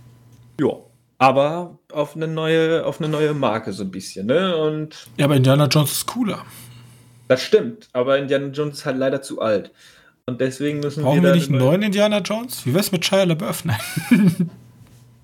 Ja. 0.61 0.71
Aber 1.19 1.79
auf 1.93 2.15
eine 2.15 2.29
neue, 2.29 2.85
auf 2.85 3.01
eine 3.01 3.09
neue 3.09 3.35
Marke 3.35 3.73
so 3.73 3.83
ein 3.83 3.91
bisschen, 3.91 4.27
ne? 4.27 4.57
Und 4.57 5.09
ja, 5.17 5.25
aber 5.25 5.37
Indiana 5.37 5.67
Jones 5.67 5.93
ist 5.93 6.07
cooler. 6.07 6.45
Das 7.27 7.43
stimmt, 7.43 7.89
aber 7.93 8.19
Indiana 8.19 8.47
Jones 8.47 8.79
ist 8.79 8.87
halt 8.87 8.99
leider 8.99 9.21
zu 9.21 9.41
alt. 9.41 9.73
Und 10.29 10.43
deswegen 10.43 10.81
müssen 10.81 11.05
Brauchen 11.05 11.23
wir. 11.23 11.31
wir 11.31 11.37
nicht 11.37 11.49
einen 11.49 11.59
neuen 11.59 11.81
Indiana 11.81 12.19
Jones? 12.19 12.67
Wie 12.67 12.75
wär's 12.75 12.93
mit 12.93 13.03
Shia 13.03 13.25
LaBeouf? 13.25 13.65
Nein. 13.65 13.81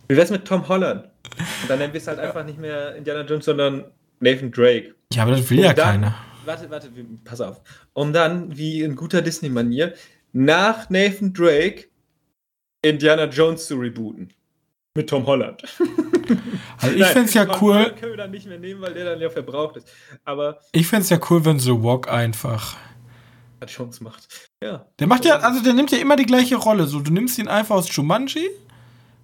Wie 0.08 0.16
wär's 0.16 0.30
mit 0.30 0.46
Tom 0.46 0.66
Holland? 0.66 1.04
Und 1.04 1.68
dann 1.68 1.78
nennen 1.78 1.92
wir 1.92 2.00
es 2.00 2.06
halt 2.06 2.18
einfach 2.18 2.42
nicht 2.42 2.58
mehr 2.58 2.96
Indiana 2.96 3.20
Jones, 3.20 3.44
sondern 3.44 3.84
Nathan 4.20 4.50
Drake. 4.50 4.94
Ja, 5.12 5.24
aber 5.24 5.32
das 5.32 5.50
will 5.50 5.58
Und 5.58 5.64
ja 5.64 5.74
dann, 5.74 6.00
keiner. 6.00 6.14
Warte, 6.46 6.70
warte, 6.70 6.88
pass 7.22 7.42
auf. 7.42 7.60
Um 7.92 8.14
dann, 8.14 8.56
wie 8.56 8.80
in 8.80 8.96
guter 8.96 9.20
Disney-Manier, 9.20 9.92
nach 10.32 10.88
Nathan 10.88 11.34
Drake 11.34 11.88
Indiana 12.80 13.26
Jones 13.26 13.66
zu 13.66 13.74
rebooten. 13.76 14.32
Mit 14.94 15.10
Tom 15.10 15.26
Holland. 15.26 15.62
Also 16.80 16.96
ich 16.96 17.04
fände 17.04 17.28
es 17.28 17.34
ja 17.34 17.44
cool. 17.60 17.74
Holland 17.74 17.96
können 17.98 18.12
wir 18.12 18.16
dann 18.16 18.30
nicht 18.30 18.46
mehr 18.46 18.58
nehmen, 18.58 18.80
weil 18.80 18.94
der 18.94 19.04
dann 19.04 19.20
ja 19.20 19.28
verbraucht 19.28 19.76
ist. 19.76 19.86
Aber. 20.24 20.58
Ich 20.72 20.86
fände 20.86 21.02
es 21.02 21.10
ja 21.10 21.18
cool, 21.28 21.44
wenn 21.44 21.58
The 21.58 21.72
Walk 21.72 22.08
einfach. 22.10 22.78
Jones 23.66 24.00
macht. 24.00 24.28
Ja. 24.64 24.86
Der 24.98 25.06
macht 25.06 25.26
ja, 25.26 25.36
also 25.40 25.62
der 25.62 25.74
nimmt 25.74 25.90
ja 25.90 25.98
immer 25.98 26.16
die 26.16 26.24
gleiche 26.24 26.56
Rolle. 26.56 26.86
So, 26.86 27.00
du 27.00 27.12
nimmst 27.12 27.38
ihn 27.38 27.48
einfach 27.48 27.74
aus 27.74 27.94
Jumanji 27.94 28.48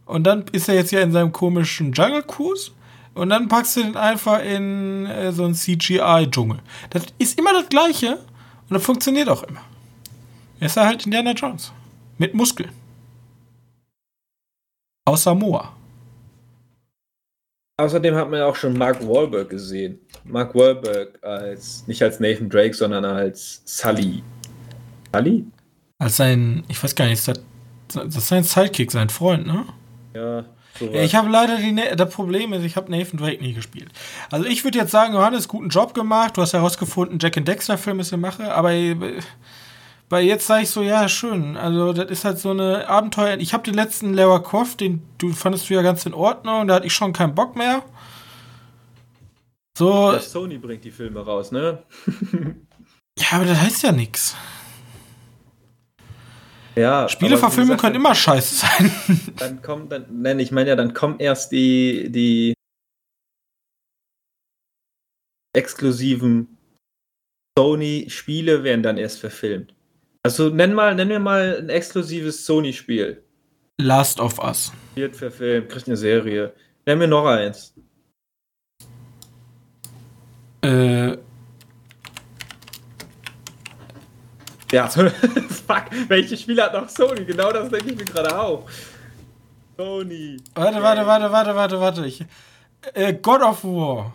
und 0.05 0.25
dann 0.25 0.45
ist 0.53 0.69
er 0.69 0.75
jetzt 0.75 0.93
ja 0.93 1.01
in 1.01 1.13
seinem 1.13 1.33
komischen 1.33 1.93
Jungle 1.93 2.23
Cruise 2.23 2.73
und 3.15 3.31
dann 3.31 3.49
packst 3.49 3.77
du 3.77 3.83
den 3.83 3.97
einfach 3.97 4.45
in 4.45 5.07
äh, 5.07 5.33
so 5.33 5.45
einen 5.45 5.55
CGI-Dschungel. 5.55 6.59
Das 6.91 7.05
ist 7.17 7.39
immer 7.39 7.55
das 7.55 7.71
Gleiche 7.71 8.17
und 8.17 8.75
das 8.75 8.83
funktioniert 8.83 9.31
auch 9.31 9.43
immer. 9.45 9.63
Er 10.61 10.67
ist 10.67 10.77
halt 10.77 11.07
Indiana 11.07 11.33
Jones. 11.33 11.73
Mit 12.19 12.35
Muskeln. 12.35 12.71
Aus 15.07 15.23
Samoa. 15.23 15.73
Außerdem 17.79 18.15
hat 18.15 18.29
man 18.29 18.41
ja 18.41 18.47
auch 18.47 18.57
schon 18.57 18.77
Mark 18.77 19.01
Wahlberg 19.09 19.49
gesehen. 19.49 20.01
Mark 20.25 20.55
Wahlberg 20.55 21.19
als, 21.25 21.87
nicht 21.87 22.03
als 22.03 22.21
Nathan 22.21 22.51
Drake, 22.51 22.75
sondern 22.75 23.07
als 23.07 23.63
Sully. 23.65 24.23
Sully? 25.15 25.45
Als 25.99 26.17
sein, 26.17 26.65
ich 26.69 26.83
weiß 26.83 26.95
gar 26.95 27.07
nicht, 27.07 27.27
das, 27.27 27.41
das 27.89 28.17
ist 28.17 28.29
sein 28.29 28.45
Sidekick, 28.45 28.91
sein 28.91 29.11
Freund, 29.11 29.47
ne? 29.47 29.67
Ja. 30.15 30.45
Sowas. 30.79 31.05
Ich 31.05 31.15
habe 31.15 31.29
leider 31.29 31.57
die, 31.59 31.75
das 31.97 32.15
Problem 32.15 32.53
ist, 32.53 32.65
ich 32.65 32.77
habe 32.77 32.91
Nathan 32.91 33.19
Drake 33.19 33.43
nie 33.43 33.53
gespielt. 33.53 33.91
Also 34.31 34.47
ich 34.47 34.65
würde 34.65 34.79
jetzt 34.79 34.93
sagen, 34.93 35.15
Johannes, 35.15 35.49
guten 35.49 35.69
Job 35.69 35.95
gemacht. 35.95 36.37
Du 36.37 36.43
hast 36.43 36.53
herausgefunden, 36.53 37.19
Jack 37.19 37.37
and 37.37 37.49
Dexter 37.49 37.77
Film 37.77 38.01
ist 38.01 38.13
eine 38.13 38.23
Mache, 38.23 38.55
aber 38.55 38.73
äh, 38.73 38.97
weil 40.11 40.25
jetzt 40.25 40.47
sage 40.49 40.65
ich 40.65 40.71
so, 40.71 40.83
ja, 40.83 41.09
schön. 41.09 41.57
Also, 41.57 41.93
das 41.93 42.11
ist 42.11 42.25
halt 42.25 42.39
so 42.39 42.51
eine 42.51 42.89
Abenteuer. 42.89 43.39
Ich 43.39 43.53
habe 43.53 43.63
den 43.63 43.75
letzten 43.75 44.13
Lara 44.13 44.41
Croft, 44.41 44.81
den 44.81 45.03
du 45.19 45.33
fandest 45.33 45.71
du 45.71 45.75
ja 45.75 45.83
ganz 45.83 46.05
in 46.05 46.15
Ordnung, 46.15 46.67
da 46.67 46.75
hatte 46.75 46.87
ich 46.87 46.93
schon 46.93 47.13
keinen 47.13 47.35
Bock 47.35 47.57
mehr. 47.57 47.83
So. 49.79 50.13
Ja, 50.13 50.19
Sony 50.19 50.59
bringt 50.59 50.85
die 50.85 50.91
Filme 50.91 51.21
raus, 51.21 51.53
ne? 51.53 51.85
ja, 53.19 53.27
aber 53.33 53.45
das 53.45 53.61
heißt 53.61 53.83
ja 53.85 53.93
nichts. 53.93 54.35
Ja, 56.77 57.09
Spieleverfilmungen 57.09 57.79
können 57.79 57.97
immer 57.97 58.15
scheiße 58.15 58.67
sein. 58.67 58.93
Dann 59.39 59.63
kommt, 59.63 59.91
dann, 59.93 60.07
nein, 60.11 60.39
ich 60.39 60.53
meine 60.53 60.71
ja, 60.71 60.77
dann 60.77 60.95
kommen 60.95 61.19
erst 61.19 61.53
die, 61.53 62.11
die 62.11 62.55
exklusiven 65.53 66.59
Sony-Spiele 67.59 68.63
werden 68.63 68.83
dann 68.83 68.99
erst 68.99 69.19
verfilmt. 69.21 69.75
Also 70.23 70.49
nenn 70.49 70.75
mal, 70.75 70.95
nenn 70.95 71.09
mir 71.09 71.19
mal 71.19 71.59
ein 71.59 71.69
exklusives 71.71 72.47
Sony-Spiel. 72.47 73.23
Last 73.81 74.21
of 74.21 74.39
Us. 74.39 74.73
Wird 74.95 75.17
verfilmt, 75.17 75.71
kriegt 75.71 75.89
eine 75.89 75.97
Serie. 75.97 76.55
Nenn 76.87 76.99
mir 76.99 77.09
noch 77.09 77.27
eins. 77.27 77.75
Äh. 80.63 81.17
Ja, 84.73 84.89
fuck, 84.89 85.85
welches 86.09 86.43
Spiel 86.43 86.61
hat 86.63 86.73
noch 86.73 86.89
Sony? 86.89 87.25
Genau 87.25 87.53
das 87.53 87.69
denke 87.69 87.91
ich 87.91 87.99
mir 87.99 88.05
gerade 88.05 88.39
auch. 88.39 88.69
Sony. 89.77 90.37
Warte, 90.55 90.83
warte, 90.83 91.07
warte, 91.07 91.33
warte, 91.33 91.55
warte, 91.55 91.81
warte. 91.81 92.07
Ich, 92.07 92.25
äh, 92.95 93.15
God 93.15 93.43
of 93.43 93.65
War. 93.65 94.15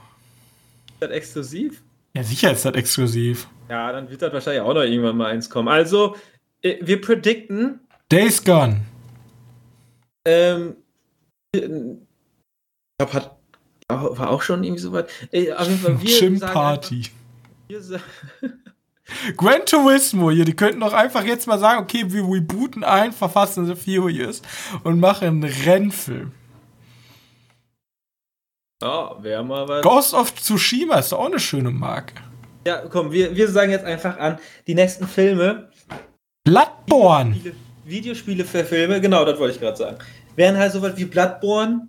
Ist 0.94 1.02
das 1.02 1.12
exklusiv? 1.12 1.82
Ja, 2.16 2.24
sicher 2.24 2.52
ist 2.52 2.64
das 2.64 2.74
exklusiv. 2.76 3.48
Ja, 3.70 3.92
dann 3.92 4.10
wird 4.10 4.22
das 4.22 4.32
wahrscheinlich 4.32 4.62
auch 4.62 4.74
noch 4.74 4.84
irgendwann 4.84 5.18
mal 5.18 5.32
eins 5.32 5.50
kommen. 5.50 5.68
Also, 5.68 6.16
äh, 6.62 6.78
wir 6.82 7.02
predikten. 7.02 7.82
Days 8.10 8.44
Gone. 8.44 8.82
Ähm. 10.26 10.76
Ich 11.54 11.62
glaube, 11.62 13.14
hat. 13.14 13.36
War 13.88 14.30
auch 14.32 14.42
schon 14.42 14.64
irgendwie 14.64 14.82
so 14.82 14.92
weit. 14.94 15.10
Äh, 15.32 15.54
auf 15.54 15.68
jeden 15.68 15.80
Fall, 15.80 16.02
wir 16.02 16.20
Gym 16.20 16.40
Party. 16.40 17.04
Einfach, 17.72 18.00
Gran 19.38 19.66
Turismo 19.66 20.32
hier, 20.32 20.46
die 20.46 20.56
könnten 20.56 20.80
doch 20.80 20.94
einfach 20.94 21.24
jetzt 21.24 21.48
mal 21.48 21.60
sagen, 21.60 21.84
okay, 21.84 22.06
wir 22.08 22.24
rebooten 22.24 22.84
ein, 22.84 23.12
verfassen 23.12 23.66
The 23.68 23.76
Furious 23.76 24.42
und 24.84 25.00
machen 25.00 25.28
einen 25.28 25.44
Rennfilm. 25.44 26.32
Ja, 28.82 29.16
wäre 29.22 29.44
mal 29.44 29.68
was. 29.68 29.84
Ghost 29.84 30.14
of 30.14 30.34
Tsushima 30.36 31.00
ist 31.00 31.14
auch 31.14 31.28
eine 31.28 31.40
schöne 31.40 31.72
Marke. 31.72 32.16
Ja, 32.68 32.84
komm, 32.90 33.12
wir, 33.12 33.36
wir 33.36 33.48
sagen 33.48 33.72
jetzt 33.72 33.86
einfach 33.86 34.18
an, 34.18 34.40
die 34.66 34.76
nächsten 34.76 35.08
Filme. 35.08 35.70
Bloodborne! 36.44 37.36
Videospiele, 37.86 38.44
für 38.44 38.66
Filme, 38.66 39.00
genau, 39.00 39.24
das 39.24 39.38
wollte 39.40 39.56
ich 39.56 39.62
gerade 39.62 39.78
sagen. 39.78 39.98
Wären 40.36 40.58
halt 40.58 40.72
so 40.72 40.82
was 40.82 40.98
wie 40.98 41.06
Bloodborne 41.06 41.88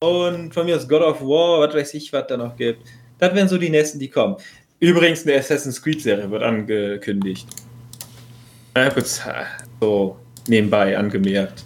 und 0.00 0.52
von 0.52 0.66
mir 0.66 0.76
aus 0.76 0.88
God 0.88 1.02
of 1.02 1.20
War, 1.20 1.60
was 1.60 1.74
weiß 1.74 1.94
ich, 1.94 2.12
was 2.12 2.26
da 2.26 2.36
noch 2.36 2.56
gibt. 2.56 2.86
Das 3.18 3.34
wären 3.34 3.48
so 3.48 3.56
die 3.56 3.70
nächsten, 3.70 3.98
die 3.98 4.10
kommen. 4.10 4.36
Übrigens, 4.80 5.26
eine 5.26 5.36
Assassin's 5.38 5.82
Creed-Serie 5.82 6.30
wird 6.30 6.42
angekündigt. 6.42 7.48
Ja, 8.76 8.90
kurz 8.90 9.22
so 9.80 10.18
nebenbei 10.48 10.96
angemerkt. 10.96 11.64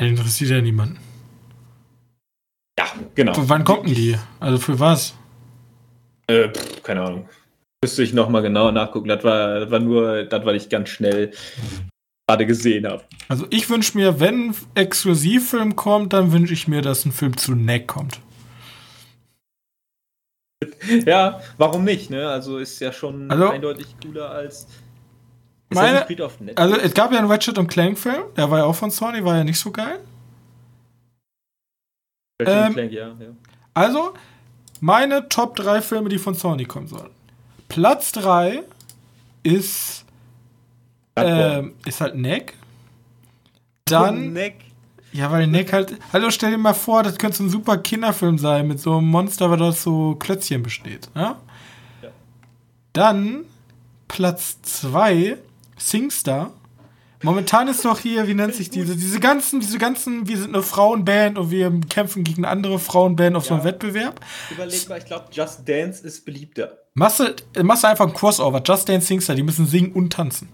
Interessiert 0.00 0.50
ja 0.50 0.60
niemanden. 0.60 0.98
Ja, 2.78 2.86
genau. 3.14 3.34
Für 3.34 3.48
wann 3.48 3.64
kommt 3.64 3.86
denn 3.86 3.94
die? 3.94 4.16
Also 4.40 4.58
für 4.58 4.78
was? 4.80 5.14
Äh, 6.26 6.48
pff, 6.48 6.82
keine 6.82 7.02
Ahnung. 7.02 7.28
Müsste 7.82 8.02
ich 8.02 8.12
nochmal 8.12 8.42
genau 8.42 8.70
nachgucken. 8.70 9.08
Das 9.08 9.22
war, 9.22 9.60
das 9.60 9.70
war 9.70 9.78
nur, 9.78 10.24
das, 10.24 10.44
was 10.44 10.56
ich 10.56 10.68
ganz 10.68 10.88
schnell 10.88 11.30
gerade 12.26 12.46
gesehen 12.46 12.86
habe. 12.86 13.04
Also 13.28 13.46
ich 13.50 13.70
wünsche 13.70 13.96
mir, 13.96 14.18
wenn 14.18 14.50
ein 14.50 14.56
Exklusivfilm 14.74 15.76
kommt, 15.76 16.12
dann 16.12 16.32
wünsche 16.32 16.52
ich 16.52 16.66
mir, 16.66 16.82
dass 16.82 17.04
ein 17.04 17.12
Film 17.12 17.36
zu 17.36 17.54
Neck 17.54 17.86
kommt. 17.86 18.20
ja, 21.06 21.40
warum 21.58 21.84
nicht, 21.84 22.10
ne? 22.10 22.28
Also 22.28 22.58
ist 22.58 22.80
ja 22.80 22.92
schon 22.92 23.30
Also- 23.30 23.50
eindeutig 23.50 23.94
cooler 24.02 24.30
als 24.30 24.66
Meine-. 25.68 26.06
Also 26.56 26.76
es 26.76 26.94
gab 26.94 27.12
ja 27.12 27.18
einen 27.18 27.30
Ratchet 27.30 27.58
und 27.58 27.66
Clank 27.68 27.98
Film, 27.98 28.22
der 28.36 28.50
war 28.50 28.58
ja 28.60 28.64
auch 28.64 28.74
von 28.74 28.90
Sony, 28.90 29.24
war 29.24 29.36
ja 29.36 29.44
nicht 29.44 29.58
so 29.58 29.70
geil. 29.70 29.98
Ratchet 32.40 32.66
ähm, 32.66 32.72
Clank, 32.74 32.92
ja, 32.92 33.08
ja. 33.08 33.28
Also, 33.74 34.14
meine 34.80 35.28
Top 35.28 35.56
3 35.56 35.82
Filme, 35.82 36.08
die 36.08 36.18
von 36.18 36.34
Sony 36.34 36.64
kommen 36.64 36.86
sollen. 36.86 37.10
Platz 37.68 38.12
3 38.12 38.62
ist, 39.42 40.04
ähm, 41.16 41.74
ist 41.84 42.00
halt 42.00 42.14
Neck. 42.14 42.54
Dann, 43.86 44.32
Neck. 44.32 44.65
Ja, 45.16 45.30
weil 45.30 45.46
Neck 45.46 45.72
halt, 45.72 45.94
hallo, 46.12 46.30
stell 46.30 46.50
dir 46.50 46.58
mal 46.58 46.74
vor, 46.74 47.02
das 47.02 47.16
könnte 47.16 47.38
so 47.38 47.44
ein 47.44 47.50
super 47.50 47.78
Kinderfilm 47.78 48.38
sein 48.38 48.68
mit 48.68 48.80
so 48.80 48.98
einem 48.98 49.08
Monster, 49.08 49.50
was 49.50 49.60
aus 49.60 49.82
so 49.82 50.14
Klötzchen 50.16 50.62
besteht. 50.62 51.08
Ja? 51.14 51.36
Ja. 52.02 52.08
Dann 52.92 53.44
Platz 54.08 54.60
2, 54.62 55.38
Singstar. 55.78 56.52
Momentan 57.22 57.66
ist 57.68 57.84
doch 57.84 57.98
hier, 57.98 58.28
wie 58.28 58.34
nennt 58.34 58.54
sich 58.54 58.68
diese, 58.68 58.94
diese 58.94 59.18
ganzen, 59.18 59.60
diese 59.60 59.78
ganzen, 59.78 60.28
wir 60.28 60.36
sind 60.36 60.54
eine 60.54 60.62
Frauenband 60.62 61.38
und 61.38 61.50
wir 61.50 61.72
kämpfen 61.88 62.22
gegen 62.24 62.44
eine 62.44 62.52
andere 62.52 62.78
Frauenband 62.78 63.36
auf 63.36 63.46
so 63.46 63.54
einem 63.54 63.64
Ja. 63.64 63.70
Wettbewerb. 63.70 64.20
Überleg 64.50 64.88
mal, 64.88 64.98
ich 64.98 65.06
glaube, 65.06 65.24
Just 65.32 65.66
Dance 65.66 66.06
ist 66.06 66.24
beliebter. 66.24 66.78
Machst 66.94 67.20
du, 67.20 67.62
machst 67.64 67.84
du 67.84 67.88
einfach 67.88 68.06
ein 68.06 68.12
Crossover, 68.12 68.62
Just 68.64 68.88
Dance 68.88 69.06
Singstar, 69.06 69.34
die 69.34 69.42
müssen 69.42 69.66
singen 69.66 69.92
und 69.92 70.12
tanzen. 70.12 70.50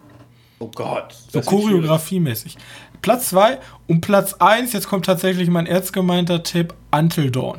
Oh 0.61 0.71
Gott. 0.73 1.15
So 1.33 1.41
choreografiemäßig. 1.41 2.57
Platz 3.03 3.31
2 3.31 3.59
und 3.89 4.01
Platz 4.01 4.35
1, 4.35 4.73
jetzt 4.73 4.89
kommt 4.89 5.05
tatsächlich 5.07 5.49
mein 5.51 5.67
erzgemeinter 5.67 6.43
Tipp, 6.43 6.75
Until 6.93 7.31
Dawn. 7.31 7.59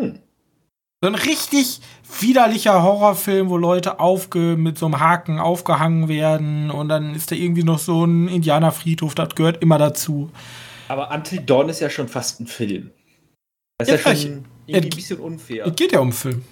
So 0.00 1.06
ein 1.06 1.14
richtig 1.14 1.80
widerlicher 2.20 2.82
Horrorfilm, 2.82 3.50
wo 3.50 3.56
Leute 3.56 4.00
aufge 4.00 4.56
mit 4.56 4.78
so 4.78 4.86
einem 4.86 4.98
Haken 4.98 5.38
aufgehangen 5.38 6.08
werden 6.08 6.70
und 6.70 6.88
dann 6.88 7.14
ist 7.14 7.30
da 7.30 7.36
irgendwie 7.36 7.62
noch 7.62 7.78
so 7.78 8.04
ein 8.04 8.26
Indianerfriedhof, 8.28 9.14
das 9.14 9.34
gehört 9.36 9.62
immer 9.62 9.78
dazu. 9.78 10.30
Aber 10.88 11.10
Until 11.14 11.40
Dawn 11.42 11.68
ist 11.68 11.80
ja 11.80 11.90
schon 11.90 12.08
fast 12.08 12.40
ein 12.40 12.46
Film. 12.46 12.90
Das 13.78 13.88
Ja, 13.88 13.94
ist 13.94 14.04
ja, 14.06 14.12
ich- 14.12 14.22
schon 14.22 14.44
irgendwie 14.66 14.88
ein 14.88 14.96
bisschen 14.96 15.18
unfair. 15.20 15.66
Es 15.66 15.76
geht 15.76 15.92
ja 15.92 16.00
um 16.00 16.12
Film. 16.12 16.42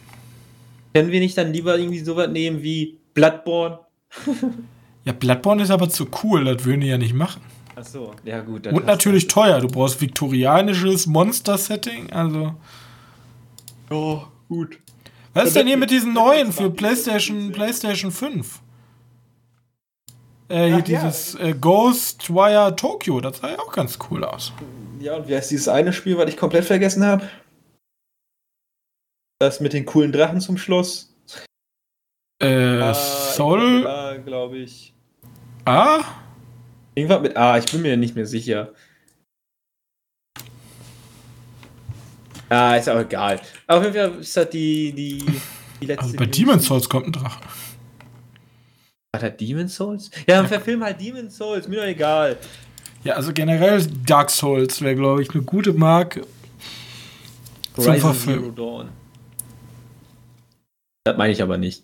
Können 0.94 1.10
wir 1.10 1.20
nicht 1.20 1.36
dann 1.36 1.52
lieber 1.52 1.76
irgendwie 1.78 1.98
sowas 2.00 2.28
nehmen 2.28 2.62
wie 2.62 2.98
Bloodborne? 3.14 3.80
Ja, 5.06 5.12
Bloodborne 5.12 5.62
ist 5.62 5.70
aber 5.70 5.88
zu 5.88 6.08
cool, 6.24 6.44
das 6.44 6.64
würden 6.64 6.80
die 6.80 6.88
ja 6.88 6.98
nicht 6.98 7.14
machen. 7.14 7.40
Achso, 7.76 8.12
ja 8.24 8.40
gut. 8.40 8.66
Und 8.66 8.86
natürlich 8.86 9.28
teuer, 9.28 9.60
du 9.60 9.68
brauchst 9.68 10.00
viktorianisches 10.00 11.06
Monster-Setting, 11.06 12.12
also. 12.12 12.56
Oh, 13.88 14.22
gut. 14.48 14.80
Was 15.32 15.48
ist 15.48 15.56
denn 15.56 15.68
hier 15.68 15.76
mit 15.76 15.90
diesen 15.90 16.12
neuen 16.12 16.52
für 16.52 16.70
PlayStation, 16.70 17.52
PlayStation 17.52 18.10
5? 18.10 18.60
Äh, 20.48 20.66
hier 20.66 20.74
Ach 20.82 20.88
ja. 20.88 21.00
dieses 21.02 21.34
äh, 21.36 21.54
Ghostwire 21.54 22.74
Tokyo, 22.74 23.20
das 23.20 23.38
sah 23.38 23.50
ja 23.50 23.58
auch 23.60 23.72
ganz 23.72 23.98
cool 24.10 24.24
aus. 24.24 24.52
Ja, 24.98 25.16
und 25.16 25.28
wie 25.28 25.36
heißt 25.36 25.52
dieses 25.52 25.68
eine 25.68 25.92
Spiel, 25.92 26.18
was 26.18 26.28
ich 26.28 26.36
komplett 26.36 26.64
vergessen 26.64 27.04
habe? 27.04 27.28
Das 29.38 29.60
mit 29.60 29.72
den 29.72 29.86
coolen 29.86 30.10
Drachen 30.10 30.40
zum 30.40 30.58
Schluss. 30.58 31.14
Äh, 32.42 32.92
Soul 32.94 33.86
glaube 34.24 34.58
ich. 34.58 34.95
A? 35.66 36.04
Irgendwas 36.94 37.20
mit 37.20 37.36
A, 37.36 37.58
ich 37.58 37.66
bin 37.66 37.82
mir 37.82 37.96
nicht 37.96 38.14
mehr 38.14 38.26
sicher. 38.26 38.72
Ah, 42.48 42.76
ist 42.76 42.88
auch 42.88 43.00
egal. 43.00 43.40
Auf 43.66 43.82
jeden 43.82 43.94
Fall 43.94 44.20
ist 44.20 44.36
das 44.36 44.48
die, 44.50 44.92
die, 44.92 45.26
die 45.80 45.86
letzte. 45.86 46.04
Also 46.04 46.16
bei. 46.16 46.26
Demon's 46.26 46.66
Souls 46.66 46.88
kommt 46.88 47.06
ein 47.06 47.12
Drache. 47.12 47.40
Hat 49.14 49.22
er 49.22 49.30
Demon's 49.30 49.74
Souls? 49.74 50.10
Ja, 50.28 50.36
dann 50.36 50.46
verfilm 50.46 50.84
halt 50.84 51.00
Demon's 51.00 51.36
Souls, 51.36 51.66
mir 51.66 51.80
doch 51.80 51.86
egal. 51.86 52.36
Ja, 53.02 53.14
also 53.14 53.32
generell 53.32 53.84
Dark 54.06 54.30
Souls 54.30 54.80
wäre, 54.80 54.94
glaube 54.94 55.22
ich, 55.22 55.30
eine 55.30 55.42
gute 55.42 55.72
Marke. 55.72 56.24
Zum 57.74 57.86
Horizon 57.86 58.14
Verfilmen. 58.14 58.54
Zero 58.54 58.78
Dawn. 58.78 58.88
Das 61.04 61.16
meine 61.16 61.32
ich 61.32 61.42
aber 61.42 61.58
nicht. 61.58 61.82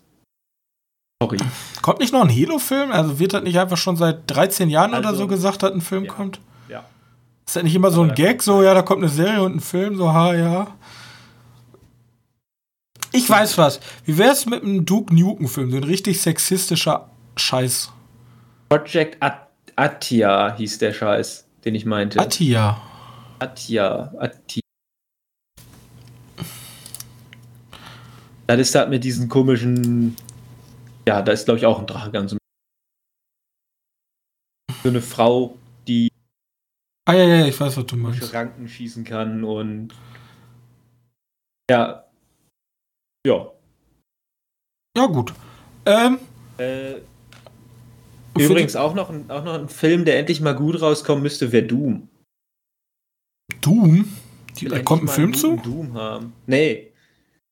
Sorry. 1.23 1.37
Kommt 1.81 1.99
nicht 1.99 2.11
noch 2.13 2.21
ein 2.21 2.29
Halo-Film? 2.29 2.91
Also 2.91 3.17
wird 3.19 3.33
das 3.33 3.43
nicht 3.43 3.57
einfach 3.57 3.77
schon 3.77 3.95
seit 3.95 4.23
13 4.27 4.69
Jahren 4.69 4.93
oder 4.93 5.07
Also, 5.09 5.21
so 5.21 5.27
gesagt, 5.27 5.63
dass 5.63 5.71
ein 5.71 5.81
Film 5.81 6.05
ja. 6.05 6.11
kommt? 6.13 6.39
Ja. 6.67 6.83
Ist 7.45 7.55
das 7.55 7.63
nicht 7.63 7.75
immer 7.75 7.91
so 7.91 8.01
ein 8.01 8.09
Aber- 8.09 8.15
Gag, 8.15 8.43
so, 8.43 8.61
ja, 8.61 8.73
da 8.73 8.81
kommt 8.81 9.01
eine 9.03 9.09
Serie 9.11 9.41
und 9.41 9.55
ein 9.55 9.59
Film, 9.61 9.95
so, 9.95 10.11
ha, 10.13 10.33
ja. 10.33 10.67
Ich 13.13 13.29
weiß 13.29 13.57
was. 13.57 13.79
Wie 14.05 14.17
wär's 14.17 14.45
mit 14.45 14.63
einem 14.63 14.85
Duke 14.85 15.13
Nukem-Film? 15.15 15.71
So 15.71 15.77
ein 15.77 15.83
richtig 15.83 16.19
sexistischer 16.21 17.09
Scheiß. 17.37 17.91
Project 18.69 19.17
At 19.21 19.47
Atia 19.75 20.55
hieß 20.57 20.79
der 20.79 20.93
Scheiß, 20.93 21.45
den 21.63 21.75
ich 21.75 21.85
meinte. 21.85 22.19
Atia. 22.19 22.81
Atia. 23.39 24.11
Atia. 24.19 24.61
Das 28.47 28.59
ist 28.59 28.75
halt 28.75 28.89
mit 28.89 29.03
diesen 29.03 29.29
komischen. 29.29 30.15
Ja, 31.07 31.21
da 31.21 31.31
ist, 31.31 31.45
glaube 31.45 31.59
ich, 31.59 31.65
auch 31.65 31.79
ein 31.79 31.87
Drache 31.87 32.27
So 32.29 32.37
eine 34.89 35.01
Frau, 35.01 35.57
die 35.87 36.09
Ah, 37.05 37.13
ja, 37.13 37.25
ja, 37.25 37.45
ich 37.45 37.59
weiß, 37.59 37.75
was 37.75 37.85
du 37.85 37.97
meinst. 37.97 38.33
Ranken 38.33 38.67
schießen 38.67 39.03
kann 39.03 39.43
und. 39.43 39.93
Ja. 41.69 42.05
Ja. 43.27 43.51
Ja, 44.95 45.05
gut. 45.07 45.33
Ähm, 45.85 46.19
Äh, 46.57 47.01
übrigens 48.37 48.75
auch 48.75 48.93
noch, 48.93 49.09
ein, 49.09 49.29
auch 49.29 49.43
noch 49.43 49.55
ein 49.55 49.67
Film, 49.67 50.05
der 50.05 50.19
endlich 50.19 50.39
mal 50.39 50.55
gut 50.55 50.81
rauskommen 50.81 51.23
müsste, 51.23 51.51
wäre 51.51 51.65
Doom. 51.65 52.07
Doom? 53.59 54.07
Die, 54.57 54.65
da 54.67 54.81
kommt 54.81 55.03
ein 55.03 55.07
Film 55.09 55.33
zu? 55.33 55.57
Doom 55.57 55.95
haben. 55.95 56.33
Nee. 56.45 56.93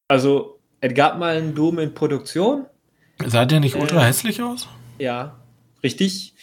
Also, 0.07 0.59
es 0.79 0.93
gab 0.93 1.17
mal 1.17 1.35
einen 1.35 1.55
Doom 1.55 1.79
in 1.79 1.93
Produktion. 1.93 2.67
Sah 3.29 3.45
der 3.45 3.59
nicht 3.59 3.75
Äh, 3.75 3.79
ultra 3.79 4.01
hässlich 4.03 4.41
aus? 4.41 4.67
Ja, 4.99 5.35
richtig. 5.83 6.33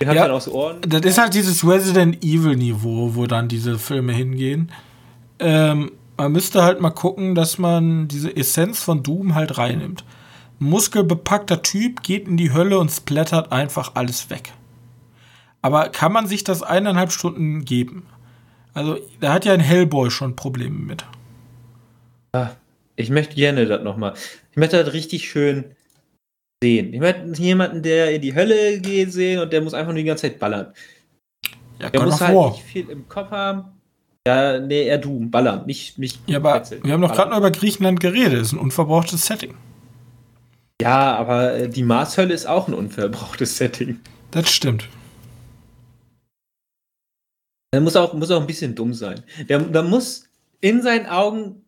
Den 0.00 0.08
hat 0.08 0.16
Ja. 0.16 0.22
man 0.22 0.30
aus 0.32 0.48
Ohren. 0.48 0.80
Das 0.82 1.02
ist 1.02 1.18
halt 1.18 1.34
dieses 1.34 1.66
Resident 1.66 2.24
Evil-Niveau, 2.24 3.14
wo 3.14 3.26
dann 3.26 3.48
diese 3.48 3.78
Filme 3.78 4.12
hingehen. 4.12 4.72
Ähm, 5.38 5.92
man 6.16 6.32
müsste 6.32 6.62
halt 6.62 6.80
mal 6.80 6.90
gucken, 6.90 7.34
dass 7.34 7.58
man 7.58 8.08
diese 8.08 8.34
Essenz 8.36 8.82
von 8.82 9.02
Doom 9.04 9.34
halt 9.36 9.56
reinnimmt. 9.58 10.04
Muskelbepackter 10.58 11.62
Typ 11.62 12.02
geht 12.02 12.26
in 12.26 12.36
die 12.36 12.52
Hölle 12.52 12.78
und 12.78 12.90
splattert 12.90 13.52
einfach 13.52 13.92
alles 13.94 14.28
weg. 14.30 14.52
Aber 15.62 15.88
kann 15.90 16.12
man 16.12 16.26
sich 16.26 16.42
das 16.42 16.62
eineinhalb 16.62 17.12
Stunden 17.12 17.64
geben? 17.64 18.04
Also, 18.74 18.98
da 19.20 19.32
hat 19.32 19.44
ja 19.44 19.52
ein 19.52 19.60
Hellboy 19.60 20.10
schon 20.10 20.34
Probleme 20.36 20.78
mit. 20.78 21.04
Ah, 22.32 22.50
Ich 22.96 23.10
möchte 23.10 23.36
gerne 23.36 23.66
das 23.66 23.82
nochmal. 23.84 24.14
Ich 24.50 24.56
möchte 24.56 24.82
das 24.82 24.92
richtig 24.92 25.28
schön 25.30 25.64
sehen. 26.62 26.92
Ich 26.92 27.00
möchte 27.00 27.40
jemanden, 27.40 27.82
der 27.82 28.14
in 28.14 28.22
die 28.22 28.34
Hölle 28.34 28.80
geht, 28.80 29.12
sehen 29.12 29.40
und 29.40 29.52
der 29.52 29.60
muss 29.60 29.74
einfach 29.74 29.92
nur 29.92 29.98
die 30.02 30.04
ganze 30.04 30.22
Zeit 30.22 30.38
ballern. 30.38 30.72
Ja, 31.80 31.90
Der 31.90 32.02
muss 32.02 32.20
halt 32.20 32.34
War. 32.36 32.50
nicht 32.50 32.62
viel 32.64 32.88
im 32.90 33.08
Kopf 33.08 33.30
haben. 33.30 33.64
Ja, 34.26 34.58
nee, 34.58 34.82
eher 34.86 34.98
Doom, 34.98 35.30
ballern, 35.30 35.64
nicht 35.66 35.96
mich. 35.96 36.18
Ja, 36.26 36.38
aber 36.38 36.54
wechseln. 36.54 36.82
wir 36.84 36.92
haben 36.92 37.00
doch 37.00 37.14
gerade 37.14 37.30
noch 37.30 37.38
über 37.38 37.50
Griechenland 37.50 38.00
geredet. 38.00 38.34
Das 38.40 38.48
ist 38.48 38.52
ein 38.52 38.58
unverbrauchtes 38.58 39.24
Setting. 39.24 39.54
Ja, 40.82 41.16
aber 41.16 41.54
äh, 41.54 41.68
die 41.68 41.82
Marshölle 41.82 42.34
ist 42.34 42.46
auch 42.46 42.68
ein 42.68 42.74
unverbrauchtes 42.74 43.56
Setting. 43.56 44.00
Das 44.32 44.50
stimmt. 44.50 44.88
Der 47.72 47.80
muss 47.80 47.96
auch, 47.96 48.12
muss 48.14 48.30
auch 48.30 48.40
ein 48.40 48.46
bisschen 48.46 48.74
dumm 48.74 48.92
sein. 48.94 49.22
Der, 49.48 49.60
der 49.60 49.82
muss 49.82 50.24
in 50.60 50.82
seinen 50.82 51.06
Augen 51.06 51.64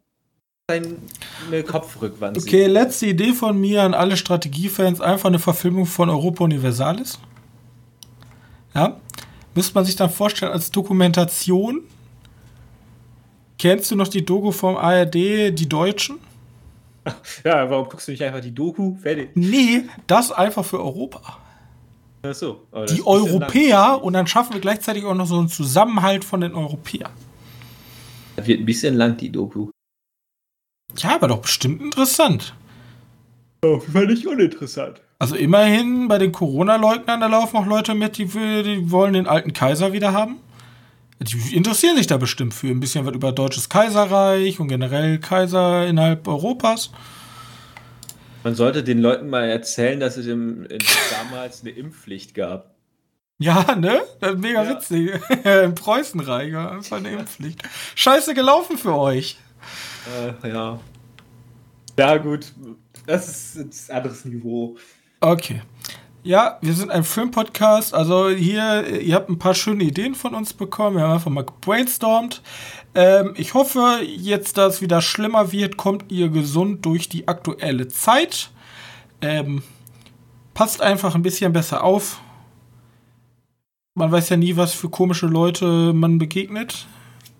eine 0.70 1.62
Kopfrückwand 1.62 2.40
sieht. 2.40 2.48
Okay, 2.48 2.66
letzte 2.66 3.06
Idee 3.06 3.32
von 3.32 3.58
mir 3.58 3.82
an 3.82 3.94
alle 3.94 4.16
Strategiefans: 4.16 5.00
einfach 5.00 5.28
eine 5.28 5.38
Verfilmung 5.38 5.86
von 5.86 6.08
Europa 6.10 6.44
Universalis. 6.44 7.18
Ja, 8.74 8.96
müsste 9.54 9.74
man 9.74 9.84
sich 9.84 9.96
dann 9.96 10.10
vorstellen 10.10 10.52
als 10.52 10.70
Dokumentation. 10.70 11.82
Kennst 13.58 13.90
du 13.90 13.96
noch 13.96 14.08
die 14.08 14.24
Doku 14.24 14.52
vom 14.52 14.76
ARD, 14.76 15.14
die 15.14 15.68
Deutschen? 15.68 16.18
Ja, 17.44 17.68
warum 17.70 17.88
guckst 17.88 18.08
du 18.08 18.12
nicht 18.12 18.22
einfach 18.22 18.40
die 18.40 18.54
Doku? 18.54 18.94
Fertig. 18.96 19.30
Nee, 19.34 19.84
das 20.06 20.30
einfach 20.30 20.64
für 20.64 20.78
Europa. 20.80 21.38
Ach 22.22 22.34
so. 22.34 22.66
Die 22.90 23.04
Europäer 23.06 24.02
und 24.02 24.12
dann 24.12 24.26
schaffen 24.26 24.52
wir 24.52 24.60
gleichzeitig 24.60 25.04
auch 25.04 25.14
noch 25.14 25.26
so 25.26 25.38
einen 25.38 25.48
Zusammenhalt 25.48 26.24
von 26.24 26.42
den 26.42 26.54
Europäern. 26.54 27.10
Das 28.36 28.46
wird 28.46 28.60
ein 28.60 28.66
bisschen 28.66 28.94
lang, 28.94 29.16
die 29.16 29.30
Doku. 29.30 29.70
Ja, 30.96 31.14
aber 31.14 31.28
doch 31.28 31.42
bestimmt 31.42 31.80
interessant. 31.82 32.54
Auf 33.62 33.82
jeden 33.82 33.92
Fall 33.92 34.06
nicht 34.06 34.26
uninteressant. 34.26 35.00
Also 35.18 35.36
immerhin 35.36 36.08
bei 36.08 36.18
den 36.18 36.32
Corona-Leugnern, 36.32 37.20
da 37.20 37.26
laufen 37.26 37.58
auch 37.58 37.66
Leute 37.66 37.94
mit, 37.94 38.16
die, 38.16 38.24
die 38.24 38.90
wollen 38.90 39.12
den 39.12 39.26
alten 39.26 39.52
Kaiser 39.52 39.92
wieder 39.92 40.12
haben. 40.12 40.38
Die 41.20 41.54
interessieren 41.54 41.98
sich 41.98 42.06
da 42.06 42.16
bestimmt 42.16 42.54
für 42.54 42.68
ein 42.68 42.80
bisschen 42.80 43.04
was 43.04 43.14
über 43.14 43.30
deutsches 43.30 43.68
Kaiserreich 43.68 44.58
und 44.58 44.68
generell 44.68 45.18
Kaiser 45.18 45.86
innerhalb 45.86 46.26
Europas. 46.26 46.90
Man 48.42 48.54
sollte 48.54 48.82
den 48.82 49.00
Leuten 49.00 49.28
mal 49.28 49.44
erzählen, 49.44 50.00
dass 50.00 50.16
es 50.16 50.26
im, 50.26 50.64
in, 50.64 50.78
damals 51.10 51.60
eine 51.60 51.72
Impfpflicht 51.72 52.34
gab. 52.34 52.74
Ja, 53.38 53.74
ne? 53.74 54.00
Das 54.20 54.32
ist 54.32 54.40
mega 54.40 54.64
ja. 54.64 54.70
witzig. 54.70 55.12
Im 55.44 55.74
Preußenreich 55.74 56.56
einfach 56.56 56.96
eine 56.96 57.10
Impfpflicht. 57.10 57.62
Scheiße 57.94 58.32
gelaufen 58.32 58.78
für 58.78 58.96
euch. 58.96 59.36
Äh, 60.06 60.48
ja. 60.48 60.78
Ja, 61.98 62.16
gut. 62.16 62.52
Das 63.06 63.28
ist 63.28 63.90
ein 63.90 63.96
anderes 63.96 64.24
Niveau. 64.24 64.76
Okay. 65.20 65.62
Ja, 66.22 66.58
wir 66.60 66.74
sind 66.74 66.90
ein 66.90 67.04
Filmpodcast. 67.04 67.94
Also 67.94 68.28
hier, 68.28 69.00
ihr 69.00 69.14
habt 69.14 69.30
ein 69.30 69.38
paar 69.38 69.54
schöne 69.54 69.84
Ideen 69.84 70.14
von 70.14 70.34
uns 70.34 70.52
bekommen. 70.52 70.96
Wir 70.96 71.04
haben 71.04 71.14
einfach 71.14 71.30
mal 71.30 71.44
gebrainstormt. 71.44 72.42
Ähm, 72.94 73.34
ich 73.36 73.54
hoffe, 73.54 74.00
jetzt, 74.04 74.58
dass 74.58 74.76
es 74.76 74.82
wieder 74.82 75.00
schlimmer 75.00 75.52
wird, 75.52 75.76
kommt 75.76 76.12
ihr 76.12 76.28
gesund 76.28 76.84
durch 76.84 77.08
die 77.08 77.26
aktuelle 77.26 77.88
Zeit. 77.88 78.50
Ähm, 79.22 79.62
passt 80.52 80.82
einfach 80.82 81.14
ein 81.14 81.22
bisschen 81.22 81.52
besser 81.52 81.84
auf. 81.84 82.20
Man 83.94 84.12
weiß 84.12 84.28
ja 84.28 84.36
nie, 84.36 84.56
was 84.56 84.72
für 84.72 84.88
komische 84.88 85.26
Leute 85.26 85.92
man 85.94 86.18
begegnet, 86.18 86.86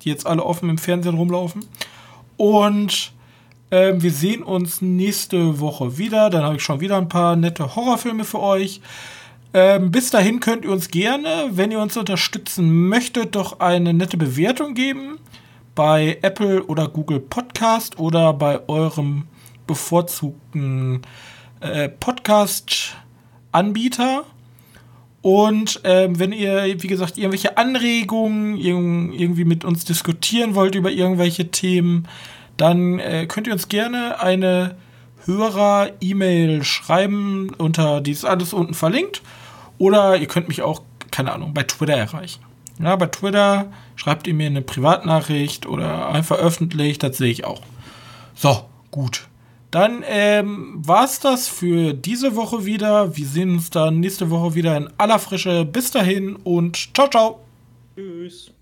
die 0.03 0.09
jetzt 0.09 0.27
alle 0.27 0.45
offen 0.45 0.69
im 0.69 0.79
Fernsehen 0.79 1.17
rumlaufen. 1.17 1.67
Und 2.41 3.13
ähm, 3.71 4.03
wir 4.03 4.11
sehen 4.11 4.43
uns 4.43 4.81
nächste 4.81 5.61
Woche 5.61 5.99
wieder. 5.99 6.31
Dann 6.31 6.43
habe 6.43 6.57
ich 6.57 6.63
schon 6.63 6.81
wieder 6.81 6.97
ein 6.97 7.11
paar 7.11 7.37
nette 7.37 7.77
Horrorfilme 7.77 8.25
für 8.25 8.41
euch. 8.41 8.81
Ähm, 9.53 9.91
bis 9.91 10.09
dahin 10.09 10.41
könnt 10.41 10.65
ihr 10.65 10.71
uns 10.71 10.89
gerne, 10.89 11.51
wenn 11.51 11.71
ihr 11.71 11.81
uns 11.81 11.99
unterstützen 11.99 12.89
möchtet, 12.89 13.35
doch 13.35 13.61
eine 13.61 13.93
nette 13.93 14.17
Bewertung 14.17 14.73
geben 14.73 15.19
bei 15.75 16.17
Apple 16.23 16.65
oder 16.65 16.89
Google 16.89 17.21
Podcast 17.21 17.99
oder 17.99 18.33
bei 18.33 18.67
eurem 18.71 19.27
bevorzugten 19.67 21.03
äh, 21.61 21.91
Podcast-Anbieter. 21.91 24.25
Und 25.23 25.81
ähm, 25.85 26.19
wenn 26.19 26.33
ihr, 26.33 26.65
wie 26.83 26.87
gesagt, 26.87 27.19
irgendwelche 27.19 27.59
Anregungen 27.59 28.57
irgendwie 28.57 29.45
mit 29.45 29.65
uns 29.65 29.85
diskutieren 29.85 30.55
wollt 30.55 30.75
über 30.75 30.91
irgendwelche 30.91 31.51
Themen, 31.51 32.09
dann 32.57 32.99
äh, 32.99 33.27
könnt 33.27 33.47
ihr 33.47 33.53
uns 33.53 33.69
gerne 33.69 34.21
eine 34.21 34.77
Hörer-E-Mail 35.27 36.65
schreiben 36.65 37.51
unter, 37.59 38.01
die 38.01 38.13
ist 38.13 38.25
alles 38.25 38.55
unten 38.55 38.75
verlinkt. 38.75 39.23
Oder 39.79 40.17
ihr 40.17 40.27
könnt 40.27 40.49
mich 40.49 40.63
auch, 40.63 40.83
keine 41.11 41.33
Ahnung, 41.33 41.55
bei 41.55 41.63
Twitter 41.63 41.95
erreichen. 41.95 42.41
Ja, 42.83 42.97
bei 42.97 43.07
Twitter 43.07 43.71
schreibt 43.97 44.27
ihr 44.27 44.35
mir 44.35 44.47
eine 44.47 44.63
Privatnachricht 44.63 45.67
oder 45.67 46.09
einfach 46.09 46.39
öffentlich, 46.39 46.99
das 46.99 47.19
sehe 47.19 47.31
ich 47.31 47.45
auch. 47.45 47.61
So, 48.35 48.65
gut. 48.91 49.30
Dann 49.71 50.05
ähm, 50.07 50.75
war 50.77 51.05
es 51.05 51.21
das 51.21 51.49
für 51.49 51.95
diese 51.95 52.35
Woche 52.35 52.65
wieder. 52.65 53.17
Wir 53.17 53.27
sehen 53.27 53.53
uns 53.53 53.71
dann 53.71 54.01
nächste 54.01 54.31
Woche 54.31 54.55
wieder 54.55 54.77
in 54.77 54.89
aller 54.99 55.19
Frische. 55.19 55.65
Bis 55.65 55.91
dahin 55.91 56.37
und 56.37 56.95
ciao, 56.95 57.09
ciao. 57.09 57.41
Tschüss. 57.95 58.53